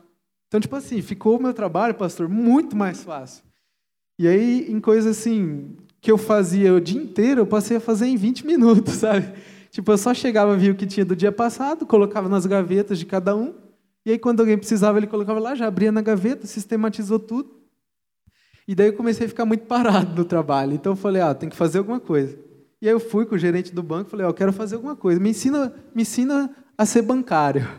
Então, 0.48 0.60
tipo 0.60 0.76
assim, 0.76 1.02
ficou 1.02 1.38
o 1.38 1.42
meu 1.42 1.54
trabalho, 1.54 1.94
pastor, 1.94 2.28
muito 2.28 2.76
mais 2.76 3.04
fácil. 3.04 3.44
E 4.18 4.28
aí, 4.28 4.72
em 4.72 4.80
coisas 4.80 5.18
assim, 5.18 5.78
que 6.02 6.12
eu 6.12 6.18
fazia 6.18 6.74
o 6.74 6.82
dia 6.82 7.00
inteiro, 7.00 7.42
eu 7.42 7.46
passei 7.46 7.78
a 7.78 7.80
fazer 7.80 8.08
em 8.08 8.16
20 8.16 8.46
minutos, 8.46 8.96
sabe? 9.02 9.32
Tipo, 9.70 9.92
eu 9.92 9.98
só 9.98 10.14
chegava, 10.14 10.58
via 10.58 10.72
o 10.72 10.76
que 10.76 10.88
tinha 10.88 11.06
do 11.06 11.16
dia 11.16 11.32
passado, 11.32 11.86
colocava 11.86 12.28
nas 12.28 12.46
gavetas 12.46 12.98
de 12.98 13.06
cada 13.06 13.36
um, 13.36 13.54
e 14.10 14.14
aí 14.14 14.18
quando 14.18 14.40
alguém 14.40 14.58
precisava, 14.58 14.98
ele 14.98 15.06
colocava 15.06 15.40
lá, 15.40 15.54
já 15.54 15.68
abria 15.68 15.92
na 15.92 16.02
gaveta, 16.02 16.48
sistematizou 16.48 17.20
tudo. 17.20 17.52
E 18.68 18.74
daí 18.74 18.88
eu 18.88 18.94
comecei 18.94 19.28
a 19.28 19.30
ficar 19.30 19.46
muito 19.46 19.66
parado 19.68 20.16
no 20.16 20.26
trabalho. 20.26 20.74
Então 20.74 20.94
eu 20.94 20.96
falei, 20.96 21.22
ah, 21.22 21.36
tem 21.36 21.48
que 21.48 21.56
fazer 21.56 21.78
alguma 21.78 22.00
coisa. 22.00 22.36
E 22.82 22.88
aí 22.88 22.92
eu 22.92 23.00
fui 23.00 23.24
com 23.28 23.36
o 23.36 23.38
gerente 23.38 23.72
do 23.72 23.84
banco 23.84 24.10
falei, 24.10 24.26
oh, 24.26 24.30
eu 24.30 24.34
quero 24.34 24.52
fazer 24.52 24.78
alguma 24.78 24.96
coisa, 24.96 25.20
me 25.20 25.30
ensina, 25.30 25.72
me 25.94 26.02
ensina 26.02 26.50
a 26.76 26.88
ser 26.88 27.04
bancário. 27.04 27.70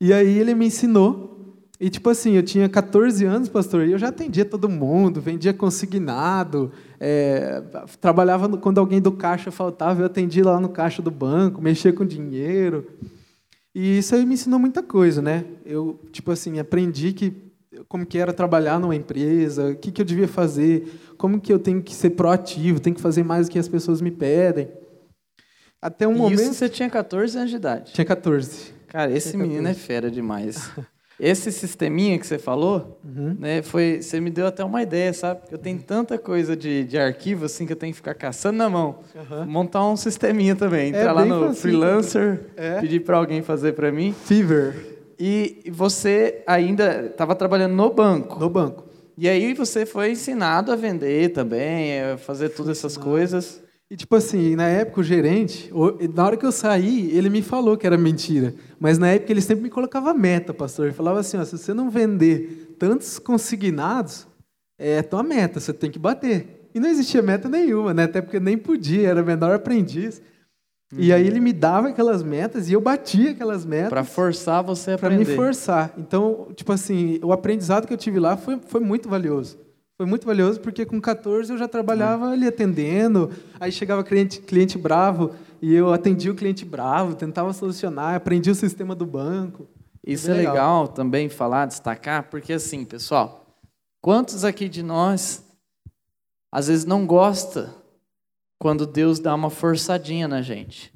E 0.00 0.12
aí 0.12 0.36
ele 0.40 0.56
me 0.56 0.66
ensinou, 0.66 1.56
e 1.78 1.88
tipo 1.88 2.10
assim, 2.10 2.32
eu 2.32 2.42
tinha 2.42 2.68
14 2.68 3.24
anos, 3.24 3.48
pastor, 3.48 3.86
e 3.86 3.92
eu 3.92 3.98
já 3.98 4.08
atendia 4.08 4.44
todo 4.44 4.68
mundo, 4.68 5.20
vendia 5.20 5.54
consignado, 5.54 6.72
é, 6.98 7.62
trabalhava 8.00 8.48
quando 8.56 8.78
alguém 8.78 9.00
do 9.00 9.12
caixa 9.12 9.52
faltava, 9.52 10.02
eu 10.02 10.06
atendia 10.06 10.44
lá 10.44 10.58
no 10.58 10.68
caixa 10.68 11.00
do 11.00 11.12
banco, 11.12 11.62
mexia 11.62 11.92
com 11.92 12.04
dinheiro. 12.04 12.84
E 13.74 13.98
isso 13.98 14.14
aí 14.14 14.24
me 14.24 14.34
ensinou 14.34 14.58
muita 14.58 14.82
coisa, 14.82 15.20
né? 15.20 15.44
Eu, 15.64 16.00
tipo 16.12 16.30
assim, 16.30 16.58
aprendi 16.58 17.12
que 17.12 17.44
como 17.88 18.06
que 18.06 18.18
era 18.18 18.32
trabalhar 18.32 18.78
numa 18.78 18.94
empresa, 18.94 19.70
o 19.70 19.76
que, 19.76 19.90
que 19.90 20.00
eu 20.00 20.04
devia 20.06 20.28
fazer, 20.28 20.88
como 21.18 21.40
que 21.40 21.52
eu 21.52 21.58
tenho 21.58 21.82
que 21.82 21.92
ser 21.92 22.10
proativo, 22.10 22.78
tenho 22.78 22.94
que 22.94 23.02
fazer 23.02 23.24
mais 23.24 23.48
do 23.48 23.52
que 23.52 23.58
as 23.58 23.68
pessoas 23.68 24.00
me 24.00 24.12
pedem. 24.12 24.68
Até 25.82 26.06
um 26.06 26.14
e 26.14 26.18
momento. 26.18 26.40
Isso 26.40 26.54
você 26.54 26.68
tinha 26.68 26.88
14 26.88 27.36
anos 27.36 27.50
de 27.50 27.56
idade. 27.56 27.92
Tinha 27.92 28.04
14. 28.04 28.72
Cara, 28.86 29.10
esse 29.10 29.36
menino 29.36 29.66
é 29.66 29.74
fera 29.74 30.10
demais. 30.10 30.70
Esse 31.18 31.52
sisteminha 31.52 32.18
que 32.18 32.26
você 32.26 32.38
falou, 32.38 32.98
né, 33.38 33.62
foi, 33.62 34.02
você 34.02 34.18
me 34.20 34.30
deu 34.30 34.46
até 34.48 34.64
uma 34.64 34.82
ideia, 34.82 35.12
sabe? 35.12 35.40
Porque 35.40 35.54
eu 35.54 35.58
tenho 35.58 35.78
tanta 35.78 36.18
coisa 36.18 36.56
de, 36.56 36.84
de 36.84 36.98
arquivo 36.98 37.44
assim 37.44 37.66
que 37.66 37.72
eu 37.72 37.76
tenho 37.76 37.92
que 37.92 37.96
ficar 37.96 38.14
caçando 38.14 38.58
na 38.58 38.68
mão. 38.68 38.98
Montar 39.46 39.86
um 39.88 39.96
sisteminha 39.96 40.56
também, 40.56 40.88
entrar 40.88 41.12
lá 41.12 41.22
bem 41.22 41.30
no 41.30 41.40
facinho. 41.40 41.56
freelancer, 41.60 42.40
É. 42.56 42.80
pedir 42.80 43.00
para 43.00 43.16
alguém 43.16 43.42
fazer 43.42 43.72
para 43.74 43.92
mim. 43.92 44.12
Fever, 44.24 44.74
E 45.18 45.62
e 45.64 45.70
você 45.70 46.42
ainda 46.46 47.06
estava 47.06 47.34
trabalhando 47.36 47.74
no 47.74 47.90
banco. 47.92 48.40
no 48.40 48.50
banco. 48.50 48.84
E 49.16 49.28
aí 49.28 49.54
você 49.54 49.86
foi 49.86 50.10
ensinado 50.10 50.72
a 50.72 50.76
vender 50.76 51.28
também, 51.28 52.00
a 52.02 52.16
fazer 52.18 52.48
todas 52.48 52.76
essas 52.78 52.96
coisas. 52.96 53.62
E 53.94 53.96
tipo 53.96 54.16
assim, 54.16 54.56
na 54.56 54.66
época 54.66 55.02
o 55.02 55.04
gerente, 55.04 55.70
na 56.12 56.26
hora 56.26 56.36
que 56.36 56.44
eu 56.44 56.50
saí, 56.50 57.16
ele 57.16 57.30
me 57.30 57.40
falou 57.40 57.76
que 57.76 57.86
era 57.86 57.96
mentira. 57.96 58.52
Mas 58.80 58.98
na 58.98 59.06
época 59.06 59.30
ele 59.30 59.40
sempre 59.40 59.62
me 59.62 59.70
colocava 59.70 60.12
meta, 60.12 60.52
pastor. 60.52 60.86
Ele 60.86 60.94
falava 60.94 61.20
assim, 61.20 61.36
ó, 61.36 61.44
se 61.44 61.56
você 61.56 61.72
não 61.72 61.88
vender 61.88 62.74
tantos 62.76 63.20
consignados, 63.20 64.26
é 64.76 65.00
tua 65.00 65.22
meta, 65.22 65.60
você 65.60 65.72
tem 65.72 65.92
que 65.92 65.98
bater. 66.00 66.68
E 66.74 66.80
não 66.80 66.88
existia 66.88 67.22
meta 67.22 67.48
nenhuma, 67.48 67.94
né? 67.94 68.02
Até 68.02 68.20
porque 68.20 68.40
nem 68.40 68.58
podia, 68.58 69.08
era 69.08 69.22
menor 69.22 69.54
aprendiz. 69.54 70.20
E 70.98 71.12
aí 71.12 71.24
ele 71.24 71.38
me 71.38 71.52
dava 71.52 71.90
aquelas 71.90 72.20
metas 72.20 72.68
e 72.68 72.72
eu 72.72 72.80
batia 72.80 73.30
aquelas 73.30 73.64
metas. 73.64 73.90
Para 73.90 74.02
forçar 74.02 74.60
você 74.64 74.90
a 74.90 74.98
Para 74.98 75.10
me 75.10 75.22
aprender. 75.22 75.36
forçar. 75.36 75.94
Então, 75.96 76.48
tipo 76.56 76.72
assim, 76.72 77.20
o 77.22 77.32
aprendizado 77.32 77.86
que 77.86 77.92
eu 77.92 77.98
tive 77.98 78.18
lá 78.18 78.36
foi, 78.36 78.58
foi 78.66 78.80
muito 78.80 79.08
valioso. 79.08 79.56
Foi 79.96 80.06
muito 80.06 80.26
valioso 80.26 80.60
porque 80.60 80.84
com 80.84 81.00
14 81.00 81.52
eu 81.52 81.58
já 81.58 81.68
trabalhava 81.68 82.30
ali 82.30 82.48
atendendo, 82.48 83.30
aí 83.60 83.70
chegava 83.70 84.02
cliente, 84.02 84.40
cliente 84.40 84.76
bravo 84.76 85.34
e 85.62 85.72
eu 85.72 85.92
atendia 85.92 86.32
o 86.32 86.34
cliente 86.34 86.64
bravo, 86.64 87.14
tentava 87.14 87.52
solucionar, 87.52 88.16
aprendi 88.16 88.50
o 88.50 88.54
sistema 88.56 88.94
do 88.94 89.06
banco. 89.06 89.68
Isso 90.04 90.28
é 90.30 90.34
legal. 90.34 90.52
legal 90.52 90.88
também 90.88 91.28
falar, 91.28 91.66
destacar, 91.66 92.28
porque 92.28 92.52
assim, 92.52 92.84
pessoal, 92.84 93.46
quantos 94.00 94.44
aqui 94.44 94.68
de 94.68 94.82
nós 94.82 95.44
às 96.50 96.66
vezes 96.66 96.84
não 96.84 97.06
gosta 97.06 97.72
quando 98.58 98.86
Deus 98.86 99.20
dá 99.20 99.32
uma 99.32 99.48
forçadinha 99.48 100.26
na 100.26 100.42
gente? 100.42 100.92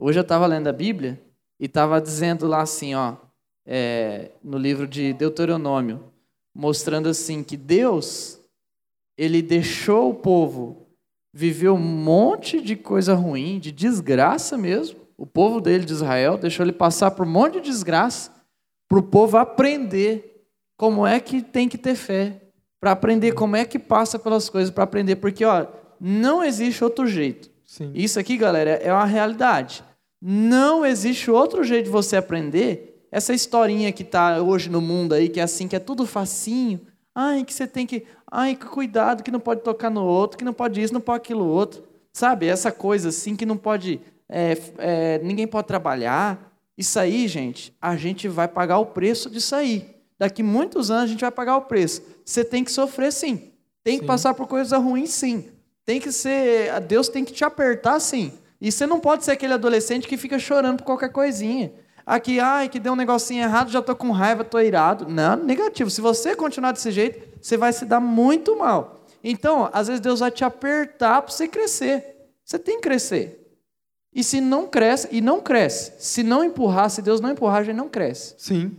Hoje 0.00 0.18
eu 0.18 0.22
estava 0.22 0.46
lendo 0.46 0.66
a 0.66 0.72
Bíblia 0.72 1.22
e 1.60 1.66
estava 1.66 2.00
dizendo 2.00 2.48
lá 2.48 2.62
assim, 2.62 2.94
ó, 2.96 3.14
é, 3.64 4.32
no 4.42 4.58
livro 4.58 4.86
de 4.88 5.12
Deuteronômio, 5.12 6.12
mostrando 6.54 7.08
assim 7.08 7.42
que 7.42 7.56
Deus 7.56 8.40
ele 9.16 9.42
deixou 9.42 10.10
o 10.10 10.14
povo 10.14 10.86
viver 11.32 11.70
um 11.70 11.78
monte 11.78 12.60
de 12.60 12.76
coisa 12.76 13.14
ruim, 13.14 13.58
de 13.58 13.72
desgraça 13.72 14.56
mesmo. 14.56 15.00
O 15.16 15.26
povo 15.26 15.60
dele 15.60 15.84
de 15.84 15.92
Israel 15.92 16.38
deixou 16.38 16.64
ele 16.64 16.72
passar 16.72 17.10
por 17.12 17.26
um 17.26 17.30
monte 17.30 17.54
de 17.54 17.62
desgraça 17.62 18.32
para 18.88 18.98
o 18.98 19.02
povo 19.02 19.36
aprender 19.36 20.46
como 20.76 21.06
é 21.06 21.18
que 21.20 21.42
tem 21.42 21.68
que 21.68 21.78
ter 21.78 21.94
fé, 21.94 22.42
para 22.80 22.92
aprender 22.92 23.32
como 23.32 23.56
é 23.56 23.64
que 23.64 23.78
passa 23.78 24.18
pelas 24.18 24.48
coisas, 24.48 24.70
para 24.70 24.84
aprender, 24.84 25.16
porque 25.16 25.44
ó, 25.44 25.66
não 26.00 26.42
existe 26.42 26.84
outro 26.84 27.06
jeito. 27.06 27.50
Sim. 27.64 27.90
Isso 27.94 28.20
aqui, 28.20 28.36
galera, 28.36 28.70
é 28.70 28.92
uma 28.92 29.06
realidade. 29.06 29.84
Não 30.20 30.84
existe 30.84 31.30
outro 31.30 31.64
jeito 31.64 31.86
de 31.86 31.90
você 31.90 32.16
aprender 32.16 32.93
essa 33.14 33.32
historinha 33.32 33.92
que 33.92 34.02
está 34.02 34.42
hoje 34.42 34.68
no 34.68 34.80
mundo 34.80 35.12
aí, 35.12 35.28
que 35.28 35.38
é 35.38 35.44
assim, 35.44 35.68
que 35.68 35.76
é 35.76 35.78
tudo 35.78 36.04
facinho. 36.04 36.80
Ai, 37.14 37.44
que 37.44 37.54
você 37.54 37.64
tem 37.64 37.86
que. 37.86 38.04
Ai, 38.28 38.56
que 38.56 38.66
cuidado, 38.66 39.22
que 39.22 39.30
não 39.30 39.38
pode 39.38 39.60
tocar 39.60 39.88
no 39.88 40.04
outro, 40.04 40.36
que 40.36 40.44
não 40.44 40.52
pode 40.52 40.82
isso, 40.82 40.92
não 40.92 41.00
pode 41.00 41.18
aquilo 41.18 41.46
outro. 41.46 41.84
Sabe? 42.12 42.48
Essa 42.48 42.72
coisa 42.72 43.10
assim 43.10 43.36
que 43.36 43.46
não 43.46 43.56
pode. 43.56 44.00
é, 44.28 44.58
é, 44.78 45.20
ninguém 45.22 45.46
pode 45.46 45.68
trabalhar. 45.68 46.52
Isso 46.76 46.98
aí, 46.98 47.28
gente, 47.28 47.72
a 47.80 47.94
gente 47.94 48.26
vai 48.26 48.48
pagar 48.48 48.78
o 48.78 48.86
preço 48.86 49.30
disso 49.30 49.54
aí. 49.54 49.94
Daqui 50.18 50.42
muitos 50.42 50.90
anos 50.90 51.04
a 51.04 51.06
gente 51.06 51.20
vai 51.20 51.30
pagar 51.30 51.56
o 51.56 51.62
preço. 51.62 52.02
Você 52.24 52.44
tem 52.44 52.64
que 52.64 52.72
sofrer 52.72 53.12
sim. 53.12 53.52
Tem 53.84 53.98
que 53.98 54.02
Sim. 54.02 54.08
passar 54.08 54.34
por 54.34 54.48
coisas 54.48 54.76
ruins 54.76 55.10
sim. 55.10 55.44
Tem 55.86 56.00
que 56.00 56.10
ser. 56.10 56.80
Deus 56.80 57.08
tem 57.08 57.24
que 57.24 57.32
te 57.32 57.44
apertar 57.44 58.00
sim. 58.00 58.32
E 58.60 58.72
você 58.72 58.88
não 58.88 58.98
pode 58.98 59.24
ser 59.24 59.30
aquele 59.30 59.52
adolescente 59.52 60.08
que 60.08 60.16
fica 60.16 60.36
chorando 60.36 60.78
por 60.78 60.84
qualquer 60.84 61.12
coisinha. 61.12 61.70
Aqui, 62.06 62.38
ai, 62.38 62.68
que 62.68 62.78
deu 62.78 62.92
um 62.92 62.96
negocinho 62.96 63.42
errado, 63.42 63.70
já 63.70 63.80
tô 63.80 63.96
com 63.96 64.10
raiva, 64.10 64.44
tô 64.44 64.60
irado. 64.60 65.08
Não, 65.08 65.36
negativo. 65.36 65.88
Se 65.90 66.00
você 66.00 66.36
continuar 66.36 66.72
desse 66.72 66.90
jeito, 66.90 67.26
você 67.40 67.56
vai 67.56 67.72
se 67.72 67.86
dar 67.86 68.00
muito 68.00 68.58
mal. 68.58 69.06
Então, 69.22 69.70
às 69.72 69.86
vezes 69.86 70.00
Deus 70.00 70.20
vai 70.20 70.30
te 70.30 70.44
apertar 70.44 71.22
para 71.22 71.32
você 71.32 71.48
crescer. 71.48 72.28
Você 72.44 72.58
tem 72.58 72.76
que 72.76 72.82
crescer. 72.82 73.40
E 74.14 74.22
se 74.22 74.40
não 74.40 74.66
cresce, 74.66 75.08
e 75.10 75.20
não 75.20 75.40
cresce. 75.40 75.92
Se 75.98 76.22
não 76.22 76.44
empurrar, 76.44 76.90
se 76.90 77.00
Deus 77.00 77.20
não 77.20 77.30
empurrar, 77.30 77.60
a 77.60 77.64
gente 77.64 77.76
não 77.76 77.88
cresce. 77.88 78.34
Sim. 78.36 78.76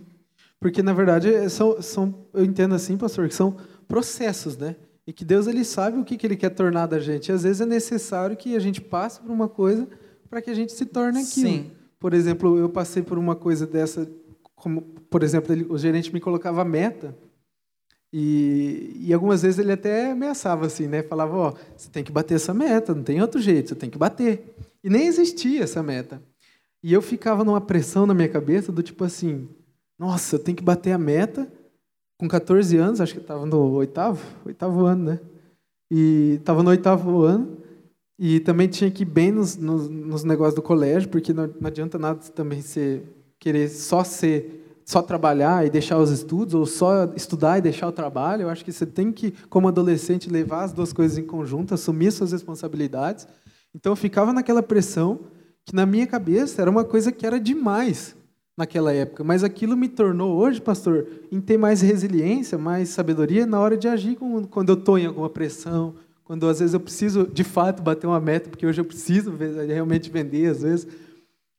Porque, 0.59 0.83
na 0.83 0.93
verdade, 0.93 1.49
são, 1.49 1.81
são, 1.81 2.27
eu 2.33 2.45
entendo 2.45 2.75
assim, 2.75 2.95
pastor, 2.95 3.27
que 3.27 3.35
são 3.35 3.57
processos, 3.87 4.55
né? 4.55 4.75
E 5.05 5.11
que 5.11 5.25
Deus 5.25 5.47
ele 5.47 5.63
sabe 5.63 5.99
o 5.99 6.05
que, 6.05 6.15
que 6.15 6.25
ele 6.25 6.35
quer 6.35 6.49
tornar 6.49 6.85
da 6.85 6.99
gente. 6.99 7.29
E 7.29 7.31
às 7.31 7.43
vezes 7.43 7.61
é 7.61 7.65
necessário 7.65 8.37
que 8.37 8.55
a 8.55 8.59
gente 8.59 8.79
passe 8.81 9.19
por 9.19 9.31
uma 9.31 9.49
coisa 9.49 9.87
para 10.29 10.41
que 10.41 10.49
a 10.49 10.53
gente 10.53 10.71
se 10.71 10.85
torne 10.85 11.19
aquilo. 11.19 11.47
Sim. 11.47 11.71
Por 12.05 12.13
exemplo, 12.13 12.55
eu 12.59 12.69
passei 12.69 13.01
por 13.01 13.17
uma 13.17 13.35
coisa 13.35 13.65
dessa, 13.65 14.07
como, 14.53 14.83
por 15.09 15.23
exemplo, 15.23 15.51
ele- 15.51 15.65
o 15.67 15.75
gerente 15.75 16.13
me 16.13 16.19
colocava 16.19 16.63
meta 16.63 17.17
e, 18.13 18.95
e 19.07 19.11
algumas 19.11 19.41
vezes 19.41 19.57
ele 19.57 19.71
até 19.71 20.11
ameaçava 20.11 20.67
assim, 20.67 20.85
né? 20.85 21.01
Falava, 21.01 21.35
ó, 21.35 21.53
você 21.75 21.89
tem 21.89 22.03
que 22.03 22.11
bater 22.11 22.35
essa 22.35 22.53
meta, 22.53 22.93
não 22.93 23.01
tem 23.01 23.19
outro 23.23 23.41
jeito, 23.41 23.69
você 23.69 23.75
tem 23.75 23.89
que 23.89 23.97
bater. 23.97 24.55
E 24.83 24.87
nem 24.87 25.07
existia 25.07 25.63
essa 25.63 25.81
meta. 25.81 26.21
E 26.83 26.93
eu 26.93 27.01
ficava 27.01 27.43
numa 27.43 27.59
pressão 27.59 28.05
na 28.05 28.13
minha 28.13 28.29
cabeça 28.29 28.71
do 28.71 28.83
tipo 28.83 29.03
assim, 29.03 29.49
nossa, 29.97 30.35
eu 30.35 30.39
tenho 30.39 30.55
que 30.55 30.63
bater 30.63 30.91
a 30.91 30.99
meta 30.99 31.51
com 32.19 32.27
14 32.27 32.77
anos, 32.77 33.01
acho 33.01 33.15
que 33.15 33.19
estava 33.19 33.47
no 33.47 33.71
oitavo, 33.71 34.23
oitavo 34.45 34.85
ano, 34.85 35.05
né? 35.05 35.19
E 35.89 36.35
estava 36.39 36.61
no 36.61 36.69
oitavo 36.69 37.23
ano 37.23 37.64
e 38.17 38.39
também 38.39 38.67
tinha 38.67 38.89
que 38.89 39.03
ir 39.03 39.05
bem 39.05 39.31
nos, 39.31 39.57
nos, 39.57 39.89
nos 39.89 40.23
negócios 40.23 40.55
do 40.55 40.61
colégio, 40.61 41.09
porque 41.09 41.33
não, 41.33 41.47
não 41.59 41.67
adianta 41.67 41.99
nada 41.99 42.19
também 42.33 42.61
ser 42.61 43.03
querer 43.39 43.69
só 43.69 44.03
ser 44.03 44.61
só 44.85 45.01
trabalhar 45.01 45.65
e 45.65 45.69
deixar 45.69 45.97
os 45.97 46.11
estudos 46.11 46.53
ou 46.53 46.65
só 46.65 47.11
estudar 47.15 47.57
e 47.57 47.61
deixar 47.61 47.87
o 47.87 47.91
trabalho. 47.91 48.43
Eu 48.43 48.49
acho 48.49 48.63
que 48.63 48.71
você 48.71 48.85
tem 48.85 49.11
que, 49.11 49.31
como 49.49 49.67
adolescente, 49.67 50.29
levar 50.29 50.63
as 50.63 50.71
duas 50.71 50.93
coisas 50.93 51.17
em 51.17 51.25
conjunto, 51.25 51.73
assumir 51.73 52.11
suas 52.11 52.31
responsabilidades. 52.31 53.27
Então 53.73 53.91
eu 53.91 53.95
ficava 53.95 54.31
naquela 54.31 54.61
pressão 54.61 55.21
que 55.65 55.75
na 55.75 55.87
minha 55.87 56.05
cabeça 56.05 56.61
era 56.61 56.69
uma 56.69 56.85
coisa 56.85 57.11
que 57.11 57.25
era 57.25 57.39
demais 57.39 58.15
naquela 58.55 58.93
época, 58.93 59.21
mas 59.23 59.43
aquilo 59.43 59.75
me 59.75 59.89
tornou 59.89 60.37
hoje, 60.37 60.61
pastor, 60.61 61.07
em 61.29 61.41
ter 61.41 61.57
mais 61.57 61.81
resiliência, 61.81 62.57
mais 62.57 62.89
sabedoria 62.89 63.45
na 63.45 63.59
hora 63.59 63.75
de 63.75 63.87
agir 63.87 64.17
quando 64.49 64.69
eu 64.69 64.75
estou 64.75 64.97
em 64.97 65.07
alguma 65.07 65.29
pressão, 65.29 65.95
quando 66.25 66.47
às 66.49 66.59
vezes 66.59 66.73
eu 66.73 66.79
preciso 66.81 67.25
de 67.25 67.43
fato 67.45 67.81
bater 67.81 68.05
uma 68.07 68.19
meta, 68.19 68.49
porque 68.49 68.65
hoje 68.67 68.81
eu 68.81 68.85
preciso 68.85 69.33
realmente 69.67 70.09
vender 70.09 70.47
às 70.51 70.61
vezes. 70.63 70.87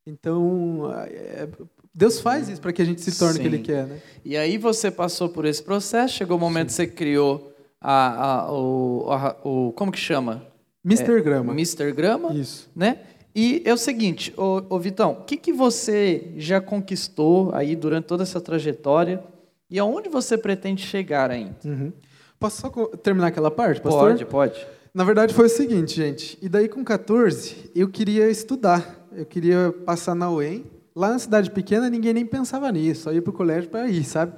Então, 0.07 0.91
é, 1.09 1.49
Deus 1.95 2.21
faz 2.21 2.49
isso 2.49 2.61
para 2.61 2.73
que 2.73 2.83
a 2.83 2.85
gente 2.85 3.01
se 3.01 3.19
torne 3.19 3.39
o 3.39 3.41
que 3.41 3.47
Ele 3.49 3.57
Sim. 3.59 3.63
quer, 3.63 3.87
né? 3.87 4.01
E 4.25 4.37
aí 4.37 4.59
você 4.59 4.91
passou 4.91 5.29
por 5.29 5.45
esse 5.45 5.63
processo, 5.63 6.15
chegou 6.15 6.37
o 6.37 6.41
momento 6.41 6.67
que 6.69 6.75
você 6.75 6.87
criou 6.87 7.53
a, 7.81 8.43
a- 8.45 8.53
o, 8.53 9.07
a- 9.11 9.37
o. 9.45 9.73
Como 9.73 9.91
que 9.91 9.99
chama? 9.99 10.45
Mr. 10.85 11.21
Grama. 11.23 11.53
Mr. 11.53 11.93
Grama. 11.93 12.33
Isso. 12.35 12.69
né? 12.75 12.99
E 13.35 13.61
é 13.65 13.73
o 13.73 13.77
seguinte, 13.77 14.33
ô, 14.37 14.63
ô 14.71 14.79
Vitão, 14.79 15.13
o 15.21 15.25
que, 15.25 15.37
que 15.37 15.53
você 15.53 16.33
já 16.39 16.61
conquistou 16.61 17.55
aí 17.55 17.75
durante 17.77 18.05
toda 18.07 18.23
essa 18.23 18.41
trajetória 18.41 19.23
e 19.69 19.79
aonde 19.79 20.09
você 20.09 20.39
pretende 20.39 20.83
chegar 20.87 21.31
ainda? 21.31 21.57
Uhum. 21.65 21.93
Posso 22.39 22.61
só 22.61 22.69
terminar 22.97 23.29
aquela 23.29 23.51
parte, 23.51 23.81
pastor? 23.81 24.11
Pode, 24.11 24.27
pode. 24.27 24.67
Na 24.93 25.05
verdade 25.05 25.35
foi 25.35 25.47
o 25.47 25.51
seguinte, 25.51 25.95
gente. 25.95 26.39
E 26.41 26.49
daí 26.49 26.69
com 26.69 26.83
14, 26.83 27.71
eu 27.75 27.89
queria 27.89 28.31
estudar. 28.31 29.07
Eu 29.13 29.27
queria 29.27 29.75
passar 29.85 30.15
na 30.15 30.31
UEM. 30.31 30.65
Lá 30.95 31.11
na 31.11 31.19
cidade 31.19 31.51
pequena 31.51 31.91
ninguém 31.91 32.15
nem 32.15 32.25
pensava 32.25 32.73
nisso, 32.73 33.03
só 33.03 33.13
ia 33.13 33.21
pro 33.21 33.33
colégio 33.33 33.69
para 33.69 33.87
ir, 33.89 34.05
sabe? 34.05 34.33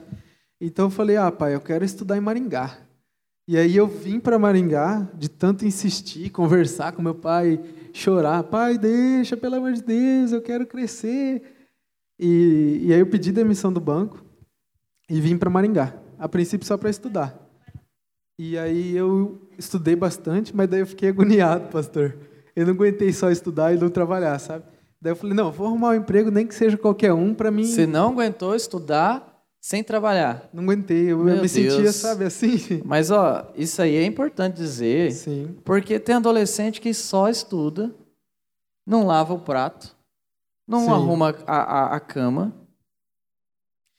Então 0.61 0.87
eu 0.87 0.91
falei: 0.91 1.17
"Ah, 1.17 1.31
pai, 1.31 1.55
eu 1.55 1.61
quero 1.61 1.85
estudar 1.85 2.17
em 2.17 2.21
Maringá". 2.21 2.77
E 3.47 3.57
aí 3.57 3.77
eu 3.77 3.87
vim 3.87 4.19
para 4.19 4.39
Maringá, 4.39 5.09
de 5.15 5.29
tanto 5.29 5.65
insistir, 5.65 6.31
conversar 6.31 6.93
com 6.93 7.01
meu 7.01 7.15
pai, 7.15 7.61
chorar: 7.93 8.43
"Pai, 8.43 8.77
deixa, 8.77 9.37
pelo 9.37 9.55
amor 9.55 9.73
de 9.73 9.83
Deus, 9.83 10.33
eu 10.33 10.43
quero 10.43 10.67
crescer". 10.67 11.43
E, 12.19 12.81
e 12.83 12.93
aí 12.93 12.99
eu 12.99 13.07
pedi 13.07 13.31
demissão 13.31 13.73
do 13.73 13.81
banco 13.81 14.25
e 15.09 15.21
vim 15.21 15.39
para 15.39 15.49
Maringá. 15.49 15.95
A 16.19 16.29
princípio 16.29 16.67
só 16.67 16.77
para 16.77 16.91
estudar. 16.91 17.48
E 18.39 18.57
aí 18.57 18.97
eu 18.97 19.41
estudei 19.59 19.97
bastante, 19.97 20.55
mas 20.55 20.69
daí 20.69 20.81
eu 20.81 20.87
fiquei 20.87 21.09
agoniado, 21.09 21.69
pastor. 21.73 22.17
Eu 22.55 22.67
não 22.67 22.73
aguentei 22.75 23.13
só 23.13 23.31
estudar 23.31 23.75
e 23.75 23.79
não 23.79 23.91
trabalhar, 23.91 24.39
sabe? 24.39 24.65
Daí 25.01 25.13
eu 25.13 25.17
falei, 25.17 25.35
não, 25.35 25.51
vou 25.51 25.67
arrumar 25.67 25.91
um 25.91 25.95
emprego, 25.95 26.31
nem 26.31 26.47
que 26.47 26.55
seja 26.55 26.77
qualquer 26.77 27.13
um, 27.13 27.35
para 27.35 27.51
mim. 27.51 27.65
Você 27.65 27.87
não 27.87 28.11
aguentou 28.11 28.55
estudar 28.55 29.45
sem 29.61 29.83
trabalhar. 29.83 30.49
Não 30.53 30.63
aguentei, 30.63 31.05
eu, 31.07 31.19
eu 31.21 31.25
Meu 31.25 31.43
me 31.43 31.49
sentia, 31.49 31.83
Deus. 31.83 31.97
sabe, 31.97 32.25
assim. 32.25 32.81
Mas, 32.85 33.11
ó, 33.11 33.53
isso 33.57 33.83
aí 33.83 33.97
é 33.97 34.05
importante 34.05 34.57
dizer, 34.57 35.13
Sim, 35.13 35.57
porque 35.65 35.99
tem 35.99 36.15
adolescente 36.15 36.81
que 36.81 36.95
só 36.95 37.29
estuda, 37.29 37.93
não 38.87 39.05
lava 39.07 39.35
o 39.35 39.41
prato, 39.41 39.97
não 40.67 40.85
Sim. 40.85 40.91
arruma 40.91 41.35
a, 41.47 41.57
a, 41.57 41.97
a 41.97 42.01
cama, 42.01 42.53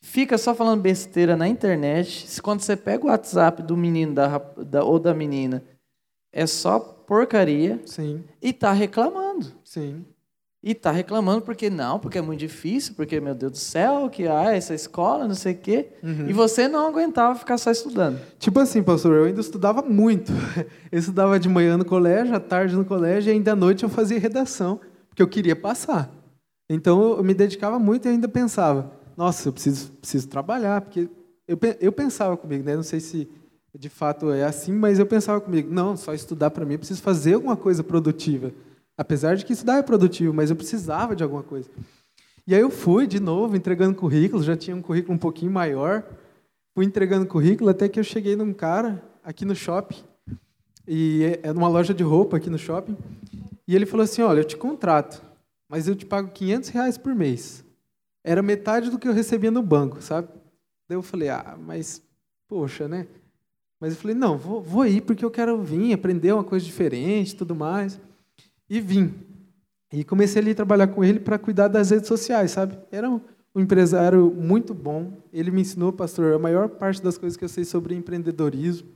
fica 0.01 0.37
só 0.37 0.53
falando 0.55 0.81
besteira 0.81 1.35
na 1.35 1.47
internet. 1.47 2.27
Se 2.27 2.41
quando 2.41 2.61
você 2.61 2.75
pega 2.75 3.05
o 3.05 3.09
WhatsApp 3.09 3.61
do 3.63 3.75
menino 3.75 4.13
da, 4.13 4.37
da, 4.57 4.83
ou 4.83 4.99
da 4.99 5.13
menina, 5.13 5.63
é 6.31 6.45
só 6.45 6.79
porcaria. 6.79 7.81
Sim. 7.85 8.23
E 8.41 8.53
tá 8.53 8.71
reclamando. 8.71 9.47
Sim. 9.63 10.05
E 10.61 10.75
tá 10.75 10.91
reclamando 10.91 11.41
porque 11.41 11.69
não, 11.69 11.97
porque 11.97 12.17
é 12.17 12.21
muito 12.21 12.41
difícil, 12.41 12.93
porque, 12.93 13.21
meu 13.21 13.33
Deus 13.33 13.53
do 13.53 13.57
céu, 13.57 14.09
que 14.09 14.27
ah, 14.27 14.53
essa 14.53 14.73
escola, 14.73 15.25
não 15.25 15.33
sei 15.33 15.53
o 15.53 15.57
quê. 15.57 15.87
Uhum. 16.03 16.27
E 16.27 16.33
você 16.33 16.67
não 16.67 16.87
aguentava 16.87 17.39
ficar 17.39 17.57
só 17.57 17.71
estudando. 17.71 18.19
Tipo 18.37 18.59
assim, 18.59 18.83
pastor, 18.83 19.15
eu 19.15 19.23
ainda 19.23 19.39
estudava 19.39 19.81
muito. 19.81 20.33
Eu 20.91 20.99
estudava 20.99 21.39
de 21.39 21.47
manhã 21.47 21.77
no 21.77 21.85
colégio, 21.85 22.35
à 22.35 22.39
tarde 22.39 22.75
no 22.75 22.83
colégio, 22.83 23.29
e 23.29 23.33
ainda 23.33 23.53
à 23.53 23.55
noite 23.55 23.83
eu 23.83 23.89
fazia 23.89 24.19
redação, 24.19 24.79
porque 25.07 25.21
eu 25.21 25.27
queria 25.27 25.55
passar. 25.55 26.11
Então 26.67 27.17
eu 27.17 27.23
me 27.23 27.33
dedicava 27.33 27.77
muito 27.77 28.07
e 28.07 28.09
ainda 28.09 28.27
pensava, 28.27 28.91
nossa, 29.19 29.49
eu 29.49 29.51
preciso, 29.51 29.91
preciso 29.91 30.29
trabalhar, 30.29 30.79
porque 30.79 31.09
eu, 31.45 31.59
eu 31.81 31.91
pensava 31.91 32.37
comigo, 32.37 32.63
né? 32.63 32.73
Não 32.73 32.83
sei 32.83 33.01
se 33.01 33.27
de 33.77 33.89
fato 33.89 34.31
é 34.31 34.45
assim, 34.45 34.71
mas 34.71 34.97
eu 34.97 35.05
pensava 35.05 35.41
comigo, 35.41 35.69
não, 35.69 35.97
só 35.97 36.13
estudar 36.13 36.51
para 36.51 36.65
mim, 36.65 36.75
eu 36.75 36.79
preciso 36.79 37.01
fazer 37.01 37.33
alguma 37.33 37.57
coisa 37.57 37.83
produtiva. 37.83 38.53
Apesar 38.97 39.35
de 39.35 39.43
que 39.43 39.51
estudar 39.51 39.75
é 39.75 39.81
produtivo, 39.81 40.33
mas 40.33 40.49
eu 40.49 40.55
precisava 40.55 41.17
de 41.17 41.21
alguma 41.21 41.43
coisa. 41.43 41.69
E 42.47 42.55
aí 42.55 42.61
eu 42.61 42.69
fui 42.69 43.05
de 43.05 43.19
novo 43.19 43.57
entregando 43.57 43.93
currículo, 43.93 44.41
já 44.41 44.55
tinha 44.55 44.73
um 44.73 44.81
currículo 44.81 45.15
um 45.15 45.19
pouquinho 45.19 45.51
maior. 45.51 46.01
Fui 46.73 46.85
entregando 46.85 47.25
currículo 47.25 47.69
até 47.69 47.89
que 47.89 47.99
eu 47.99 48.05
cheguei 48.05 48.37
num 48.37 48.53
cara 48.53 49.03
aqui 49.21 49.43
no 49.43 49.53
shopping. 49.53 50.01
E 50.87 51.25
é, 51.43 51.49
é 51.49 51.53
numa 51.53 51.67
loja 51.67 51.93
de 51.93 52.03
roupa 52.03 52.37
aqui 52.37 52.49
no 52.49 52.57
shopping. 52.57 52.95
E 53.67 53.75
ele 53.75 53.85
falou 53.85 54.05
assim: 54.05 54.21
Olha, 54.21 54.39
eu 54.39 54.45
te 54.45 54.55
contrato, 54.55 55.21
mas 55.67 55.89
eu 55.89 55.95
te 55.95 56.05
pago 56.05 56.29
500 56.29 56.69
reais 56.69 56.97
por 56.97 57.13
mês. 57.13 57.67
Era 58.29 58.43
metade 58.43 58.91
do 58.91 58.99
que 58.99 59.07
eu 59.07 59.11
recebia 59.11 59.49
no 59.49 59.63
banco, 59.63 60.03
sabe? 60.03 60.27
Daí 60.87 60.95
eu 60.95 61.01
falei: 61.01 61.29
Ah, 61.29 61.57
mas, 61.59 61.99
poxa, 62.47 62.87
né? 62.87 63.07
Mas 63.79 63.95
eu 63.95 63.99
falei: 63.99 64.15
Não, 64.15 64.37
vou, 64.37 64.61
vou 64.61 64.85
ir 64.85 65.01
porque 65.01 65.25
eu 65.25 65.31
quero 65.31 65.59
vir, 65.63 65.93
aprender 65.93 66.31
uma 66.31 66.43
coisa 66.43 66.63
diferente 66.63 67.35
tudo 67.35 67.55
mais 67.55 67.99
e 68.69 68.79
vim. 68.79 69.15
E 69.91 70.03
comecei 70.03 70.39
ali 70.39 70.51
a 70.51 70.55
trabalhar 70.55 70.89
com 70.89 71.03
ele 71.03 71.19
para 71.19 71.39
cuidar 71.39 71.69
das 71.69 71.89
redes 71.89 72.07
sociais, 72.07 72.51
sabe? 72.51 72.77
Era 72.91 73.09
um, 73.09 73.19
empresário 73.55 74.29
muito 74.29 74.75
bom. 74.75 75.11
Ele 75.33 75.49
me 75.49 75.61
ensinou, 75.61 75.91
pastor, 75.91 76.33
a 76.33 76.37
maior 76.37 76.69
parte 76.69 77.01
das 77.01 77.17
coisas 77.17 77.35
que 77.35 77.43
eu 77.43 77.49
sei 77.49 77.65
sobre 77.65 77.95
empreendedorismo. 77.95 78.89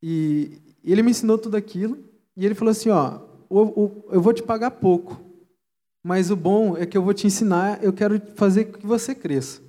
E 0.00 0.62
ele 0.84 1.02
me 1.02 1.10
ensinou 1.10 1.38
tudo 1.38 1.56
aquilo. 1.56 1.98
E 2.36 2.46
ele 2.46 2.54
falou 2.54 2.70
assim: 2.70 2.90
ó, 2.90 3.18
eu 3.50 4.20
vou 4.20 4.32
te 4.32 4.44
pagar 4.44 4.70
pouco, 4.70 5.20
mas 6.04 6.30
o 6.30 6.36
bom 6.36 6.76
é 6.76 6.84
que 6.84 6.98
eu 6.98 7.02
vou 7.02 7.14
te 7.14 7.26
ensinar, 7.26 7.82
eu 7.82 7.90
quero 7.90 8.20
fazer 8.36 8.66
que 8.66 8.86
você 8.86 9.14
cresça. 9.14 9.62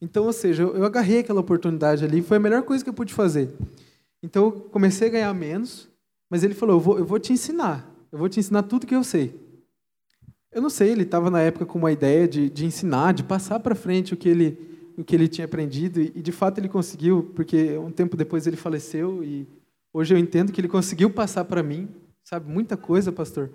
Então, 0.00 0.24
ou 0.24 0.32
seja, 0.32 0.64
eu 0.64 0.84
agarrei 0.84 1.20
aquela 1.20 1.40
oportunidade 1.40 2.04
ali, 2.04 2.20
foi 2.20 2.38
a 2.38 2.40
melhor 2.40 2.64
coisa 2.64 2.82
que 2.82 2.90
eu 2.90 2.94
pude 2.94 3.14
fazer. 3.14 3.48
Então, 4.20 4.46
eu 4.46 4.52
comecei 4.52 5.06
a 5.06 5.10
ganhar 5.12 5.32
menos, 5.32 5.88
mas 6.28 6.42
ele 6.42 6.54
falou: 6.54 6.76
eu 6.76 6.80
vou, 6.80 6.98
eu 6.98 7.04
vou 7.04 7.20
te 7.20 7.32
ensinar. 7.32 7.88
Eu 8.10 8.18
vou 8.18 8.28
te 8.28 8.40
ensinar 8.40 8.64
tudo 8.64 8.86
que 8.86 8.94
eu 8.94 9.04
sei. 9.04 9.40
Eu 10.50 10.60
não 10.60 10.68
sei, 10.68 10.90
ele 10.90 11.04
estava 11.04 11.30
na 11.30 11.40
época 11.40 11.64
com 11.64 11.78
uma 11.78 11.92
ideia 11.92 12.26
de, 12.26 12.50
de 12.50 12.66
ensinar, 12.66 13.14
de 13.14 13.22
passar 13.22 13.60
para 13.60 13.74
frente 13.74 14.12
o 14.12 14.16
que 14.16 14.28
ele 14.28 14.58
o 14.96 15.02
que 15.02 15.16
ele 15.16 15.26
tinha 15.26 15.46
aprendido 15.46 16.00
e, 16.00 16.10
de 16.10 16.32
fato 16.32 16.58
ele 16.58 16.68
conseguiu, 16.68 17.30
porque 17.34 17.78
um 17.78 17.90
tempo 17.90 18.14
depois 18.14 18.46
ele 18.46 18.56
faleceu 18.56 19.24
e 19.24 19.48
hoje 19.90 20.12
eu 20.12 20.18
entendo 20.18 20.52
que 20.52 20.60
ele 20.60 20.68
conseguiu 20.68 21.08
passar 21.08 21.46
para 21.46 21.62
mim, 21.62 21.88
sabe, 22.22 22.50
muita 22.50 22.76
coisa, 22.76 23.10
pastor. 23.10 23.50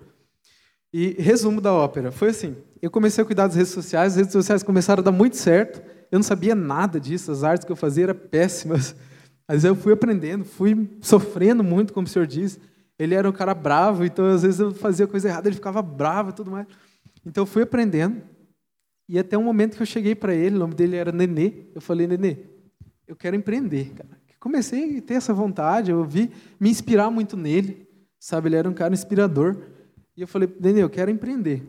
E 0.92 1.14
resumo 1.20 1.60
da 1.60 1.72
ópera, 1.72 2.10
foi 2.10 2.28
assim, 2.28 2.56
eu 2.80 2.90
comecei 2.90 3.22
a 3.22 3.26
cuidar 3.26 3.46
das 3.46 3.56
redes 3.56 3.72
sociais, 3.72 4.12
as 4.12 4.16
redes 4.16 4.32
sociais 4.32 4.62
começaram 4.62 5.00
a 5.00 5.04
dar 5.04 5.12
muito 5.12 5.36
certo, 5.36 5.82
eu 6.10 6.18
não 6.18 6.22
sabia 6.22 6.54
nada 6.54 6.98
disso, 6.98 7.30
as 7.30 7.44
artes 7.44 7.64
que 7.64 7.72
eu 7.72 7.76
fazia 7.76 8.04
eram 8.04 8.14
péssimas, 8.14 8.94
mas 9.46 9.64
eu 9.64 9.74
fui 9.74 9.92
aprendendo, 9.92 10.44
fui 10.44 10.88
sofrendo 11.02 11.62
muito, 11.62 11.92
como 11.92 12.06
o 12.06 12.10
senhor 12.10 12.26
diz, 12.26 12.58
ele 12.98 13.14
era 13.14 13.28
um 13.28 13.32
cara 13.32 13.54
bravo, 13.54 14.04
então 14.04 14.24
às 14.24 14.42
vezes 14.42 14.60
eu 14.60 14.72
fazia 14.72 15.06
coisa 15.06 15.28
errada, 15.28 15.48
ele 15.48 15.56
ficava 15.56 15.80
bravo 15.80 16.30
e 16.30 16.32
tudo 16.32 16.50
mais. 16.50 16.66
Então 17.24 17.42
eu 17.42 17.46
fui 17.46 17.62
aprendendo. 17.62 18.20
E 19.08 19.18
até 19.18 19.38
um 19.38 19.44
momento 19.44 19.76
que 19.76 19.82
eu 19.82 19.86
cheguei 19.86 20.14
para 20.14 20.34
ele, 20.34 20.56
o 20.56 20.58
nome 20.58 20.74
dele 20.74 20.96
era 20.96 21.12
Nenê, 21.12 21.66
eu 21.74 21.80
falei, 21.80 22.06
Nenê, 22.06 22.38
eu 23.06 23.14
quero 23.14 23.36
empreender, 23.36 23.92
cara. 23.94 24.18
Comecei 24.40 24.98
a 24.98 25.02
ter 25.02 25.14
essa 25.14 25.32
vontade, 25.32 25.90
eu 25.90 26.04
vi 26.04 26.30
me 26.60 26.68
inspirar 26.68 27.10
muito 27.10 27.36
nele, 27.36 27.88
sabe? 28.18 28.48
Ele 28.48 28.56
era 28.56 28.68
um 28.68 28.74
cara 28.74 28.92
inspirador. 28.92 29.56
E 30.18 30.20
eu 30.20 30.26
falei, 30.26 30.52
Nenê, 30.58 30.82
eu 30.82 30.90
quero 30.90 31.12
empreender. 31.12 31.62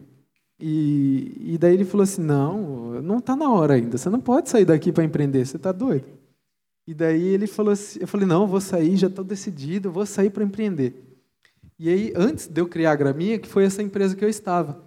E, 0.60 1.54
e 1.54 1.58
daí 1.60 1.76
ele 1.76 1.86
falou 1.86 2.04
assim, 2.04 2.24
não, 2.24 3.00
não 3.00 3.20
está 3.20 3.36
na 3.36 3.48
hora 3.48 3.76
ainda, 3.76 3.96
você 3.96 4.10
não 4.10 4.20
pode 4.20 4.50
sair 4.50 4.66
daqui 4.66 4.92
para 4.92 5.04
empreender, 5.04 5.46
você 5.46 5.58
está 5.58 5.72
doido. 5.72 6.06
E 6.88 6.96
daí 6.96 7.28
ele 7.28 7.46
falou 7.46 7.72
assim, 7.72 8.00
eu 8.02 8.08
falei, 8.08 8.26
não, 8.26 8.48
vou 8.48 8.60
sair, 8.60 8.98
já 8.98 9.06
estou 9.06 9.24
decidido, 9.24 9.92
vou 9.92 10.04
sair 10.04 10.32
para 10.32 10.44
empreender. 10.44 10.96
E 11.78 11.90
aí, 11.90 12.12
antes 12.16 12.48
de 12.48 12.60
eu 12.60 12.68
criar 12.68 12.94
a 12.94 12.96
Graminha, 12.96 13.38
que 13.38 13.48
foi 13.48 13.66
essa 13.66 13.84
empresa 13.84 14.16
que 14.16 14.26
eu 14.26 14.30
estava, 14.30 14.82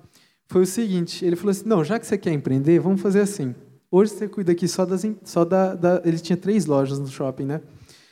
foi 0.48 0.62
o 0.62 0.66
seguinte: 0.66 1.24
ele 1.24 1.36
falou 1.36 1.52
assim, 1.52 1.68
não, 1.68 1.84
já 1.84 2.00
que 2.00 2.06
você 2.06 2.18
quer 2.18 2.32
empreender, 2.32 2.80
vamos 2.80 3.00
fazer 3.00 3.20
assim. 3.20 3.54
Hoje 3.92 4.10
você 4.10 4.26
cuida 4.26 4.50
aqui 4.50 4.66
só 4.66 4.84
das. 4.84 5.06
Só 5.22 5.44
da, 5.44 5.76
da, 5.76 6.02
ele 6.04 6.18
tinha 6.18 6.36
três 6.36 6.66
lojas 6.66 6.98
no 6.98 7.06
shopping, 7.06 7.44
né? 7.44 7.60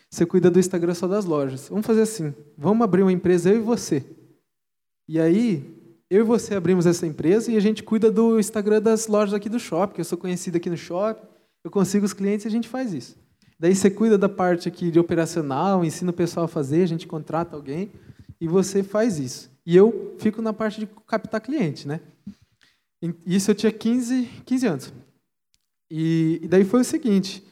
Você 0.09 0.25
cuida 0.25 0.49
do 0.49 0.61
Instagram 0.61 0.95
só 0.95 1.09
das 1.09 1.25
lojas. 1.25 1.69
Vamos 1.69 1.85
fazer 1.85 2.03
assim: 2.03 2.33
vamos 2.57 2.85
abrir 2.85 3.03
uma 3.03 3.13
empresa, 3.13 3.51
eu 3.51 3.57
e 3.57 3.61
você. 3.61 4.05
E 5.13 5.19
aí, 5.19 5.69
eu 6.09 6.21
e 6.21 6.23
você 6.23 6.55
abrimos 6.55 6.87
essa 6.87 7.05
empresa 7.05 7.51
e 7.51 7.57
a 7.57 7.61
gente 7.61 7.83
cuida 7.83 8.13
do 8.13 8.39
Instagram 8.39 8.81
das 8.81 9.09
lojas 9.09 9.35
aqui 9.35 9.49
do 9.49 9.59
shopping, 9.59 9.95
que 9.95 10.01
eu 10.01 10.05
sou 10.05 10.17
conhecido 10.17 10.57
aqui 10.57 10.71
no 10.71 10.77
shopping, 10.77 11.27
eu 11.65 11.71
consigo 11.73 12.07
os 12.07 12.13
clientes 12.13 12.45
e 12.45 12.49
a 12.49 12.51
gente 12.51 12.69
faz 12.69 12.95
isso. 12.95 13.17
Daí 13.59 13.75
você 13.75 13.91
cuida 13.91 14.17
da 14.17 14.29
parte 14.29 14.69
aqui 14.69 14.89
de 14.89 15.01
operacional, 15.01 15.85
ensina 15.85 16.13
o 16.13 16.15
pessoal 16.15 16.45
a 16.45 16.49
fazer, 16.49 16.85
a 16.85 16.87
gente 16.87 17.09
contrata 17.09 17.57
alguém 17.57 17.91
e 18.41 18.47
você 18.47 18.85
faz 18.85 19.19
isso. 19.19 19.51
E 19.67 19.77
eu 19.77 20.15
fico 20.21 20.41
na 20.41 20.53
parte 20.53 20.79
de 20.79 20.89
captar 21.09 21.41
cliente, 21.41 21.89
né? 21.89 21.99
Isso 23.27 23.51
eu 23.51 23.55
tinha 23.57 23.73
15, 23.73 24.29
15 24.47 24.67
anos. 24.69 24.93
E, 25.91 26.39
e 26.41 26.47
daí 26.47 26.63
foi 26.63 26.83
o 26.83 26.85
seguinte, 26.85 27.43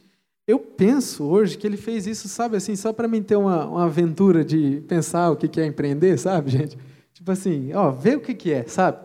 eu 0.47 0.61
penso 0.61 1.25
hoje 1.25 1.59
que 1.59 1.67
ele 1.67 1.77
fez 1.77 2.07
isso, 2.07 2.29
sabe, 2.29 2.57
assim, 2.57 2.77
só 2.77 2.93
para 2.93 3.09
mim 3.09 3.21
ter 3.21 3.35
uma, 3.35 3.67
uma 3.67 3.85
aventura 3.87 4.45
de 4.45 4.81
pensar 4.87 5.33
o 5.33 5.37
que, 5.37 5.61
é 5.61 5.67
empreender, 5.67 6.17
sabe, 6.19 6.53
gente? 6.57 6.79
Tipo 7.19 7.33
assim, 7.33 7.73
ó, 7.73 7.91
vê 7.91 8.15
o 8.15 8.21
que, 8.21 8.33
que 8.33 8.53
é, 8.53 8.63
sabe? 8.69 9.05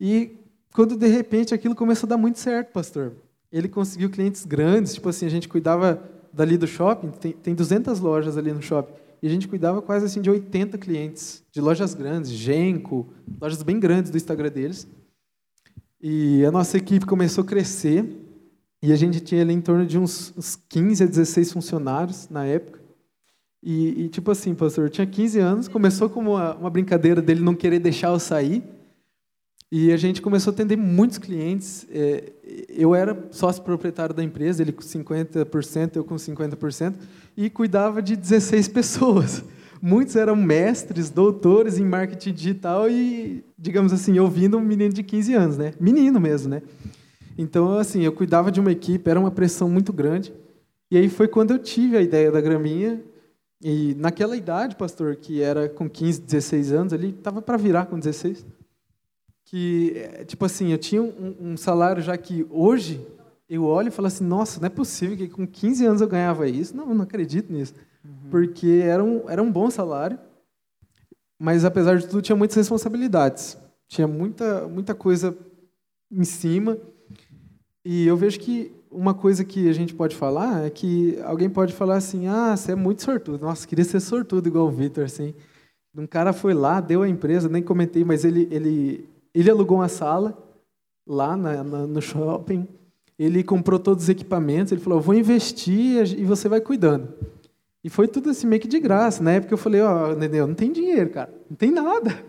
E 0.00 0.36
quando 0.74 0.96
de 0.96 1.06
repente 1.06 1.54
aquilo 1.54 1.72
começou 1.72 2.08
a 2.08 2.10
dar 2.10 2.16
muito 2.16 2.40
certo, 2.40 2.72
pastor. 2.72 3.12
Ele 3.52 3.68
conseguiu 3.68 4.10
clientes 4.10 4.44
grandes, 4.44 4.94
tipo 4.94 5.08
assim, 5.08 5.24
a 5.24 5.28
gente 5.28 5.48
cuidava 5.48 6.02
dali 6.32 6.58
do 6.58 6.66
shopping, 6.66 7.10
tem, 7.10 7.30
tem 7.30 7.54
200 7.54 8.00
lojas 8.00 8.36
ali 8.36 8.52
no 8.52 8.60
shopping. 8.60 8.94
E 9.22 9.28
a 9.28 9.30
gente 9.30 9.46
cuidava 9.46 9.80
quase 9.80 10.06
assim 10.06 10.20
de 10.20 10.28
80 10.28 10.76
clientes, 10.76 11.44
de 11.52 11.60
lojas 11.60 11.94
grandes, 11.94 12.32
Genco, 12.32 13.06
lojas 13.40 13.62
bem 13.62 13.78
grandes 13.78 14.10
do 14.10 14.16
Instagram 14.16 14.50
deles. 14.50 14.88
E 16.00 16.44
a 16.44 16.50
nossa 16.50 16.76
equipe 16.76 17.06
começou 17.06 17.44
a 17.44 17.46
crescer, 17.46 18.04
e 18.82 18.92
a 18.92 18.96
gente 18.96 19.20
tinha 19.20 19.42
ali 19.42 19.54
em 19.54 19.60
torno 19.60 19.86
de 19.86 20.00
uns, 20.00 20.34
uns 20.36 20.56
15 20.68 21.04
a 21.04 21.06
16 21.06 21.52
funcionários 21.52 22.28
na 22.28 22.44
época. 22.44 22.82
E, 23.64 24.04
e, 24.04 24.08
tipo 24.10 24.30
assim, 24.30 24.54
pastor, 24.54 24.84
eu 24.84 24.90
tinha 24.90 25.06
15 25.06 25.38
anos, 25.38 25.68
começou 25.68 26.10
como 26.10 26.32
uma, 26.32 26.54
uma 26.54 26.68
brincadeira 26.68 27.22
dele 27.22 27.40
não 27.40 27.54
querer 27.54 27.78
deixar 27.78 28.08
eu 28.08 28.20
sair, 28.20 28.62
e 29.72 29.90
a 29.90 29.96
gente 29.96 30.20
começou 30.20 30.50
a 30.50 30.54
atender 30.54 30.76
muitos 30.76 31.16
clientes. 31.16 31.86
É, 31.90 32.30
eu 32.68 32.94
era 32.94 33.26
sócio 33.30 33.62
proprietário 33.62 34.14
da 34.14 34.22
empresa, 34.22 34.62
ele 34.62 34.70
com 34.70 34.82
50%, 34.82 35.96
eu 35.96 36.04
com 36.04 36.14
50%, 36.14 36.94
e 37.34 37.48
cuidava 37.48 38.02
de 38.02 38.14
16 38.14 38.68
pessoas. 38.68 39.42
Muitos 39.80 40.14
eram 40.14 40.36
mestres, 40.36 41.08
doutores 41.08 41.78
em 41.78 41.84
marketing 41.84 42.32
digital 42.34 42.88
e, 42.88 43.42
digamos 43.58 43.92
assim, 43.92 44.18
ouvindo 44.18 44.58
um 44.58 44.60
menino 44.60 44.92
de 44.92 45.02
15 45.02 45.34
anos, 45.34 45.58
né? 45.58 45.72
Menino 45.80 46.20
mesmo, 46.20 46.50
né? 46.50 46.62
Então, 47.36 47.72
assim, 47.78 48.02
eu 48.02 48.12
cuidava 48.12 48.52
de 48.52 48.60
uma 48.60 48.70
equipe, 48.70 49.10
era 49.10 49.18
uma 49.18 49.30
pressão 49.30 49.68
muito 49.68 49.92
grande. 49.92 50.32
E 50.90 50.96
aí 50.96 51.08
foi 51.08 51.26
quando 51.26 51.52
eu 51.52 51.58
tive 51.58 51.96
a 51.96 52.02
ideia 52.02 52.30
da 52.30 52.40
graminha. 52.40 53.02
E 53.64 53.94
naquela 53.94 54.36
idade, 54.36 54.76
pastor, 54.76 55.16
que 55.16 55.42
era 55.42 55.70
com 55.70 55.88
15, 55.88 56.20
16 56.20 56.72
anos, 56.72 56.92
ele 56.92 57.08
estava 57.08 57.40
para 57.40 57.56
virar 57.56 57.86
com 57.86 57.98
16 57.98 58.44
que, 59.54 59.92
é, 59.96 60.24
tipo 60.24 60.44
assim, 60.44 60.72
eu 60.72 60.78
tinha 60.78 61.02
um, 61.02 61.36
um, 61.40 61.56
salário 61.56 62.02
já 62.02 62.16
que 62.16 62.46
hoje 62.50 63.06
eu 63.48 63.64
olho 63.64 63.88
e 63.88 63.90
falo 63.90 64.08
assim, 64.08 64.24
nossa, 64.24 64.58
não 64.58 64.66
é 64.66 64.70
possível 64.70 65.16
que 65.16 65.28
com 65.28 65.46
15 65.46 65.86
anos 65.86 66.00
eu 66.00 66.08
ganhava 66.08 66.48
isso. 66.48 66.76
Não, 66.76 66.94
não 66.94 67.04
acredito 67.04 67.52
nisso. 67.52 67.74
Uhum. 68.04 68.30
Porque 68.30 68.82
era 68.82 69.04
um, 69.04 69.30
era 69.30 69.42
um 69.42 69.52
bom 69.52 69.70
salário, 69.70 70.18
mas 71.38 71.64
apesar 71.64 71.98
de 71.98 72.06
tudo 72.06 72.20
tinha 72.20 72.34
muitas 72.34 72.56
responsabilidades. 72.56 73.56
Tinha 73.86 74.08
muita, 74.08 74.66
muita 74.66 74.94
coisa 74.94 75.36
em 76.10 76.24
cima. 76.24 76.76
E 77.84 78.06
eu 78.06 78.16
vejo 78.16 78.40
que 78.40 78.72
uma 78.94 79.12
coisa 79.12 79.44
que 79.44 79.68
a 79.68 79.72
gente 79.72 79.92
pode 79.94 80.16
falar 80.16 80.64
é 80.64 80.70
que 80.70 81.18
alguém 81.24 81.50
pode 81.50 81.72
falar 81.72 81.96
assim, 81.96 82.26
ah, 82.26 82.56
você 82.56 82.72
é 82.72 82.76
muito 82.76 83.02
sortudo. 83.02 83.44
Nossa, 83.44 83.66
queria 83.66 83.84
ser 83.84 84.00
sortudo 84.00 84.48
igual 84.48 84.66
o 84.66 84.70
Vitor, 84.70 85.04
assim. 85.04 85.34
Um 85.96 86.06
cara 86.06 86.32
foi 86.32 86.54
lá, 86.54 86.80
deu 86.80 87.02
a 87.02 87.08
empresa, 87.08 87.48
nem 87.48 87.62
comentei, 87.62 88.04
mas 88.04 88.24
ele, 88.24 88.48
ele 88.50 89.08
ele 89.34 89.50
alugou 89.50 89.78
uma 89.78 89.88
sala 89.88 90.38
lá 91.06 91.36
na, 91.36 91.64
na, 91.64 91.86
no 91.86 92.00
shopping. 92.00 92.68
ele 93.18 93.42
comprou 93.42 93.78
todos 93.78 94.04
os 94.04 94.08
equipamentos, 94.08 94.72
ele 94.72 94.80
falou, 94.80 95.00
vou 95.00 95.14
investir 95.14 96.18
e 96.18 96.24
você 96.24 96.48
vai 96.48 96.60
cuidando. 96.60 97.12
E 97.82 97.90
foi 97.90 98.08
tudo 98.08 98.30
assim, 98.30 98.46
meio 98.46 98.62
que 98.62 98.68
de 98.68 98.80
graça. 98.80 99.22
Na 99.22 99.32
época 99.32 99.52
eu 99.52 99.58
falei, 99.58 99.80
ó, 99.82 100.12
oh, 100.12 100.14
Nenê, 100.14 100.40
não 100.40 100.54
tem 100.54 100.72
dinheiro, 100.72 101.10
cara, 101.10 101.34
não 101.50 101.56
tem 101.56 101.70
nada. 101.70 102.24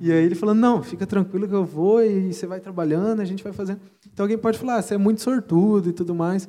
E 0.00 0.10
aí 0.10 0.24
ele 0.24 0.34
falou, 0.34 0.54
não, 0.54 0.82
fica 0.82 1.06
tranquilo 1.06 1.46
que 1.46 1.54
eu 1.54 1.64
vou 1.64 2.02
e 2.02 2.32
você 2.32 2.46
vai 2.46 2.58
trabalhando, 2.58 3.20
a 3.20 3.24
gente 3.24 3.44
vai 3.44 3.52
fazendo. 3.52 3.80
Então 4.10 4.24
alguém 4.24 4.38
pode 4.38 4.58
falar, 4.58 4.76
ah, 4.76 4.82
você 4.82 4.94
é 4.94 4.98
muito 4.98 5.20
sortudo 5.20 5.90
e 5.90 5.92
tudo 5.92 6.14
mais. 6.14 6.48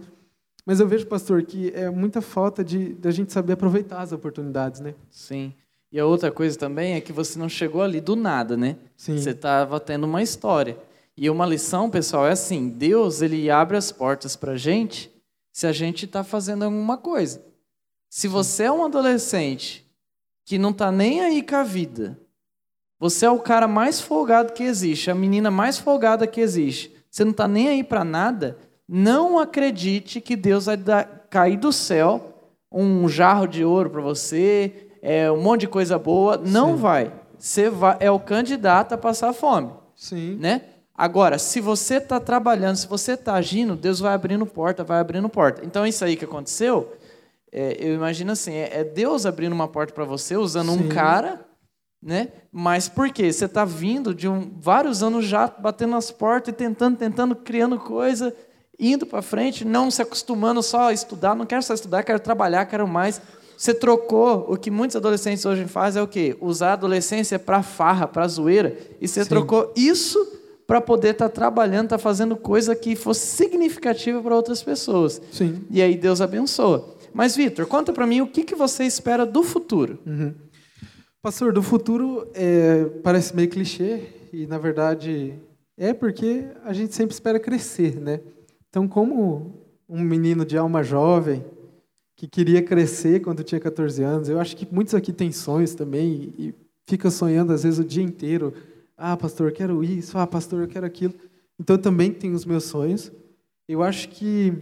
Mas 0.65 0.79
eu 0.79 0.87
vejo, 0.87 1.05
pastor, 1.05 1.43
que 1.43 1.69
é 1.75 1.89
muita 1.89 2.21
falta 2.21 2.63
de 2.63 2.93
da 2.93 3.11
gente 3.11 3.33
saber 3.33 3.53
aproveitar 3.53 3.99
as 4.01 4.13
oportunidades, 4.13 4.79
né? 4.79 4.95
Sim. 5.09 5.53
E 5.91 5.99
a 5.99 6.05
outra 6.05 6.31
coisa 6.31 6.57
também 6.57 6.93
é 6.93 7.01
que 7.01 7.11
você 7.11 7.37
não 7.37 7.49
chegou 7.49 7.81
ali 7.81 7.99
do 7.99 8.15
nada, 8.15 8.55
né? 8.55 8.77
Sim. 8.95 9.17
Você 9.17 9.31
estava 9.31 9.79
tendo 9.79 10.05
uma 10.05 10.23
história. 10.23 10.77
E 11.17 11.29
uma 11.29 11.45
lição, 11.45 11.89
pessoal, 11.89 12.25
é 12.27 12.31
assim: 12.31 12.69
Deus 12.69 13.21
ele 13.21 13.49
abre 13.51 13.75
as 13.75 13.91
portas 13.91 14.37
para 14.37 14.53
a 14.53 14.57
gente 14.57 15.11
se 15.51 15.67
a 15.67 15.73
gente 15.73 16.05
está 16.05 16.23
fazendo 16.23 16.63
alguma 16.63 16.97
coisa. 16.97 17.43
Se 18.09 18.27
você 18.27 18.63
é 18.63 18.71
um 18.71 18.85
adolescente 18.85 19.85
que 20.45 20.57
não 20.57 20.69
está 20.69 20.91
nem 20.91 21.21
aí 21.21 21.41
com 21.41 21.55
a 21.55 21.63
vida, 21.63 22.17
você 23.01 23.25
é 23.25 23.31
o 23.31 23.39
cara 23.39 23.67
mais 23.67 23.99
folgado 23.99 24.53
que 24.53 24.63
existe, 24.63 25.11
a 25.11 25.15
menina 25.15 25.49
mais 25.49 25.77
folgada 25.79 26.27
que 26.27 26.39
existe, 26.39 26.95
você 27.09 27.25
não 27.25 27.31
está 27.31 27.47
nem 27.47 27.67
aí 27.67 27.83
para 27.83 28.05
nada, 28.05 28.57
não 28.87 29.39
acredite 29.39 30.21
que 30.21 30.35
Deus 30.35 30.67
vai 30.67 30.77
dar, 30.77 31.25
cair 31.29 31.57
do 31.57 31.73
céu 31.73 32.31
um 32.71 33.09
jarro 33.09 33.47
de 33.47 33.65
ouro 33.65 33.89
para 33.89 34.01
você, 34.01 34.89
é, 35.01 35.29
um 35.31 35.41
monte 35.41 35.61
de 35.61 35.67
coisa 35.67 35.99
boa. 35.99 36.37
Não 36.37 36.75
Sim. 36.75 36.81
vai. 36.81 37.13
Você 37.37 37.69
vai, 37.69 37.97
é 37.99 38.09
o 38.09 38.19
candidato 38.19 38.93
a 38.93 38.97
passar 38.97 39.33
fome. 39.33 39.71
Sim. 39.95 40.37
Né? 40.39 40.61
Agora, 40.95 41.37
se 41.37 41.59
você 41.59 41.95
está 41.95 42.19
trabalhando, 42.19 42.75
se 42.75 42.87
você 42.87 43.13
está 43.13 43.33
agindo, 43.33 43.75
Deus 43.75 43.99
vai 43.99 44.13
abrindo 44.13 44.45
porta, 44.45 44.83
vai 44.83 44.99
abrindo 44.99 45.27
porta. 45.27 45.65
Então, 45.65 45.85
isso 45.85 46.05
aí 46.05 46.15
que 46.15 46.25
aconteceu, 46.25 46.93
é, 47.51 47.75
eu 47.79 47.95
imagino 47.95 48.31
assim, 48.31 48.53
é, 48.53 48.79
é 48.79 48.83
Deus 48.83 49.25
abrindo 49.25 49.53
uma 49.53 49.67
porta 49.67 49.93
para 49.93 50.05
você, 50.05 50.37
usando 50.37 50.71
Sim. 50.71 50.85
um 50.85 50.87
cara, 50.87 51.41
né? 52.01 52.29
Mas 52.51 52.89
por 52.89 53.09
quê? 53.11 53.31
Você 53.31 53.45
está 53.45 53.63
vindo 53.63 54.13
de 54.13 54.27
um, 54.27 54.51
vários 54.59 55.03
anos 55.03 55.25
já 55.25 55.47
batendo 55.47 55.91
nas 55.91 56.09
portas 56.11 56.53
e 56.53 56.57
tentando, 56.57 56.97
tentando, 56.97 57.35
criando 57.35 57.77
coisa 57.77 58.35
indo 58.81 59.05
para 59.05 59.21
frente, 59.21 59.63
não 59.63 59.91
se 59.91 60.01
acostumando 60.01 60.63
só 60.63 60.89
a 60.89 60.93
estudar, 60.93 61.35
não 61.35 61.45
quero 61.45 61.61
só 61.61 61.75
estudar, 61.75 62.01
quero 62.01 62.19
trabalhar, 62.19 62.65
quero 62.65 62.87
mais. 62.87 63.21
Você 63.55 63.75
trocou, 63.75 64.47
o 64.49 64.57
que 64.57 64.71
muitos 64.71 64.95
adolescentes 64.95 65.45
hoje 65.45 65.65
fazem 65.67 65.99
é 65.99 66.03
o 66.03 66.07
quê? 66.07 66.35
Usar 66.41 66.71
a 66.71 66.73
adolescência 66.73 67.37
para 67.37 67.61
farra, 67.61 68.07
para 68.07 68.27
zoeira, 68.27 68.75
e 68.99 69.07
você 69.07 69.23
Sim. 69.23 69.29
trocou 69.29 69.71
isso 69.75 70.19
para 70.65 70.81
poder 70.81 71.09
estar 71.09 71.29
tá 71.29 71.35
trabalhando, 71.35 71.85
estar 71.85 71.97
tá 71.97 72.01
fazendo 72.01 72.35
coisa 72.35 72.75
que 72.75 72.95
fosse 72.95 73.27
significativa 73.27 74.19
para 74.19 74.35
outras 74.35 74.63
pessoas. 74.63 75.21
Sim. 75.31 75.63
E 75.69 75.79
aí 75.79 75.95
Deus 75.95 76.19
abençoa. 76.19 76.95
Mas, 77.13 77.35
Vitor, 77.35 77.67
conta 77.67 77.93
para 77.93 78.07
mim 78.07 78.21
o 78.21 78.27
que, 78.27 78.43
que 78.43 78.55
você 78.55 78.83
espera 78.83 79.27
do 79.27 79.43
futuro. 79.43 79.99
Uhum. 80.07 80.33
Pastor, 81.23 81.53
do 81.53 81.62
futuro 81.62 82.27
é, 82.34 82.86
parece 83.03 83.36
meio 83.36 83.47
clichê, 83.47 84.07
e 84.34 84.47
na 84.47 84.57
verdade 84.57 85.36
é 85.77 85.93
porque 85.93 86.45
a 86.65 86.73
gente 86.73 86.95
sempre 86.95 87.13
espera 87.13 87.39
crescer, 87.39 87.95
né? 87.95 88.21
Então, 88.67 88.88
como 88.88 89.53
um 89.88 90.01
menino 90.01 90.43
de 90.43 90.57
alma 90.57 90.81
jovem 90.81 91.45
que 92.15 92.27
queria 92.27 92.63
crescer 92.63 93.19
quando 93.19 93.43
tinha 93.43 93.62
14 93.62 94.01
anos, 94.01 94.29
eu 94.29 94.39
acho 94.39 94.57
que 94.57 94.67
muitos 94.73 94.95
aqui 94.95 95.13
têm 95.13 95.31
sonhos 95.31 95.75
também 95.75 96.34
e, 96.39 96.55
fica 96.88 97.12
sonhando 97.12 97.53
às 97.53 97.62
vezes 97.62 97.77
o 97.77 97.86
dia 97.86 98.03
inteiro. 98.03 98.51
Ah, 98.97 99.15
pastor, 99.15 99.49
eu 99.49 99.53
quero 99.53 99.84
isso. 99.84 100.17
Ah, 100.17 100.25
pastor, 100.25 100.62
eu 100.62 100.67
quero 100.67 100.88
aquilo. 100.88 101.13
Então, 101.60 101.75
eu 101.75 101.81
também 101.81 102.12
tenho 102.12 102.34
os 102.34 102.45
meus 102.45 102.63
sonhos. 102.63 103.12
Eu 103.67 103.84
acho 103.84 104.10
que, 104.10 104.53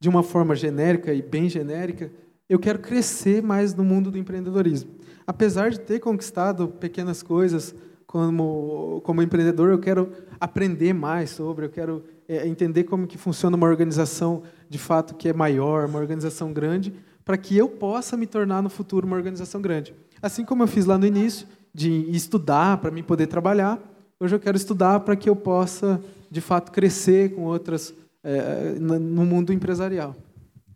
de 0.00 0.08
uma 0.08 0.22
forma 0.22 0.56
genérica 0.56 1.12
e 1.12 1.20
bem 1.20 1.48
genérica, 1.50 2.10
eu 2.48 2.58
quero 2.58 2.78
crescer 2.78 3.42
mais 3.42 3.74
no 3.74 3.84
mundo 3.84 4.10
do 4.10 4.16
empreendedorismo. 4.16 5.03
Apesar 5.26 5.70
de 5.70 5.80
ter 5.80 6.00
conquistado 6.00 6.68
pequenas 6.68 7.22
coisas 7.22 7.74
como, 8.06 9.00
como 9.04 9.22
empreendedor, 9.22 9.70
eu 9.70 9.78
quero 9.78 10.12
aprender 10.38 10.92
mais 10.92 11.30
sobre, 11.30 11.66
eu 11.66 11.70
quero 11.70 12.04
é, 12.28 12.46
entender 12.46 12.84
como 12.84 13.06
que 13.06 13.18
funciona 13.18 13.56
uma 13.56 13.66
organização 13.66 14.42
de 14.68 14.78
fato 14.78 15.14
que 15.14 15.28
é 15.28 15.32
maior, 15.32 15.88
uma 15.88 15.98
organização 15.98 16.52
grande, 16.52 16.94
para 17.24 17.36
que 17.36 17.56
eu 17.56 17.68
possa 17.68 18.16
me 18.16 18.26
tornar 18.26 18.62
no 18.62 18.68
futuro 18.68 19.06
uma 19.06 19.16
organização 19.16 19.60
grande. 19.60 19.94
Assim 20.20 20.44
como 20.44 20.62
eu 20.62 20.66
fiz 20.66 20.84
lá 20.84 20.98
no 20.98 21.06
início, 21.06 21.46
de 21.72 22.08
estudar 22.14 22.76
para 22.78 22.90
mim 22.90 23.02
poder 23.02 23.26
trabalhar, 23.26 23.80
hoje 24.20 24.34
eu 24.34 24.38
quero 24.38 24.56
estudar 24.56 25.00
para 25.00 25.16
que 25.16 25.28
eu 25.28 25.34
possa, 25.34 26.00
de 26.30 26.40
fato, 26.40 26.70
crescer 26.70 27.34
com 27.34 27.42
outras 27.42 27.92
é, 28.22 28.76
no 28.78 29.24
mundo 29.24 29.52
empresarial. 29.52 30.14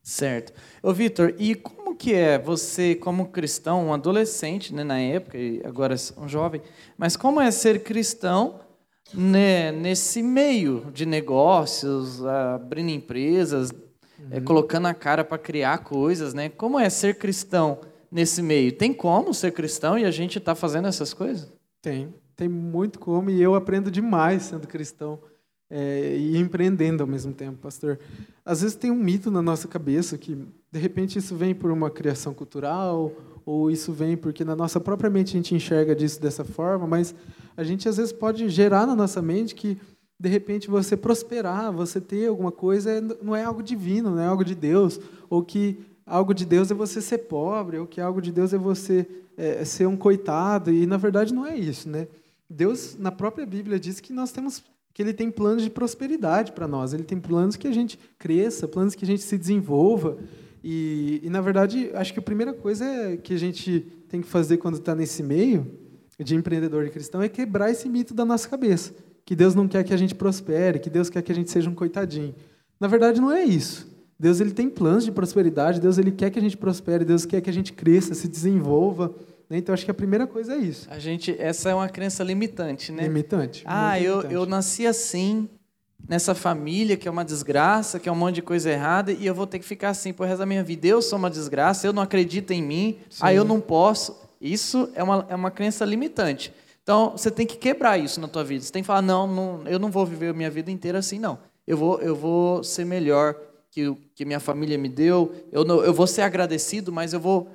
Certo. 0.02 0.52
Ô, 0.82 0.92
Vitor, 0.92 1.34
e 1.38 1.54
como 1.54 1.87
que 1.98 2.14
é 2.14 2.38
você, 2.38 2.94
como 2.94 3.28
cristão, 3.28 3.88
um 3.88 3.92
adolescente, 3.92 4.72
né, 4.72 4.84
na 4.84 4.98
época, 4.98 5.36
e 5.36 5.60
agora 5.64 5.94
um 6.16 6.28
jovem, 6.28 6.62
mas 6.96 7.16
como 7.16 7.40
é 7.40 7.50
ser 7.50 7.82
cristão 7.82 8.60
né, 9.12 9.72
nesse 9.72 10.22
meio 10.22 10.86
de 10.92 11.04
negócios, 11.04 12.24
abrindo 12.24 12.90
empresas, 12.90 13.70
é, 13.70 13.74
uhum. 13.74 14.28
é, 14.30 14.40
colocando 14.40 14.86
a 14.86 14.94
cara 14.94 15.24
para 15.24 15.38
criar 15.38 15.78
coisas, 15.78 16.34
né? 16.34 16.48
Como 16.48 16.78
é 16.78 16.88
ser 16.90 17.18
cristão 17.18 17.80
nesse 18.10 18.42
meio? 18.42 18.72
Tem 18.72 18.92
como 18.92 19.32
ser 19.32 19.52
cristão 19.52 19.98
e 19.98 20.04
a 20.04 20.10
gente 20.10 20.38
está 20.38 20.54
fazendo 20.54 20.88
essas 20.88 21.14
coisas? 21.14 21.50
Tem, 21.80 22.14
tem 22.36 22.48
muito 22.48 22.98
como 22.98 23.30
e 23.30 23.40
eu 23.40 23.54
aprendo 23.54 23.90
demais 23.90 24.42
sendo 24.44 24.66
cristão 24.66 25.18
é, 25.70 26.16
e 26.16 26.36
empreendendo 26.36 27.02
ao 27.02 27.06
mesmo 27.06 27.32
tempo, 27.32 27.58
pastor. 27.58 27.98
Às 28.44 28.62
vezes 28.62 28.76
tem 28.76 28.90
um 28.90 28.96
mito 28.96 29.30
na 29.30 29.42
nossa 29.42 29.68
cabeça 29.68 30.16
que 30.16 30.34
de 30.70 30.78
repente 30.78 31.18
isso 31.18 31.36
vem 31.36 31.54
por 31.54 31.70
uma 31.70 31.90
criação 31.90 32.32
cultural 32.32 33.12
ou 33.44 33.70
isso 33.70 33.92
vem 33.92 34.16
porque 34.16 34.44
na 34.44 34.56
nossa 34.56 34.80
própria 34.80 35.10
mente 35.10 35.30
a 35.30 35.38
gente 35.38 35.54
enxerga 35.54 35.94
disso 35.94 36.20
dessa 36.20 36.44
forma, 36.44 36.86
mas 36.86 37.14
a 37.56 37.62
gente 37.62 37.88
às 37.88 37.96
vezes 37.96 38.12
pode 38.12 38.48
gerar 38.48 38.86
na 38.86 38.96
nossa 38.96 39.20
mente 39.20 39.54
que 39.54 39.78
de 40.18 40.28
repente 40.28 40.68
você 40.68 40.96
prosperar, 40.96 41.72
você 41.72 42.00
ter 42.00 42.28
alguma 42.28 42.50
coisa 42.50 42.90
é, 42.90 43.00
não 43.00 43.36
é 43.36 43.44
algo 43.44 43.62
divino, 43.62 44.10
não 44.10 44.20
é 44.20 44.26
algo 44.26 44.44
de 44.44 44.54
Deus, 44.54 44.98
ou 45.30 45.42
que 45.42 45.78
algo 46.04 46.34
de 46.34 46.44
Deus 46.44 46.70
é 46.70 46.74
você 46.74 47.00
ser 47.00 47.18
pobre, 47.18 47.78
ou 47.78 47.86
que 47.86 48.00
algo 48.00 48.20
de 48.20 48.32
Deus 48.32 48.52
é 48.52 48.58
você 48.58 49.06
é, 49.36 49.64
ser 49.64 49.86
um 49.86 49.96
coitado, 49.96 50.72
e 50.72 50.86
na 50.86 50.96
verdade 50.96 51.32
não 51.32 51.46
é 51.46 51.56
isso, 51.56 51.88
né? 51.88 52.08
Deus 52.50 52.96
na 52.98 53.12
própria 53.12 53.46
Bíblia 53.46 53.78
diz 53.78 54.00
que 54.00 54.12
nós 54.12 54.32
temos 54.32 54.64
que 54.92 55.02
ele 55.02 55.12
tem 55.12 55.30
planos 55.30 55.62
de 55.62 55.70
prosperidade 55.70 56.52
para 56.52 56.66
nós, 56.66 56.92
ele 56.92 57.04
tem 57.04 57.18
planos 57.18 57.56
que 57.56 57.68
a 57.68 57.72
gente 57.72 57.98
cresça, 58.18 58.66
planos 58.66 58.94
que 58.94 59.04
a 59.04 59.06
gente 59.06 59.22
se 59.22 59.38
desenvolva. 59.38 60.18
E, 60.62 61.20
e, 61.22 61.30
na 61.30 61.40
verdade, 61.40 61.90
acho 61.94 62.12
que 62.12 62.18
a 62.18 62.22
primeira 62.22 62.52
coisa 62.52 62.84
é 62.84 63.16
que 63.16 63.32
a 63.32 63.38
gente 63.38 63.86
tem 64.08 64.20
que 64.20 64.26
fazer 64.26 64.56
quando 64.56 64.74
está 64.74 64.94
nesse 64.94 65.22
meio 65.22 65.66
de 66.18 66.34
empreendedor 66.34 66.84
de 66.84 66.90
cristão 66.90 67.22
é 67.22 67.28
quebrar 67.28 67.70
esse 67.70 67.88
mito 67.88 68.12
da 68.12 68.24
nossa 68.24 68.48
cabeça. 68.48 68.92
Que 69.24 69.36
Deus 69.36 69.54
não 69.54 69.68
quer 69.68 69.84
que 69.84 69.94
a 69.94 69.96
gente 69.96 70.14
prospere, 70.14 70.78
que 70.78 70.90
Deus 70.90 71.08
quer 71.08 71.22
que 71.22 71.30
a 71.30 71.34
gente 71.34 71.50
seja 71.50 71.70
um 71.70 71.74
coitadinho. 71.74 72.34
Na 72.80 72.88
verdade, 72.88 73.20
não 73.20 73.30
é 73.30 73.44
isso. 73.44 73.86
Deus 74.18 74.40
ele 74.40 74.50
tem 74.50 74.68
planos 74.68 75.04
de 75.04 75.12
prosperidade, 75.12 75.80
Deus 75.80 75.96
ele 75.96 76.10
quer 76.10 76.30
que 76.30 76.38
a 76.38 76.42
gente 76.42 76.56
prospere, 76.56 77.04
Deus 77.04 77.24
quer 77.24 77.40
que 77.40 77.50
a 77.50 77.52
gente 77.52 77.72
cresça, 77.72 78.14
se 78.14 78.26
desenvolva. 78.26 79.14
Né? 79.48 79.58
Então, 79.58 79.72
acho 79.72 79.84
que 79.84 79.90
a 79.90 79.94
primeira 79.94 80.26
coisa 80.26 80.54
é 80.54 80.58
isso. 80.58 80.86
A 80.90 80.98
gente, 80.98 81.34
essa 81.38 81.70
é 81.70 81.74
uma 81.74 81.88
crença 81.88 82.22
limitante, 82.22 82.92
né? 82.92 83.04
Limitante. 83.04 83.62
Ah, 83.66 83.98
eu, 83.98 84.16
limitante. 84.16 84.34
eu 84.34 84.46
nasci 84.46 84.86
assim, 84.86 85.48
nessa 86.06 86.34
família 86.34 86.96
que 86.96 87.08
é 87.08 87.10
uma 87.10 87.24
desgraça, 87.24 87.98
que 87.98 88.08
é 88.08 88.12
um 88.12 88.16
monte 88.16 88.36
de 88.36 88.42
coisa 88.42 88.70
errada, 88.70 89.12
e 89.12 89.26
eu 89.26 89.34
vou 89.34 89.46
ter 89.46 89.58
que 89.58 89.64
ficar 89.64 89.90
assim 89.90 90.12
por 90.12 90.26
resto 90.26 90.40
da 90.40 90.46
minha 90.46 90.62
vida. 90.62 90.86
Eu 90.86 91.00
sou 91.00 91.18
uma 91.18 91.30
desgraça, 91.30 91.86
eu 91.86 91.92
não 91.92 92.02
acredito 92.02 92.52
em 92.52 92.62
mim, 92.62 92.98
Sim. 93.08 93.20
ah, 93.22 93.32
eu 93.32 93.44
não 93.44 93.60
posso. 93.60 94.16
Isso 94.40 94.90
é 94.94 95.02
uma, 95.02 95.26
é 95.28 95.34
uma 95.34 95.50
crença 95.50 95.84
limitante. 95.84 96.52
Então, 96.82 97.12
você 97.12 97.30
tem 97.30 97.46
que 97.46 97.56
quebrar 97.56 97.98
isso 97.98 98.20
na 98.20 98.28
tua 98.28 98.44
vida. 98.44 98.64
Você 98.64 98.72
tem 98.72 98.82
que 98.82 98.86
falar, 98.86 99.02
não, 99.02 99.26
não 99.26 99.62
eu 99.66 99.78
não 99.78 99.90
vou 99.90 100.06
viver 100.06 100.30
a 100.30 100.32
minha 100.32 100.50
vida 100.50 100.70
inteira 100.70 100.98
assim, 100.98 101.18
não. 101.18 101.38
Eu 101.66 101.76
vou, 101.76 102.00
eu 102.00 102.16
vou 102.16 102.64
ser 102.64 102.86
melhor 102.86 103.36
que 103.70 103.88
o 103.88 103.98
que 104.14 104.24
minha 104.24 104.40
família 104.40 104.78
me 104.78 104.88
deu. 104.88 105.34
Eu, 105.52 105.64
não, 105.64 105.82
eu 105.82 105.92
vou 105.92 106.06
ser 106.06 106.22
agradecido, 106.22 106.90
mas 106.90 107.12
eu 107.12 107.20
vou 107.20 107.48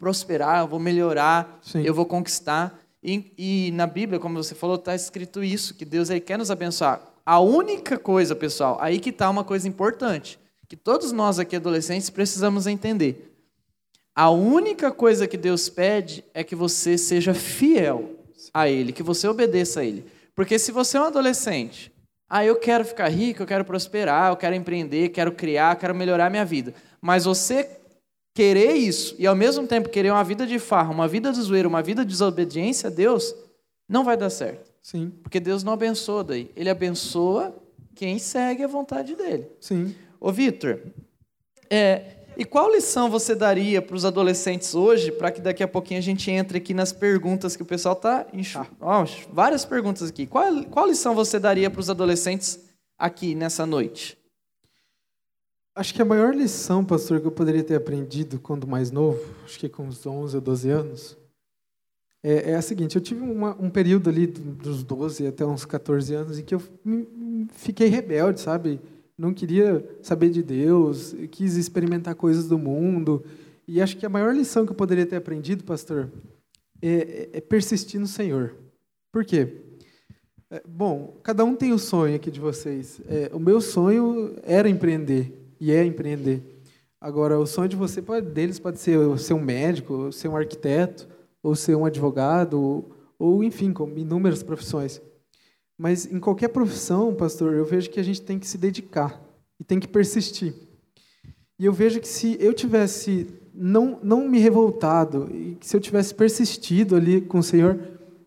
prosperar, 0.00 0.60
eu 0.60 0.66
vou 0.66 0.80
melhorar, 0.80 1.60
Sim. 1.62 1.82
eu 1.82 1.92
vou 1.92 2.06
conquistar. 2.06 2.80
E, 3.02 3.32
e, 3.38 3.70
na 3.72 3.86
Bíblia, 3.86 4.18
como 4.18 4.42
você 4.42 4.54
falou, 4.54 4.76
está 4.76 4.94
escrito 4.94 5.44
isso, 5.44 5.74
que 5.74 5.84
Deus 5.84 6.10
aí 6.10 6.20
quer 6.20 6.38
nos 6.38 6.50
abençoar. 6.50 7.02
A 7.24 7.38
única 7.38 7.98
coisa, 7.98 8.34
pessoal, 8.34 8.78
aí 8.80 8.98
que 8.98 9.10
está 9.10 9.28
uma 9.28 9.44
coisa 9.44 9.68
importante, 9.68 10.38
que 10.66 10.76
todos 10.76 11.12
nós 11.12 11.38
aqui 11.38 11.54
adolescentes 11.54 12.08
precisamos 12.10 12.66
entender. 12.66 13.30
A 14.14 14.30
única 14.30 14.90
coisa 14.90 15.28
que 15.28 15.36
Deus 15.36 15.68
pede 15.68 16.24
é 16.34 16.42
que 16.42 16.56
você 16.56 16.98
seja 16.98 17.32
fiel 17.34 18.16
a 18.52 18.68
Ele, 18.68 18.92
que 18.92 19.02
você 19.02 19.28
obedeça 19.28 19.80
a 19.80 19.84
Ele. 19.84 20.04
Porque 20.34 20.58
se 20.58 20.72
você 20.72 20.96
é 20.96 21.00
um 21.00 21.04
adolescente, 21.04 21.92
ah, 22.28 22.44
eu 22.44 22.56
quero 22.56 22.84
ficar 22.84 23.08
rico, 23.08 23.42
eu 23.42 23.46
quero 23.46 23.64
prosperar, 23.64 24.30
eu 24.30 24.36
quero 24.36 24.54
empreender, 24.54 25.10
quero 25.10 25.32
criar, 25.32 25.76
quero 25.76 25.94
melhorar 25.94 26.26
a 26.26 26.30
minha 26.30 26.44
vida. 26.44 26.74
Mas 27.00 27.24
você 27.24 27.79
querer 28.40 28.72
isso 28.72 29.14
e 29.18 29.26
ao 29.26 29.36
mesmo 29.36 29.66
tempo 29.66 29.90
querer 29.90 30.10
uma 30.10 30.24
vida 30.24 30.46
de 30.46 30.58
farra, 30.58 30.90
uma 30.90 31.06
vida 31.06 31.30
de 31.30 31.38
zoeira, 31.42 31.68
uma 31.68 31.82
vida 31.82 32.06
de 32.06 32.10
desobediência 32.10 32.86
a 32.86 32.90
Deus, 32.90 33.34
não 33.86 34.02
vai 34.02 34.16
dar 34.16 34.30
certo. 34.30 34.72
Sim. 34.80 35.12
Porque 35.22 35.38
Deus 35.38 35.62
não 35.62 35.74
abençoa 35.74 36.24
daí. 36.24 36.50
Ele 36.56 36.70
abençoa 36.70 37.54
quem 37.94 38.18
segue 38.18 38.64
a 38.64 38.66
vontade 38.66 39.14
dele. 39.14 39.46
Sim. 39.60 39.94
Ô, 40.18 40.32
Vitor, 40.32 40.80
é, 41.68 42.02
e 42.34 42.46
qual 42.46 42.72
lição 42.72 43.10
você 43.10 43.34
daria 43.34 43.82
para 43.82 43.94
os 43.94 44.06
adolescentes 44.06 44.74
hoje, 44.74 45.12
para 45.12 45.30
que 45.30 45.42
daqui 45.42 45.62
a 45.62 45.68
pouquinho 45.68 45.98
a 45.98 46.02
gente 46.02 46.30
entre 46.30 46.56
aqui 46.56 46.72
nas 46.72 46.94
perguntas 46.94 47.54
que 47.54 47.62
o 47.62 47.66
pessoal 47.66 47.94
está 47.94 48.26
enxu... 48.32 48.66
oh, 48.80 49.04
várias 49.30 49.66
perguntas 49.66 50.08
aqui. 50.08 50.26
Qual, 50.26 50.64
qual 50.70 50.86
lição 50.86 51.14
você 51.14 51.38
daria 51.38 51.68
para 51.68 51.80
os 51.80 51.90
adolescentes 51.90 52.58
aqui 52.98 53.34
nessa 53.34 53.66
noite? 53.66 54.16
Acho 55.80 55.94
que 55.94 56.02
a 56.02 56.04
maior 56.04 56.34
lição, 56.34 56.84
pastor, 56.84 57.22
que 57.22 57.26
eu 57.26 57.32
poderia 57.32 57.64
ter 57.64 57.74
aprendido 57.74 58.38
quando 58.38 58.66
mais 58.66 58.90
novo, 58.90 59.18
acho 59.46 59.58
que 59.58 59.66
com 59.66 59.84
uns 59.84 60.06
11 60.06 60.36
ou 60.36 60.42
12 60.42 60.68
anos, 60.68 61.16
é, 62.22 62.50
é 62.50 62.54
a 62.54 62.60
seguinte: 62.60 62.96
eu 62.96 63.00
tive 63.00 63.22
uma, 63.22 63.56
um 63.58 63.70
período 63.70 64.10
ali 64.10 64.26
dos 64.26 64.82
12 64.82 65.26
até 65.26 65.42
uns 65.42 65.64
14 65.64 66.14
anos 66.14 66.38
em 66.38 66.44
que 66.44 66.54
eu 66.54 66.62
fiquei 67.54 67.88
rebelde, 67.88 68.42
sabe? 68.42 68.78
não 69.16 69.32
queria 69.32 69.82
saber 70.02 70.28
de 70.28 70.42
Deus, 70.42 71.16
quis 71.30 71.56
experimentar 71.56 72.14
coisas 72.14 72.46
do 72.46 72.58
mundo. 72.58 73.24
E 73.66 73.80
acho 73.80 73.96
que 73.96 74.04
a 74.04 74.10
maior 74.10 74.34
lição 74.34 74.66
que 74.66 74.72
eu 74.72 74.76
poderia 74.76 75.06
ter 75.06 75.16
aprendido, 75.16 75.64
pastor, 75.64 76.10
é, 76.82 77.30
é 77.32 77.40
persistir 77.40 77.98
no 77.98 78.06
Senhor. 78.06 78.54
Por 79.10 79.24
quê? 79.24 79.62
É, 80.50 80.62
bom, 80.68 81.16
cada 81.22 81.42
um 81.42 81.56
tem 81.56 81.72
o 81.72 81.76
um 81.76 81.78
sonho 81.78 82.16
aqui 82.16 82.30
de 82.30 82.38
vocês. 82.38 83.00
É, 83.08 83.30
o 83.32 83.40
meu 83.40 83.62
sonho 83.62 84.36
era 84.42 84.68
empreender 84.68 85.39
e 85.60 85.70
é 85.70 85.84
empreender. 85.84 86.42
Agora, 87.00 87.38
o 87.38 87.46
sonho 87.46 87.68
de 87.68 87.76
você 87.76 88.00
pode, 88.00 88.26
deles 88.26 88.58
pode 88.58 88.78
ser 88.78 88.98
ser 89.18 89.34
um 89.34 89.40
médico, 89.40 90.12
ser 90.12 90.28
um 90.28 90.36
arquiteto, 90.36 91.08
ou 91.42 91.54
ser 91.54 91.74
um 91.74 91.84
advogado, 91.84 92.60
ou, 92.60 92.90
ou 93.18 93.44
enfim, 93.44 93.72
com 93.72 93.88
inúmeras 93.96 94.42
profissões. 94.42 95.00
Mas 95.78 96.04
em 96.04 96.20
qualquer 96.20 96.48
profissão, 96.48 97.14
pastor, 97.14 97.54
eu 97.54 97.64
vejo 97.64 97.90
que 97.90 97.98
a 98.00 98.02
gente 98.02 98.20
tem 98.20 98.38
que 98.38 98.46
se 98.46 98.58
dedicar 98.58 99.22
e 99.58 99.64
tem 99.64 99.80
que 99.80 99.88
persistir. 99.88 100.54
E 101.58 101.64
eu 101.64 101.72
vejo 101.72 102.00
que 102.00 102.08
se 102.08 102.36
eu 102.40 102.52
tivesse 102.52 103.26
não, 103.54 103.98
não 104.02 104.28
me 104.28 104.38
revoltado, 104.38 105.28
e 105.34 105.56
se 105.60 105.76
eu 105.76 105.80
tivesse 105.80 106.14
persistido 106.14 106.96
ali 106.96 107.20
com 107.20 107.38
o 107.38 107.42
Senhor, 107.42 107.78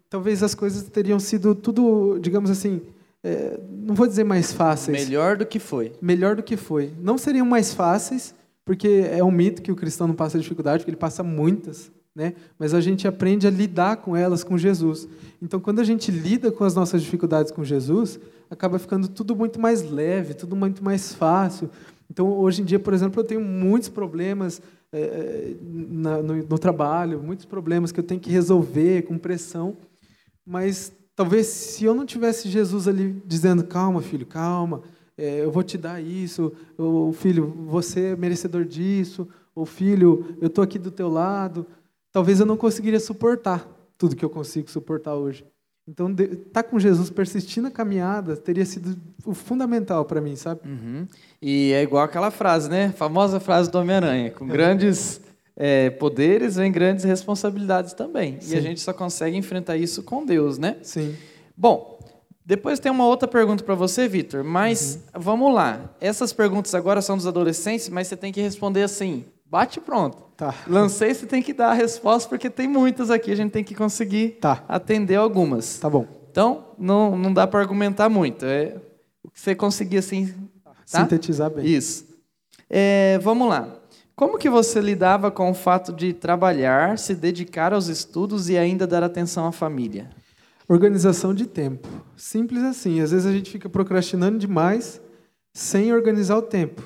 talvez 0.09 0.43
as 0.43 0.53
coisas 0.53 0.84
teriam 0.89 1.19
sido 1.19 1.55
tudo, 1.55 2.19
digamos 2.19 2.49
assim, 2.49 2.81
é, 3.24 3.59
não 3.69 3.95
vou 3.95 4.07
dizer 4.07 4.24
mais 4.24 4.51
fáceis. 4.51 5.05
Melhor 5.05 5.38
do 5.38 5.45
que 5.45 5.59
foi. 5.59 5.93
Melhor 6.01 6.36
do 6.36 6.43
que 6.43 6.57
foi. 6.57 6.91
Não 6.99 7.17
seriam 7.17 7.45
mais 7.45 7.74
fáceis, 7.74 8.36
porque 8.65 9.07
é 9.09 9.24
um 9.24 9.32
mito 9.32 9.61
que 9.61 9.71
o 9.71 9.76
cristão 9.76 10.07
não 10.07 10.15
passa 10.15 10.38
dificuldade, 10.38 10.80
porque 10.80 10.91
ele 10.91 10.97
passa 10.97 11.24
muitas 11.24 11.91
né? 12.15 12.34
Mas 12.59 12.74
a 12.74 12.82
gente 12.82 13.07
aprende 13.07 13.47
a 13.47 13.49
lidar 13.49 13.97
com 13.97 14.15
elas 14.15 14.43
com 14.43 14.57
Jesus. 14.57 15.07
Então, 15.41 15.59
quando 15.59 15.80
a 15.80 15.84
gente 15.84 16.11
lida 16.11 16.51
com 16.51 16.63
as 16.63 16.76
nossas 16.76 17.01
dificuldades 17.01 17.51
com 17.51 17.63
Jesus, 17.63 18.19
acaba 18.49 18.78
ficando 18.78 19.07
tudo 19.07 19.36
muito 19.36 19.59
mais 19.59 19.89
leve, 19.89 20.34
tudo 20.34 20.55
muito 20.55 20.84
mais 20.84 21.13
fácil. 21.13 21.69
Então, 22.09 22.28
hoje 22.28 22.61
em 22.61 22.65
dia, 22.65 22.80
por 22.80 22.93
exemplo, 22.93 23.19
eu 23.19 23.26
tenho 23.26 23.41
muitos 23.41 23.89
problemas 23.89 24.61
é, 24.91 25.55
na, 25.61 26.21
no, 26.21 26.36
no 26.36 26.59
trabalho, 26.59 27.21
muitos 27.21 27.45
problemas 27.45 27.91
que 27.91 27.99
eu 27.99 28.03
tenho 28.03 28.21
que 28.21 28.30
resolver 28.30 29.03
com 29.03 29.17
pressão, 29.17 29.76
mas 30.45 30.93
talvez 31.16 31.47
se 31.47 31.86
eu 31.86 31.93
não 31.93 32.05
tivesse 32.05 32.49
Jesus 32.49 32.88
ali 32.88 33.22
dizendo, 33.26 33.64
calma, 33.64 34.01
filho, 34.01 34.26
calma, 34.26 34.82
é, 35.18 35.43
eu 35.43 35.51
vou 35.51 35.64
te 35.64 35.78
dar 35.78 36.01
isso, 36.01 36.51
o 36.78 37.14
filho, 37.14 37.47
você 37.68 38.07
é 38.07 38.16
merecedor 38.16 38.66
disso, 38.66 39.28
o 39.55 39.66
filho, 39.66 40.36
eu 40.41 40.47
estou 40.47 40.64
aqui 40.64 40.80
do 40.80 40.89
teu 40.89 41.09
lado, 41.09 41.66
talvez 42.11 42.39
eu 42.39 42.45
não 42.45 42.57
conseguiria 42.57 42.99
suportar 42.99 43.68
tudo 43.97 44.16
que 44.16 44.26
eu 44.26 44.30
consigo 44.30 44.70
suportar 44.70 45.16
hoje. 45.16 45.45
Então, 45.88 46.09
estar 46.11 46.64
tá 46.64 46.64
com 46.64 46.80
Jesus, 46.80 47.09
persistir 47.09 47.61
na 47.61 47.70
caminhada, 47.70 48.38
teria 48.38 48.66
sido 48.66 48.97
o 49.26 49.34
fundamental 49.34 50.05
para 50.05 50.22
mim, 50.22 50.36
sabe? 50.36 50.61
Uhum. 50.66 51.05
E 51.41 51.74
é 51.74 51.84
igual 51.84 52.03
aquela 52.03 52.32
frase, 52.32 52.70
né? 52.70 52.86
A 52.86 52.93
famosa 52.93 53.39
frase 53.39 53.70
do 53.70 53.78
Homem-Aranha: 53.78 54.32
com 54.32 54.47
grandes 54.47 55.20
é, 55.55 55.89
poderes 55.89 56.55
vem 56.55 56.71
grandes 56.71 57.03
responsabilidades 57.03 57.93
também. 57.93 58.39
Sim. 58.39 58.55
E 58.55 58.57
a 58.57 58.61
gente 58.61 58.81
só 58.81 58.93
consegue 58.93 59.37
enfrentar 59.37 59.77
isso 59.77 60.03
com 60.03 60.25
Deus, 60.25 60.57
né? 60.57 60.77
Sim. 60.81 61.15
Bom, 61.55 61.99
depois 62.45 62.79
tem 62.79 62.91
uma 62.91 63.05
outra 63.05 63.27
pergunta 63.27 63.63
para 63.63 63.75
você, 63.75 64.07
Vitor, 64.07 64.43
mas 64.43 64.95
uhum. 65.13 65.21
vamos 65.21 65.53
lá. 65.53 65.95
Essas 66.01 66.33
perguntas 66.33 66.73
agora 66.75 67.01
são 67.01 67.15
dos 67.15 67.27
adolescentes, 67.27 67.87
mas 67.89 68.07
você 68.07 68.17
tem 68.17 68.31
que 68.31 68.41
responder 68.41 68.83
assim: 68.83 69.25
Bate 69.45 69.79
pronto. 69.79 70.17
Tá. 70.35 70.53
Lancei, 70.67 71.13
você 71.13 71.27
tem 71.27 71.41
que 71.41 71.53
dar 71.53 71.69
a 71.69 71.73
resposta, 71.73 72.27
porque 72.27 72.49
tem 72.49 72.67
muitas 72.67 73.11
aqui, 73.11 73.31
a 73.31 73.35
gente 73.35 73.51
tem 73.51 73.63
que 73.63 73.75
conseguir 73.75 74.39
tá. 74.41 74.63
atender 74.67 75.15
algumas. 75.15 75.77
Tá 75.77 75.87
bom. 75.89 76.07
Então, 76.31 76.69
não, 76.77 77.15
não 77.15 77.31
dá 77.31 77.45
para 77.45 77.59
argumentar 77.59 78.09
muito. 78.09 78.43
É 78.45 78.75
o 79.23 79.29
que 79.29 79.39
você 79.39 79.53
conseguir 79.53 79.99
assim. 79.99 80.33
Tá? 80.63 81.01
Sintetizar 81.01 81.51
bem. 81.51 81.65
Isso. 81.65 82.07
É, 82.67 83.19
vamos 83.21 83.47
lá. 83.47 83.67
Como 84.16 84.38
que 84.38 84.47
você 84.47 84.80
lidava 84.80 85.32
com 85.32 85.49
o 85.49 85.55
fato 85.55 85.91
de 85.91 86.14
trabalhar, 86.14 86.99
se 86.99 87.16
dedicar 87.16 87.74
aos 87.74 87.88
estudos 87.88 88.47
e 88.47 88.55
ainda 88.55 88.86
dar 88.86 89.01
atenção 89.01 89.47
à 89.47 89.51
família? 89.51 90.09
Organização 90.68 91.34
de 91.34 91.47
tempo. 91.47 91.88
Simples 92.16 92.64
assim. 92.64 93.01
Às 93.01 93.09
vezes 93.09 93.26
a 93.26 93.32
gente 93.32 93.49
fica 93.49 93.68
procrastinando 93.68 94.38
demais 94.38 95.01
sem 95.51 95.91
organizar 95.91 96.38
o 96.38 96.43
tempo. 96.43 96.84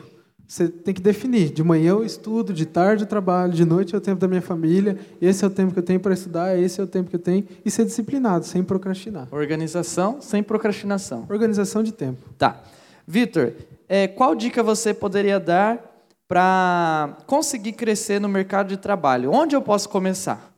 Você 0.47 0.69
tem 0.69 0.93
que 0.93 1.01
definir. 1.01 1.49
De 1.49 1.61
manhã 1.61 1.89
eu 1.89 2.05
estudo, 2.05 2.53
de 2.53 2.65
tarde 2.65 3.03
eu 3.03 3.07
trabalho, 3.07 3.51
de 3.51 3.65
noite 3.65 3.93
é 3.93 3.97
o 3.97 4.01
tempo 4.01 4.21
da 4.21 4.27
minha 4.27 4.41
família. 4.41 4.97
Esse 5.21 5.43
é 5.43 5.47
o 5.47 5.51
tempo 5.51 5.73
que 5.73 5.79
eu 5.79 5.83
tenho 5.83 5.99
para 5.99 6.13
estudar, 6.13 6.57
esse 6.57 6.79
é 6.79 6.83
o 6.83 6.87
tempo 6.87 7.09
que 7.09 7.17
eu 7.17 7.19
tenho. 7.19 7.45
E 7.65 7.69
ser 7.69 7.83
disciplinado, 7.83 8.45
sem 8.45 8.63
procrastinar. 8.63 9.27
Organização 9.31 10.21
sem 10.21 10.41
procrastinação. 10.41 11.25
Organização 11.29 11.83
de 11.83 11.91
tempo. 11.91 12.21
Tá. 12.37 12.63
Vitor, 13.05 13.51
é, 13.89 14.07
qual 14.07 14.33
dica 14.33 14.63
você 14.63 14.93
poderia 14.93 15.41
dar 15.41 15.96
para 16.27 17.17
conseguir 17.25 17.73
crescer 17.73 18.19
no 18.19 18.27
mercado 18.27 18.69
de 18.69 18.77
trabalho? 18.77 19.31
Onde 19.31 19.55
eu 19.55 19.61
posso 19.61 19.87
começar? 19.89 20.53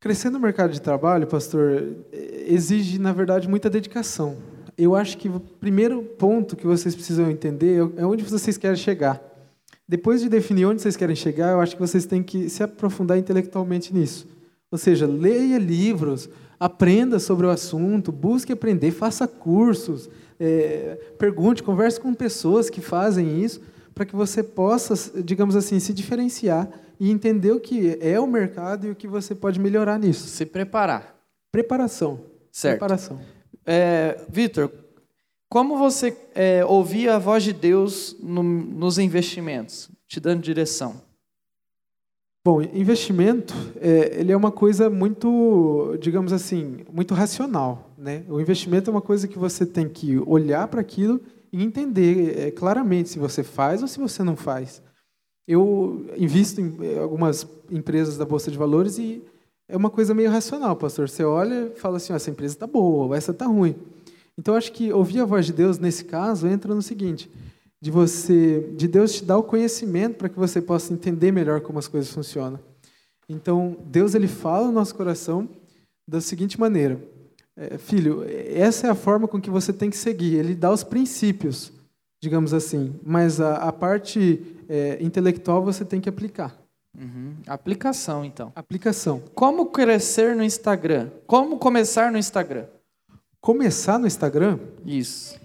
Crescer 0.00 0.30
no 0.30 0.40
mercado 0.40 0.72
de 0.72 0.80
trabalho, 0.80 1.26
pastor, 1.26 1.96
exige, 2.46 2.98
na 2.98 3.12
verdade, 3.12 3.48
muita 3.48 3.70
dedicação 3.70 4.36
eu 4.76 4.94
acho 4.94 5.18
que 5.18 5.28
o 5.28 5.40
primeiro 5.40 6.02
ponto 6.02 6.56
que 6.56 6.66
vocês 6.66 6.94
precisam 6.94 7.30
entender 7.30 7.78
é 7.96 8.06
onde 8.06 8.24
vocês 8.24 8.56
querem 8.56 8.76
chegar. 8.76 9.20
Depois 9.86 10.20
de 10.20 10.28
definir 10.28 10.66
onde 10.66 10.80
vocês 10.80 10.96
querem 10.96 11.16
chegar, 11.16 11.52
eu 11.52 11.60
acho 11.60 11.74
que 11.76 11.80
vocês 11.80 12.06
têm 12.06 12.22
que 12.22 12.48
se 12.48 12.62
aprofundar 12.62 13.18
intelectualmente 13.18 13.92
nisso. 13.92 14.26
Ou 14.70 14.78
seja, 14.78 15.06
leia 15.06 15.58
livros, 15.58 16.28
aprenda 16.58 17.18
sobre 17.18 17.46
o 17.46 17.50
assunto, 17.50 18.10
busque 18.10 18.52
aprender, 18.52 18.90
faça 18.90 19.28
cursos, 19.28 20.08
é, 20.40 20.98
pergunte, 21.18 21.62
converse 21.62 22.00
com 22.00 22.14
pessoas 22.14 22.70
que 22.70 22.80
fazem 22.80 23.42
isso, 23.42 23.60
para 23.94 24.04
que 24.04 24.16
você 24.16 24.42
possa, 24.42 25.22
digamos 25.22 25.56
assim, 25.56 25.78
se 25.78 25.92
diferenciar 25.92 26.68
e 26.98 27.10
entender 27.10 27.52
o 27.52 27.60
que 27.60 27.98
é 28.00 28.18
o 28.18 28.26
mercado 28.26 28.86
e 28.86 28.90
o 28.90 28.94
que 28.94 29.08
você 29.08 29.34
pode 29.34 29.58
melhorar 29.60 29.98
nisso. 29.98 30.28
Se 30.28 30.46
preparar. 30.46 31.16
Preparação. 31.50 32.20
Certo. 32.50 32.78
Preparação. 32.78 33.20
É, 33.66 34.20
Vitor, 34.28 34.70
como 35.48 35.76
você 35.76 36.16
é, 36.34 36.64
ouvia 36.64 37.16
a 37.16 37.18
voz 37.18 37.42
de 37.42 37.52
Deus 37.52 38.16
no, 38.22 38.42
nos 38.42 38.98
investimentos, 38.98 39.90
te 40.08 40.18
dando 40.18 40.42
direção? 40.42 41.02
Bom, 42.44 42.60
investimento, 42.60 43.54
é, 43.80 44.18
ele 44.18 44.32
é 44.32 44.36
uma 44.36 44.50
coisa 44.50 44.90
muito, 44.90 45.96
digamos 46.00 46.32
assim, 46.32 46.78
muito 46.92 47.14
racional. 47.14 47.90
Né? 47.96 48.24
O 48.28 48.40
investimento 48.40 48.90
é 48.90 48.92
uma 48.92 49.02
coisa 49.02 49.28
que 49.28 49.38
você 49.38 49.64
tem 49.64 49.88
que 49.88 50.18
olhar 50.26 50.66
para 50.66 50.80
aquilo 50.80 51.20
e 51.52 51.62
entender 51.62 52.38
é, 52.38 52.50
claramente 52.50 53.10
se 53.10 53.18
você 53.18 53.42
faz 53.42 53.82
ou 53.82 53.88
se 53.88 53.98
você 53.98 54.22
não 54.22 54.36
faz. 54.36 54.82
Eu 55.46 56.06
invisto 56.16 56.60
em 56.60 56.78
é, 56.80 56.98
algumas 56.98 57.46
empresas 57.70 58.16
da 58.16 58.24
Bolsa 58.24 58.50
de 58.50 58.56
Valores 58.56 58.98
e 58.98 59.22
é 59.68 59.76
uma 59.76 59.90
coisa 59.90 60.14
meio 60.14 60.30
racional, 60.30 60.74
pastor. 60.76 61.08
Você 61.08 61.24
olha 61.24 61.72
e 61.74 61.78
fala 61.78 61.96
assim, 61.96 62.12
essa 62.12 62.30
empresa 62.30 62.54
está 62.54 62.66
boa, 62.66 63.06
ou 63.06 63.14
essa 63.14 63.32
está 63.32 63.46
ruim. 63.46 63.76
Então, 64.38 64.54
acho 64.54 64.72
que 64.72 64.92
ouvir 64.92 65.20
a 65.20 65.24
voz 65.24 65.46
de 65.46 65.52
Deus, 65.52 65.78
nesse 65.78 66.04
caso, 66.04 66.46
entra 66.46 66.74
no 66.74 66.82
seguinte, 66.82 67.30
de 67.80 67.90
você, 67.90 68.72
de 68.76 68.88
Deus 68.88 69.12
te 69.12 69.24
dar 69.24 69.36
o 69.36 69.42
conhecimento 69.42 70.16
para 70.16 70.28
que 70.28 70.38
você 70.38 70.60
possa 70.60 70.92
entender 70.92 71.32
melhor 71.32 71.60
como 71.60 71.78
as 71.78 71.88
coisas 71.88 72.12
funcionam. 72.12 72.58
Então, 73.28 73.76
Deus 73.86 74.14
ele 74.14 74.28
fala 74.28 74.66
no 74.66 74.72
nosso 74.72 74.94
coração 74.94 75.48
da 76.08 76.20
seguinte 76.20 76.58
maneira: 76.58 77.02
filho, 77.78 78.24
essa 78.28 78.86
é 78.86 78.90
a 78.90 78.94
forma 78.94 79.26
com 79.26 79.40
que 79.40 79.50
você 79.50 79.72
tem 79.72 79.90
que 79.90 79.96
seguir. 79.96 80.36
Ele 80.36 80.54
dá 80.54 80.70
os 80.70 80.84
princípios, 80.84 81.72
digamos 82.20 82.54
assim, 82.54 82.94
mas 83.04 83.40
a, 83.40 83.56
a 83.56 83.72
parte 83.72 84.42
é, 84.68 84.98
intelectual 85.00 85.62
você 85.62 85.84
tem 85.84 86.00
que 86.00 86.08
aplicar. 86.08 86.56
Uhum. 86.98 87.34
Aplicação, 87.46 88.24
então. 88.24 88.52
Aplicação. 88.54 89.22
Como 89.34 89.66
crescer 89.66 90.36
no 90.36 90.44
Instagram? 90.44 91.10
Como 91.26 91.58
começar 91.58 92.12
no 92.12 92.18
Instagram? 92.18 92.66
Começar 93.40 93.98
no 93.98 94.06
Instagram? 94.06 94.58
Isso. 94.84 95.40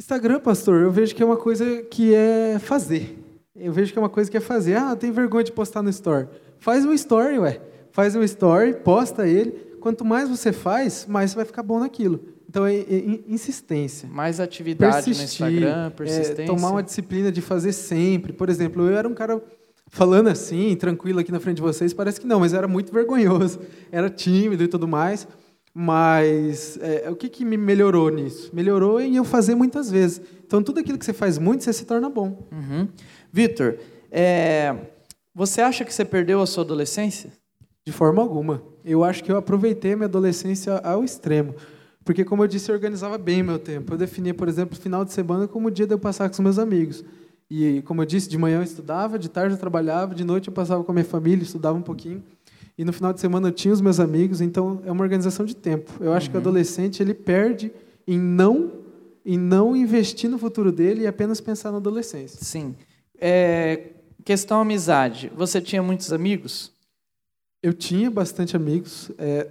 Instagram, 0.00 0.40
pastor, 0.40 0.82
eu 0.82 0.90
vejo 0.90 1.14
que 1.14 1.22
é 1.22 1.26
uma 1.26 1.36
coisa 1.36 1.82
que 1.82 2.14
é 2.14 2.58
fazer. 2.58 3.18
Eu 3.54 3.72
vejo 3.72 3.92
que 3.92 3.98
é 3.98 4.02
uma 4.02 4.08
coisa 4.08 4.30
que 4.30 4.36
é 4.36 4.40
fazer. 4.40 4.76
Ah, 4.76 4.96
tem 4.96 5.12
vergonha 5.12 5.44
de 5.44 5.52
postar 5.52 5.82
no 5.82 5.90
story. 5.90 6.28
Faz 6.58 6.84
um 6.84 6.92
story, 6.92 7.38
ué. 7.38 7.60
Faz 7.90 8.16
um 8.16 8.22
story, 8.22 8.74
posta 8.74 9.28
ele, 9.28 9.71
quanto 9.82 10.04
mais 10.04 10.28
você 10.28 10.52
faz, 10.52 11.06
mais 11.08 11.32
você 11.32 11.36
vai 11.36 11.44
ficar 11.44 11.62
bom 11.62 11.80
naquilo. 11.80 12.20
Então 12.48 12.64
é, 12.64 12.76
é 12.76 13.20
insistência. 13.26 14.08
Mais 14.08 14.38
atividade 14.38 15.04
persistir, 15.04 15.44
no 15.44 15.52
Instagram, 15.52 15.90
persistência. 15.90 16.42
É, 16.42 16.46
tomar 16.46 16.70
uma 16.70 16.82
disciplina 16.82 17.32
de 17.32 17.40
fazer 17.40 17.72
sempre. 17.72 18.32
Por 18.32 18.48
exemplo, 18.48 18.86
eu 18.86 18.96
era 18.96 19.08
um 19.08 19.14
cara 19.14 19.42
falando 19.88 20.28
assim, 20.28 20.74
tranquilo 20.76 21.18
aqui 21.18 21.32
na 21.32 21.40
frente 21.40 21.56
de 21.56 21.62
vocês, 21.62 21.92
parece 21.92 22.20
que 22.20 22.26
não, 22.26 22.40
mas 22.40 22.54
era 22.54 22.68
muito 22.68 22.92
vergonhoso. 22.92 23.60
Era 23.90 24.08
tímido 24.08 24.62
e 24.62 24.68
tudo 24.68 24.86
mais. 24.86 25.26
Mas 25.74 26.78
é, 26.80 27.10
o 27.10 27.16
que, 27.16 27.28
que 27.28 27.44
me 27.44 27.56
melhorou 27.56 28.10
nisso? 28.10 28.50
Melhorou 28.54 29.00
em 29.00 29.16
eu 29.16 29.24
fazer 29.24 29.54
muitas 29.54 29.90
vezes. 29.90 30.20
Então, 30.46 30.62
tudo 30.62 30.78
aquilo 30.78 30.98
que 30.98 31.04
você 31.04 31.14
faz 31.14 31.38
muito, 31.38 31.64
você 31.64 31.72
se 31.72 31.84
torna 31.84 32.08
bom. 32.08 32.46
Uhum. 32.52 32.86
Vitor, 33.32 33.78
é, 34.10 34.76
você 35.34 35.62
acha 35.62 35.84
que 35.84 35.92
você 35.92 36.04
perdeu 36.04 36.40
a 36.40 36.46
sua 36.46 36.62
adolescência? 36.62 37.32
De 37.84 37.90
forma 37.90 38.22
alguma. 38.22 38.62
Eu 38.84 39.04
acho 39.04 39.22
que 39.22 39.30
eu 39.30 39.36
aproveitei 39.36 39.92
a 39.92 39.96
minha 39.96 40.06
adolescência 40.06 40.78
ao 40.78 41.04
extremo. 41.04 41.54
Porque, 42.04 42.24
como 42.24 42.42
eu 42.42 42.48
disse, 42.48 42.70
eu 42.70 42.74
organizava 42.74 43.16
bem 43.16 43.42
meu 43.42 43.58
tempo. 43.58 43.94
Eu 43.94 43.98
definia, 43.98 44.34
por 44.34 44.48
exemplo, 44.48 44.76
o 44.76 44.80
final 44.80 45.04
de 45.04 45.12
semana 45.12 45.46
como 45.46 45.68
o 45.68 45.70
dia 45.70 45.86
de 45.86 45.94
eu 45.94 45.98
passar 45.98 46.28
com 46.28 46.34
os 46.34 46.40
meus 46.40 46.58
amigos. 46.58 47.04
E, 47.48 47.82
como 47.82 48.02
eu 48.02 48.06
disse, 48.06 48.28
de 48.28 48.38
manhã 48.38 48.58
eu 48.58 48.62
estudava, 48.62 49.18
de 49.18 49.28
tarde 49.28 49.54
eu 49.54 49.58
trabalhava, 49.58 50.14
de 50.14 50.24
noite 50.24 50.48
eu 50.48 50.54
passava 50.54 50.82
com 50.82 50.90
a 50.90 50.94
minha 50.94 51.04
família, 51.04 51.42
estudava 51.42 51.76
um 51.76 51.82
pouquinho. 51.82 52.22
E 52.76 52.84
no 52.84 52.92
final 52.92 53.12
de 53.12 53.20
semana 53.20 53.48
eu 53.48 53.52
tinha 53.52 53.72
os 53.72 53.80
meus 53.80 54.00
amigos, 54.00 54.40
então 54.40 54.80
é 54.84 54.90
uma 54.90 55.02
organização 55.02 55.44
de 55.44 55.54
tempo. 55.54 55.92
Eu 56.00 56.12
acho 56.12 56.26
uhum. 56.26 56.32
que 56.32 56.36
o 56.38 56.40
uhum. 56.40 56.48
adolescente 56.48 57.02
ele 57.02 57.14
perde 57.14 57.70
em 58.06 58.18
não 58.18 58.82
em 59.24 59.38
não 59.38 59.76
investir 59.76 60.28
no 60.28 60.36
futuro 60.36 60.72
dele 60.72 61.02
e 61.02 61.06
apenas 61.06 61.40
pensar 61.40 61.70
na 61.70 61.76
adolescência. 61.76 62.38
Sim. 62.42 62.74
É, 63.20 63.90
questão 64.24 64.60
amizade. 64.60 65.30
Você 65.36 65.60
tinha 65.60 65.80
muitos 65.80 66.12
amigos? 66.12 66.71
Eu 67.62 67.72
tinha 67.72 68.10
bastante 68.10 68.56
amigos. 68.56 69.10
É, 69.18 69.48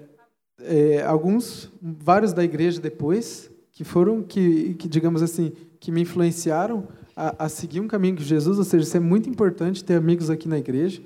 é, 0.59 1.03
alguns, 1.03 1.71
vários 1.81 2.33
da 2.33 2.43
igreja 2.43 2.81
depois, 2.81 3.49
que 3.71 3.83
foram 3.83 4.21
que, 4.21 4.73
que 4.75 4.87
digamos 4.87 5.21
assim, 5.21 5.53
que 5.79 5.91
me 5.91 6.01
influenciaram 6.01 6.87
a, 7.15 7.45
a 7.45 7.49
seguir 7.49 7.79
um 7.79 7.87
caminho 7.87 8.15
de 8.15 8.23
Jesus. 8.23 8.57
Ou 8.57 8.63
seja, 8.63 8.83
isso 8.83 8.97
é 8.97 8.99
muito 8.99 9.29
importante 9.29 9.83
ter 9.83 9.95
amigos 9.95 10.29
aqui 10.29 10.47
na 10.47 10.57
igreja. 10.57 11.01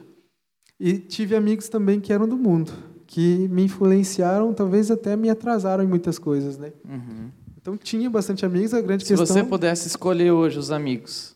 E 0.80 0.98
tive 0.98 1.36
amigos 1.36 1.70
também 1.70 2.02
que 2.02 2.12
eram 2.12 2.28
do 2.28 2.36
mundo, 2.36 2.72
que 3.08 3.48
me 3.48 3.64
influenciaram, 3.64 4.54
talvez 4.54 4.92
até 4.92 5.16
me 5.16 5.30
atrasaram 5.30 5.84
em 5.84 5.88
muitas 5.88 6.20
coisas, 6.20 6.58
né? 6.58 6.74
Uhum. 6.84 7.30
Então 7.62 7.78
tinha 7.78 8.10
bastante 8.10 8.46
amigos, 8.46 8.74
a 8.74 8.82
grande 8.82 9.04
Se 9.04 9.10
questão... 9.10 9.26
Se 9.26 9.34
você 9.34 9.44
pudesse 9.44 9.88
escolher 9.88 10.32
hoje 10.32 10.60
os 10.60 10.72
amigos, 10.72 11.35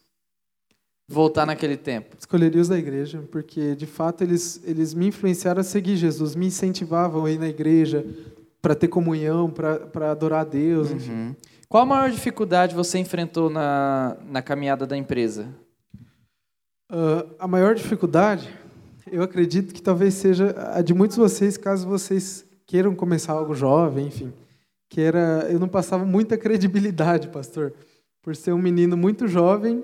voltar 1.10 1.45
naquele 1.45 1.76
tempo? 1.76 2.16
Escolheria 2.18 2.62
os 2.62 2.70
da 2.70 2.78
igreja, 2.78 3.24
porque 3.32 3.76
de 3.76 3.86
fato 3.86 4.24
eles, 4.24 4.62
eles 4.64 4.93
me 4.93 5.07
influenciaram 5.07 5.62
a 5.62 5.64
seguir 5.64 5.97
Jesus, 5.97 6.36
me 6.36 6.45
incentivavam 6.45 7.26
a 7.26 7.32
ir 7.32 7.39
na 7.39 7.49
igreja 7.49 8.05
para 8.62 8.76
ter 8.76 8.88
comunhão, 8.88 9.49
para 9.49 10.12
adorar 10.12 10.41
a 10.41 10.43
Deus, 10.45 10.91
uhum. 10.91 11.36
Qual 11.68 11.84
a 11.84 11.86
maior 11.86 12.10
dificuldade 12.10 12.74
você 12.74 12.97
enfrentou 12.97 13.47
na, 13.47 14.18
na 14.26 14.41
caminhada 14.41 14.88
da 14.88 14.97
empresa? 14.97 15.49
Uh, 16.91 17.30
a 17.38 17.47
maior 17.47 17.76
dificuldade 17.76 18.49
eu 19.12 19.24
acredito 19.24 19.74
que 19.74 19.82
talvez 19.82 20.14
seja 20.14 20.55
a 20.74 20.82
de 20.82 20.93
muitos 20.93 21.16
de 21.16 21.22
vocês, 21.22 21.57
caso 21.57 21.88
vocês 21.88 22.45
queiram 22.66 22.95
começar 22.95 23.34
algo 23.34 23.53
jovem, 23.53 24.07
enfim. 24.07 24.34
Que 24.88 25.01
era, 25.01 25.47
eu 25.49 25.60
não 25.60 25.68
passava 25.68 26.05
muita 26.05 26.38
credibilidade, 26.39 27.28
pastor, 27.30 27.74
por 28.22 28.36
ser 28.36 28.53
um 28.53 28.57
menino 28.57 28.95
muito 28.95 29.28
jovem 29.28 29.84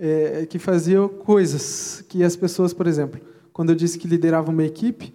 é, 0.00 0.46
que 0.46 0.58
fazia 0.58 1.06
coisas 1.06 2.02
que 2.08 2.24
as 2.24 2.34
pessoas, 2.34 2.72
por 2.72 2.86
exemplo, 2.86 3.20
quando 3.52 3.70
eu 3.70 3.76
disse 3.76 3.98
que 3.98 4.08
liderava 4.08 4.50
uma 4.50 4.64
equipe, 4.64 5.14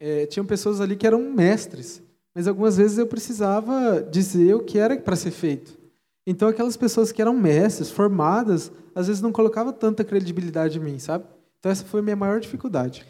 é, 0.00 0.26
tinham 0.26 0.44
pessoas 0.44 0.80
ali 0.80 0.96
que 0.96 1.06
eram 1.06 1.32
mestres, 1.32 2.02
mas 2.34 2.48
algumas 2.48 2.76
vezes 2.76 2.98
eu 2.98 3.06
precisava 3.06 4.02
dizer 4.02 4.54
o 4.54 4.60
que 4.60 4.76
era 4.76 4.96
para 4.96 5.14
ser 5.14 5.30
feito. 5.30 5.78
Então 6.26 6.48
aquelas 6.48 6.76
pessoas 6.76 7.12
que 7.12 7.22
eram 7.22 7.32
mestres, 7.32 7.90
formadas, 7.90 8.72
às 8.92 9.06
vezes 9.06 9.22
não 9.22 9.30
colocavam 9.30 9.72
tanta 9.72 10.02
credibilidade 10.02 10.78
em 10.78 10.82
mim, 10.82 10.98
sabe? 10.98 11.24
Então 11.60 11.70
essa 11.70 11.84
foi 11.84 12.00
a 12.00 12.02
minha 12.02 12.16
maior 12.16 12.40
dificuldade. 12.40 13.06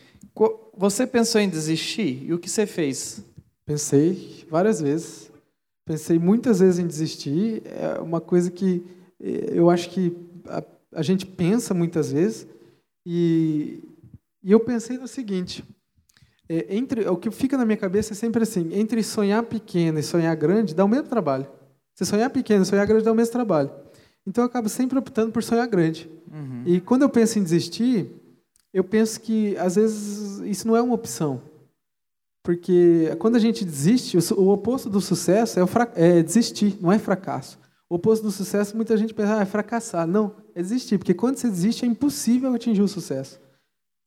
Você 0.76 1.06
pensou 1.06 1.40
em 1.40 1.48
desistir? 1.48 2.24
E 2.26 2.34
o 2.34 2.38
que 2.38 2.50
você 2.50 2.66
fez? 2.66 3.24
Pensei 3.64 4.44
várias 4.50 4.80
vezes. 4.80 5.30
Pensei 5.86 6.18
muitas 6.18 6.60
vezes 6.60 6.78
em 6.78 6.86
desistir. 6.86 7.62
É 7.64 8.00
uma 8.00 8.20
coisa 8.20 8.50
que 8.50 8.84
eh, 9.20 9.52
eu 9.52 9.70
acho 9.70 9.90
que 9.90 10.16
a, 10.94 11.02
gente 11.02 11.26
pensa 11.26 11.74
muitas 11.74 12.12
vezes. 12.12 12.46
E, 13.06 13.82
e 14.42 14.52
eu 14.52 14.60
pensei 14.60 14.98
no 14.98 15.08
seguinte: 15.08 15.64
é, 16.48 16.76
entre 16.76 17.08
o 17.08 17.16
que 17.16 17.30
fica 17.30 17.56
na 17.56 17.64
minha 17.64 17.76
cabeça 17.76 18.12
é 18.12 18.16
sempre 18.16 18.42
assim: 18.42 18.68
entre 18.72 19.02
sonhar 19.02 19.42
pequeno 19.42 19.98
e 19.98 20.02
sonhar 20.02 20.34
grande 20.36 20.74
dá 20.74 20.84
o 20.84 20.88
mesmo 20.88 21.08
trabalho. 21.08 21.46
Se 21.94 22.04
sonhar 22.04 22.30
pequeno 22.30 22.62
e 22.62 22.66
sonhar 22.66 22.86
grande 22.86 23.04
dá 23.04 23.12
o 23.12 23.14
mesmo 23.14 23.32
trabalho. 23.32 23.70
Então 24.26 24.42
eu 24.42 24.46
acabo 24.46 24.68
sempre 24.68 24.98
optando 24.98 25.30
por 25.30 25.42
sonhar 25.42 25.66
grande. 25.66 26.10
Uhum. 26.32 26.62
E 26.66 26.80
quando 26.80 27.02
eu 27.02 27.08
penso 27.08 27.38
em 27.38 27.42
desistir, 27.42 28.10
eu 28.72 28.82
penso 28.82 29.20
que 29.20 29.56
às 29.58 29.76
vezes 29.76 30.40
isso 30.40 30.66
não 30.66 30.76
é 30.76 30.82
uma 30.82 30.94
opção. 30.94 31.42
Porque 32.42 33.14
quando 33.18 33.36
a 33.36 33.38
gente 33.38 33.64
desiste, 33.64 34.18
o 34.34 34.48
oposto 34.48 34.90
do 34.90 35.00
sucesso 35.00 35.58
é, 35.58 35.64
é 35.94 36.22
desistir, 36.22 36.76
não 36.80 36.92
é 36.92 36.98
fracasso. 36.98 37.58
O 37.88 37.94
oposto 37.94 38.24
do 38.24 38.30
sucesso, 38.30 38.76
muita 38.76 38.96
gente 38.96 39.14
pensa, 39.14 39.38
ah, 39.38 39.42
é 39.42 39.46
fracassar. 39.46 40.06
Não, 40.06 40.34
desistir, 40.62 40.98
porque 40.98 41.14
quando 41.14 41.36
você 41.36 41.48
desiste 41.48 41.84
é 41.84 41.88
impossível 41.88 42.54
atingir 42.54 42.82
o 42.82 42.88
sucesso. 42.88 43.40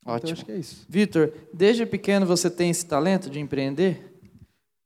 Ótimo. 0.05 0.17
Então, 0.17 0.33
acho 0.33 0.45
que 0.45 0.51
é 0.51 0.57
isso. 0.57 0.85
Vitor, 0.87 1.33
desde 1.53 1.85
pequeno 1.85 2.25
você 2.25 2.49
tem 2.49 2.69
esse 2.69 2.85
talento 2.85 3.29
de 3.29 3.39
empreender? 3.39 4.13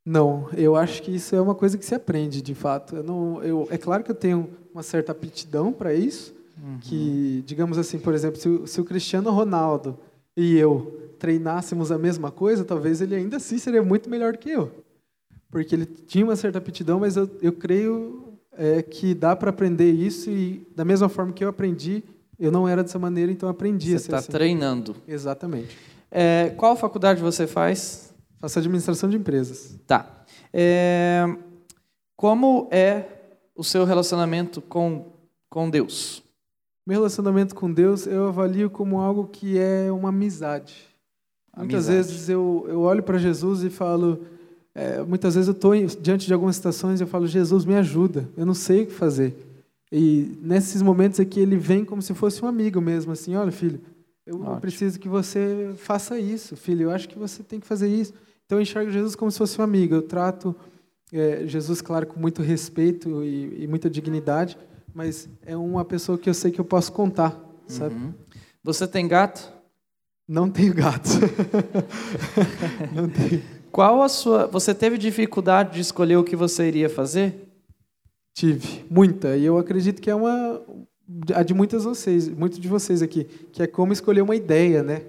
Não, 0.06 0.50
eu 0.54 0.76
acho 0.76 1.04
que 1.04 1.16
isso 1.16 1.36
é 1.36 1.42
uma 1.42 1.54
coisa 1.54 1.78
que 1.78 1.86
se 1.86 1.94
aprende, 1.94 2.42
de 2.42 2.56
fato. 2.56 2.96
Eu 2.96 3.04
não, 3.04 3.44
eu, 3.44 3.68
é 3.70 3.78
claro 3.78 4.04
que 4.04 4.10
eu 4.10 4.16
tenho 4.16 4.50
uma 4.74 4.82
certa 4.82 5.12
aptidão 5.12 5.72
para 5.72 5.94
isso, 5.94 6.34
Uhum. 6.62 6.78
Que, 6.80 7.44
digamos 7.46 7.78
assim, 7.78 7.98
por 7.98 8.14
exemplo, 8.14 8.40
se 8.40 8.48
o, 8.48 8.68
se 8.68 8.80
o 8.80 8.86
Cristiano 8.86 9.32
Ronaldo 9.32 9.98
e 10.38 10.58
eu 10.58 11.12
treinássemos 11.18 11.92
a 11.92 11.98
mesma 11.98 12.32
coisa, 12.32 12.64
talvez 12.64 13.02
ele 13.02 13.16
ainda 13.16 13.38
assim 13.38 13.58
seria 13.58 13.82
muito 13.82 14.10
melhor 14.10 14.34
do 14.34 14.40
que 14.40 14.50
eu. 14.50 14.72
Porque 15.50 15.76
ele 15.76 15.86
tinha 15.86 16.24
uma 16.24 16.36
certa 16.36 16.60
aptidão, 16.60 17.00
mas 17.00 17.18
eu, 17.18 17.30
eu 17.42 17.52
creio 17.52 18.21
é, 18.62 18.84
que 18.84 19.16
dá 19.16 19.36
para 19.36 19.50
aprender 19.50 19.92
isso 19.92 20.30
e, 20.30 20.68
da 20.76 20.86
mesma 20.86 21.10
forma 21.10 21.34
que 21.34 21.44
eu 21.44 21.50
aprendi, 21.50 22.04
eu 22.38 22.52
não 22.52 22.68
era 22.68 22.84
dessa 22.84 23.00
maneira, 23.00 23.32
então 23.32 23.50
aprendi 23.50 23.90
você 23.90 23.96
está 23.96 24.18
assim. 24.18 24.32
treinando. 24.32 24.96
Exatamente. 25.08 25.76
É, 26.12 26.54
qual 26.56 26.76
faculdade 26.76 27.20
você 27.24 27.48
faz? 27.48 28.14
Faço 28.40 28.60
administração 28.60 29.10
de 29.10 29.18
empresas. 29.18 29.80
Tá. 29.88 30.26
É, 30.54 31.26
como 32.16 32.68
é 32.70 33.06
o 33.56 33.64
seu 33.64 33.84
relacionamento 33.84 34.62
com, 34.62 35.08
com 35.50 35.68
Deus? 35.68 36.22
Meu 36.86 37.00
relacionamento 37.00 37.56
com 37.56 37.72
Deus 37.72 38.06
eu 38.06 38.28
avalio 38.28 38.70
como 38.70 39.00
algo 39.00 39.26
que 39.26 39.58
é 39.58 39.92
uma 39.92 40.10
amizade. 40.10 40.76
amizade. 41.52 41.58
Muitas 41.58 41.88
vezes 41.88 42.30
eu, 42.30 42.66
eu 42.68 42.82
olho 42.82 43.02
para 43.02 43.18
Jesus 43.18 43.64
e 43.64 43.72
falo, 43.72 44.24
é, 44.74 45.02
muitas 45.04 45.36
vezes 45.36 45.48
eu 45.48 45.54
estou 45.54 45.74
diante 46.02 46.26
de 46.26 46.34
algumas 46.34 46.56
situações 46.56 47.00
e 47.00 47.04
eu 47.04 47.08
falo, 47.08 47.28
Jesus, 47.28 47.66
me 47.66 47.76
ajuda, 47.76 48.30
eu 48.38 48.46
não 48.46 48.54
sei 48.54 48.84
o 48.84 48.88
que 48.88 48.94
fazer. 48.94 49.36
E 49.92 50.38
nesses 50.42 50.82
momentos 50.82 51.20
aqui 51.20 51.40
ele 51.40 51.58
vem 51.58 51.84
como 51.84 52.02
se 52.02 52.14
fosse 52.14 52.44
um 52.44 52.48
amigo 52.48 52.80
mesmo, 52.80 53.12
assim, 53.12 53.36
olha 53.36 53.52
filho, 53.52 53.82
eu 54.26 54.40
Ótimo. 54.40 54.62
preciso 54.62 55.00
que 55.00 55.10
você 55.10 55.74
faça 55.76 56.18
isso, 56.18 56.56
filho, 56.56 56.84
eu 56.84 56.92
acho 56.92 57.10
que 57.10 57.20
você 57.20 57.44
tem 57.44 57.60
que 57.60 57.68
fazer 57.68 57.90
isso. 57.90 58.14
Então 58.46 58.58
eu 58.58 58.62
enxergo 58.62 58.90
Jesus 58.90 59.16
como 59.16 59.30
se 59.30 59.38
fosse 59.38 59.60
um 59.60 59.64
amigo, 59.64 59.96
eu 59.96 60.02
trato 60.02 60.56
é, 61.12 61.46
Jesus, 61.46 61.82
claro, 61.82 62.08
com 62.08 62.20
muito 62.20 62.42
respeito 62.42 63.24
e, 63.24 63.64
e 63.64 63.68
muita 63.68 63.90
dignidade, 63.90 64.58
mas 64.94 65.28
é 65.46 65.58
uma 65.58 65.84
pessoa 65.84 66.18
que 66.18 66.30
eu 66.30 66.34
sei 66.34 66.52
que 66.52 66.62
eu 66.62 66.66
posso 66.66 66.94
contar, 66.94 67.38
sabe? 67.68 67.96
Uhum. 67.96 68.14
Você 68.64 68.88
tem 68.88 69.08
gato? 69.08 69.52
Não 70.26 70.50
tenho 70.50 70.74
gato. 70.74 71.10
Não 72.96 73.10
tenho. 73.10 73.61
Qual 73.72 74.02
a 74.02 74.10
sua? 74.10 74.48
Você 74.48 74.74
teve 74.74 74.98
dificuldade 74.98 75.76
de 75.76 75.82
escolher 75.82 76.18
o 76.18 76.24
que 76.24 76.36
você 76.36 76.68
iria 76.68 76.90
fazer? 76.90 77.48
Tive, 78.34 78.86
muita. 78.90 79.38
E 79.38 79.46
eu 79.46 79.58
acredito 79.58 80.02
que 80.02 80.10
é 80.10 80.16
uma 80.16 80.62
a 81.34 81.44
de 81.44 81.54
muitas 81.54 81.84
vocês, 81.84 82.30
muitos 82.30 82.60
de 82.60 82.68
vocês 82.68 83.02
aqui, 83.02 83.26
que 83.52 83.62
é 83.62 83.68
como 83.68 83.92
escolher 83.92 84.22
uma 84.22 84.36
ideia, 84.36 84.82
né? 84.82 85.02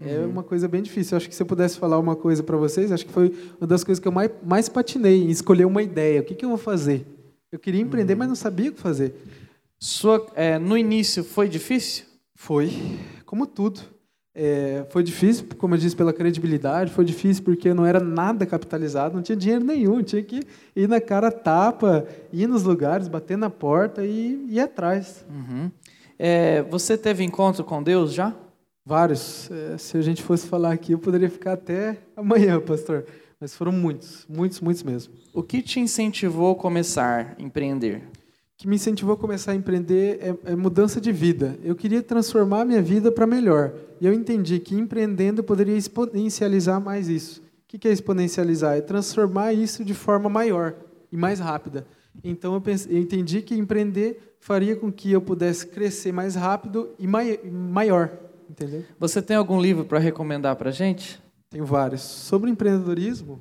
É 0.00 0.18
uhum. 0.18 0.30
uma 0.30 0.42
coisa 0.42 0.66
bem 0.66 0.82
difícil. 0.82 1.14
Eu 1.14 1.16
acho 1.18 1.28
que 1.28 1.34
se 1.34 1.42
eu 1.42 1.46
pudesse 1.46 1.78
falar 1.78 1.98
uma 1.98 2.16
coisa 2.16 2.42
para 2.42 2.56
vocês, 2.56 2.90
acho 2.90 3.06
que 3.06 3.12
foi 3.12 3.34
uma 3.60 3.66
das 3.66 3.84
coisas 3.84 4.00
que 4.00 4.08
eu 4.08 4.12
mais, 4.12 4.30
mais 4.44 4.68
patinei 4.68 5.22
em 5.22 5.30
escolher 5.30 5.64
uma 5.64 5.82
ideia. 5.82 6.20
O 6.20 6.24
que, 6.24 6.34
que 6.34 6.44
eu 6.44 6.48
vou 6.48 6.58
fazer? 6.58 7.06
Eu 7.50 7.58
queria 7.58 7.80
empreender, 7.80 8.14
mas 8.14 8.28
não 8.28 8.34
sabia 8.34 8.70
o 8.70 8.72
que 8.72 8.80
fazer. 8.80 9.14
Sua, 9.78 10.26
é, 10.34 10.58
no 10.58 10.76
início 10.76 11.22
foi 11.22 11.48
difícil? 11.48 12.04
Foi, 12.34 12.72
como 13.24 13.46
tudo. 13.46 13.80
É, 14.34 14.86
foi 14.88 15.02
difícil, 15.02 15.46
como 15.58 15.74
eu 15.74 15.78
disse, 15.78 15.94
pela 15.94 16.12
credibilidade, 16.12 16.90
foi 16.90 17.04
difícil 17.04 17.44
porque 17.44 17.74
não 17.74 17.84
era 17.84 18.00
nada 18.00 18.46
capitalizado, 18.46 19.14
não 19.14 19.22
tinha 19.22 19.36
dinheiro 19.36 19.64
nenhum, 19.64 20.02
tinha 20.02 20.22
que 20.22 20.40
ir 20.74 20.88
na 20.88 21.00
cara 21.00 21.30
tapa, 21.30 22.06
ir 22.32 22.46
nos 22.46 22.62
lugares, 22.62 23.08
bater 23.08 23.36
na 23.36 23.50
porta 23.50 24.04
e 24.04 24.46
ir 24.48 24.60
atrás. 24.60 25.24
Uhum. 25.28 25.70
É, 26.18 26.62
você 26.62 26.96
teve 26.96 27.22
encontro 27.24 27.62
com 27.62 27.82
Deus 27.82 28.14
já? 28.14 28.34
Vários. 28.84 29.50
É, 29.50 29.76
se 29.76 29.96
a 29.96 30.02
gente 30.02 30.22
fosse 30.22 30.46
falar 30.46 30.72
aqui, 30.72 30.92
eu 30.92 30.98
poderia 30.98 31.28
ficar 31.28 31.52
até 31.52 31.98
amanhã, 32.16 32.58
pastor. 32.60 33.04
Mas 33.38 33.54
foram 33.54 33.72
muitos, 33.72 34.24
muitos, 34.28 34.60
muitos 34.60 34.82
mesmo. 34.82 35.12
O 35.34 35.42
que 35.42 35.60
te 35.60 35.80
incentivou 35.80 36.52
a 36.52 36.54
começar 36.56 37.36
a 37.36 37.42
empreender? 37.42 38.02
Que 38.62 38.68
me 38.68 38.76
incentivou 38.76 39.14
a 39.14 39.16
começar 39.16 39.50
a 39.50 39.54
empreender 39.56 40.20
é, 40.20 40.52
é 40.52 40.54
mudança 40.54 41.00
de 41.00 41.10
vida. 41.10 41.58
Eu 41.64 41.74
queria 41.74 42.00
transformar 42.00 42.60
a 42.60 42.64
minha 42.64 42.80
vida 42.80 43.10
para 43.10 43.26
melhor. 43.26 43.72
E 44.00 44.06
eu 44.06 44.12
entendi 44.12 44.60
que 44.60 44.76
empreendendo 44.76 45.40
eu 45.40 45.44
poderia 45.44 45.76
exponencializar 45.76 46.80
mais 46.80 47.08
isso. 47.08 47.40
O 47.40 47.76
que 47.76 47.88
é 47.88 47.90
exponencializar? 47.90 48.76
É 48.76 48.80
transformar 48.80 49.52
isso 49.52 49.84
de 49.84 49.94
forma 49.94 50.28
maior 50.28 50.76
e 51.10 51.16
mais 51.16 51.40
rápida. 51.40 51.84
Então 52.22 52.54
eu, 52.54 52.60
pensei, 52.60 52.96
eu 52.96 53.00
entendi 53.00 53.42
que 53.42 53.56
empreender 53.56 54.36
faria 54.38 54.76
com 54.76 54.92
que 54.92 55.10
eu 55.10 55.20
pudesse 55.20 55.66
crescer 55.66 56.12
mais 56.12 56.36
rápido 56.36 56.90
e 57.00 57.06
mai, 57.08 57.40
maior. 57.42 58.16
Entendeu? 58.48 58.84
Você 58.96 59.20
tem 59.20 59.36
algum 59.36 59.60
livro 59.60 59.84
para 59.84 59.98
recomendar 59.98 60.54
para 60.54 60.70
gente? 60.70 61.20
Tenho 61.50 61.66
vários. 61.66 62.00
Sobre 62.02 62.48
empreendedorismo, 62.48 63.40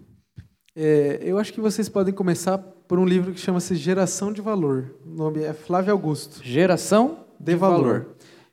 é, 0.75 1.19
eu 1.21 1.37
acho 1.37 1.53
que 1.53 1.61
vocês 1.61 1.87
podem 1.87 2.11
começar 2.11 2.57
por 2.91 2.99
um 2.99 3.05
livro 3.05 3.31
que 3.31 3.39
chama-se 3.39 3.73
Geração 3.73 4.33
de 4.33 4.41
Valor. 4.41 4.93
O 5.07 5.15
nome 5.15 5.41
é 5.41 5.53
Flávio 5.53 5.93
Augusto. 5.93 6.41
Geração 6.43 7.19
de, 7.39 7.45
de 7.45 7.55
valor. 7.55 7.81
valor. 7.81 8.07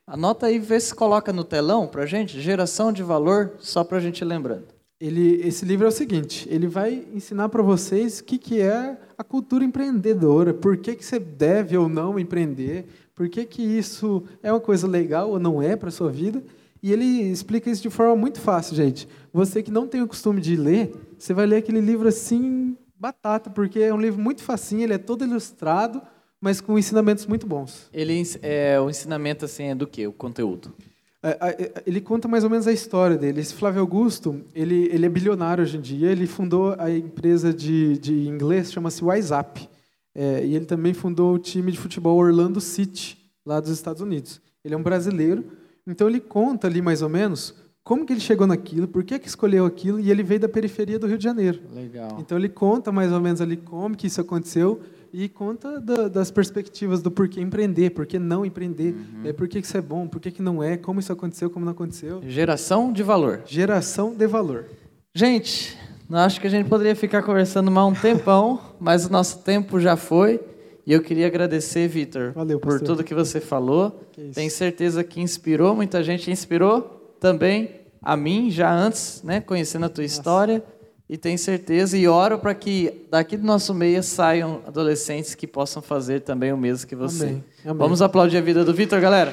Anota 0.06 0.46
aí, 0.46 0.60
vê 0.60 0.78
se 0.78 0.94
coloca 0.94 1.32
no 1.32 1.42
telão 1.42 1.88
para 1.88 2.06
gente. 2.06 2.40
Geração 2.40 2.92
de 2.92 3.02
Valor, 3.02 3.54
só 3.58 3.82
para 3.82 3.98
a 3.98 4.00
gente 4.00 4.24
lembrando. 4.24 4.66
Ele, 5.00 5.44
esse 5.44 5.64
livro 5.64 5.86
é 5.86 5.88
o 5.88 5.92
seguinte: 5.92 6.46
ele 6.48 6.68
vai 6.68 7.04
ensinar 7.12 7.48
para 7.48 7.64
vocês 7.64 8.20
o 8.20 8.24
que, 8.24 8.38
que 8.38 8.60
é 8.60 8.96
a 9.18 9.24
cultura 9.24 9.64
empreendedora, 9.64 10.54
por 10.54 10.76
que, 10.76 10.94
que 10.94 11.04
você 11.04 11.18
deve 11.18 11.76
ou 11.76 11.88
não 11.88 12.16
empreender, 12.16 12.86
por 13.16 13.28
que, 13.28 13.44
que 13.44 13.60
isso 13.60 14.22
é 14.40 14.52
uma 14.52 14.60
coisa 14.60 14.86
legal 14.86 15.30
ou 15.30 15.40
não 15.40 15.60
é 15.60 15.74
para 15.74 15.88
a 15.88 15.90
sua 15.90 16.12
vida 16.12 16.44
e 16.80 16.92
ele 16.92 17.04
explica 17.04 17.68
isso 17.68 17.82
de 17.82 17.90
forma 17.90 18.14
muito 18.14 18.40
fácil, 18.40 18.76
gente. 18.76 19.08
Você 19.32 19.62
que 19.62 19.70
não 19.70 19.86
tem 19.86 20.00
o 20.00 20.06
costume 20.06 20.40
de 20.40 20.54
ler, 20.54 20.94
você 21.18 21.34
vai 21.34 21.44
ler 21.44 21.56
aquele 21.56 21.80
livro 21.80 22.06
assim, 22.06 22.76
batata, 22.98 23.50
porque 23.50 23.80
é 23.80 23.94
um 23.94 24.00
livro 24.00 24.20
muito 24.20 24.42
facinho, 24.42 24.82
ele 24.82 24.94
é 24.94 24.98
todo 24.98 25.24
ilustrado, 25.24 26.02
mas 26.40 26.60
com 26.60 26.78
ensinamentos 26.78 27.26
muito 27.26 27.46
bons. 27.46 27.88
Ele 27.92 28.22
é 28.42 28.80
o 28.80 28.90
ensinamento 28.90 29.44
assim 29.44 29.64
é 29.64 29.74
do 29.74 29.86
que? 29.86 30.06
O 30.06 30.12
conteúdo? 30.12 30.74
É, 31.22 31.30
é, 31.42 31.82
ele 31.86 32.00
conta 32.00 32.28
mais 32.28 32.44
ou 32.44 32.50
menos 32.50 32.66
a 32.66 32.72
história 32.72 33.16
dele. 33.16 33.40
Esse 33.40 33.54
Flávio 33.54 33.80
Augusto, 33.80 34.40
ele, 34.54 34.88
ele 34.92 35.04
é 35.04 35.08
bilionário 35.08 35.62
hoje 35.62 35.76
em 35.76 35.80
dia. 35.80 36.10
Ele 36.10 36.26
fundou 36.26 36.76
a 36.78 36.90
empresa 36.90 37.52
de, 37.52 37.98
de 37.98 38.28
inglês, 38.28 38.72
chama-se 38.72 39.02
WhatsApp. 39.02 39.68
É, 40.14 40.44
e 40.44 40.54
ele 40.54 40.64
também 40.64 40.94
fundou 40.94 41.34
o 41.34 41.38
time 41.38 41.72
de 41.72 41.78
futebol 41.78 42.16
Orlando 42.16 42.60
City, 42.60 43.18
lá 43.44 43.60
dos 43.60 43.70
Estados 43.70 44.00
Unidos. 44.00 44.40
Ele 44.64 44.74
é 44.74 44.76
um 44.76 44.82
brasileiro, 44.82 45.44
então 45.86 46.08
ele 46.08 46.20
conta 46.20 46.66
ali 46.66 46.82
mais 46.82 47.02
ou 47.02 47.08
menos 47.08 47.54
como 47.88 48.04
que 48.04 48.12
ele 48.12 48.20
chegou 48.20 48.46
naquilo, 48.46 48.86
por 48.86 49.02
que, 49.02 49.18
que 49.18 49.26
escolheu 49.26 49.64
aquilo, 49.64 49.98
e 49.98 50.10
ele 50.10 50.22
veio 50.22 50.40
da 50.40 50.48
periferia 50.48 50.98
do 50.98 51.06
Rio 51.06 51.16
de 51.16 51.24
Janeiro. 51.24 51.58
Legal. 51.74 52.18
Então 52.20 52.36
ele 52.36 52.50
conta 52.50 52.92
mais 52.92 53.10
ou 53.10 53.18
menos 53.18 53.40
ali 53.40 53.56
como 53.56 53.96
que 53.96 54.06
isso 54.06 54.20
aconteceu 54.20 54.82
e 55.10 55.26
conta 55.26 55.80
da, 55.80 56.06
das 56.06 56.30
perspectivas 56.30 57.00
do 57.00 57.10
porquê 57.10 57.40
empreender, 57.40 57.88
por 57.88 58.04
que 58.04 58.18
não 58.18 58.44
empreender, 58.44 58.92
uhum. 58.92 59.22
é, 59.24 59.32
por 59.32 59.48
que 59.48 59.58
isso 59.58 59.74
é 59.74 59.80
bom, 59.80 60.06
por 60.06 60.20
que, 60.20 60.30
que 60.30 60.42
não 60.42 60.62
é, 60.62 60.76
como 60.76 61.00
isso 61.00 61.10
aconteceu, 61.10 61.48
como 61.48 61.64
não 61.64 61.72
aconteceu. 61.72 62.20
Geração 62.28 62.92
de 62.92 63.02
valor. 63.02 63.40
Geração 63.46 64.14
de 64.14 64.26
valor. 64.26 64.66
Gente, 65.14 65.74
acho 66.12 66.42
que 66.42 66.46
a 66.46 66.50
gente 66.50 66.68
poderia 66.68 66.94
ficar 66.94 67.22
conversando 67.22 67.70
mais 67.70 67.86
um 67.90 67.94
tempão, 67.94 68.60
mas 68.78 69.06
o 69.06 69.10
nosso 69.10 69.38
tempo 69.38 69.80
já 69.80 69.96
foi. 69.96 70.38
E 70.86 70.92
eu 70.92 71.00
queria 71.00 71.26
agradecer, 71.26 71.88
Vitor, 71.88 72.34
por 72.60 72.82
tudo 72.82 73.02
que 73.02 73.14
você 73.14 73.40
falou. 73.40 73.98
Que 74.12 74.28
Tenho 74.34 74.50
certeza 74.50 75.02
que 75.02 75.22
inspirou 75.22 75.74
muita 75.74 76.02
gente, 76.02 76.30
inspirou 76.30 76.98
também 77.18 77.77
a 78.02 78.16
mim 78.16 78.50
já 78.50 78.72
antes, 78.72 79.22
né, 79.22 79.40
conhecendo 79.40 79.86
a 79.86 79.88
tua 79.88 80.02
Nossa. 80.02 80.14
história. 80.14 80.62
E 81.10 81.16
tenho 81.16 81.38
certeza 81.38 81.96
e 81.96 82.06
oro 82.06 82.38
para 82.38 82.54
que 82.54 83.06
daqui 83.10 83.38
do 83.38 83.46
nosso 83.46 83.72
meio 83.72 84.02
saiam 84.02 84.60
adolescentes 84.66 85.34
que 85.34 85.46
possam 85.46 85.80
fazer 85.80 86.20
também 86.20 86.52
o 86.52 86.56
mesmo 86.56 86.86
que 86.86 86.94
você. 86.94 87.24
Amém. 87.24 87.44
Amém. 87.64 87.78
Vamos 87.78 88.02
aplaudir 88.02 88.36
a 88.36 88.42
vida 88.42 88.62
do 88.62 88.74
Vitor, 88.74 89.00
galera. 89.00 89.32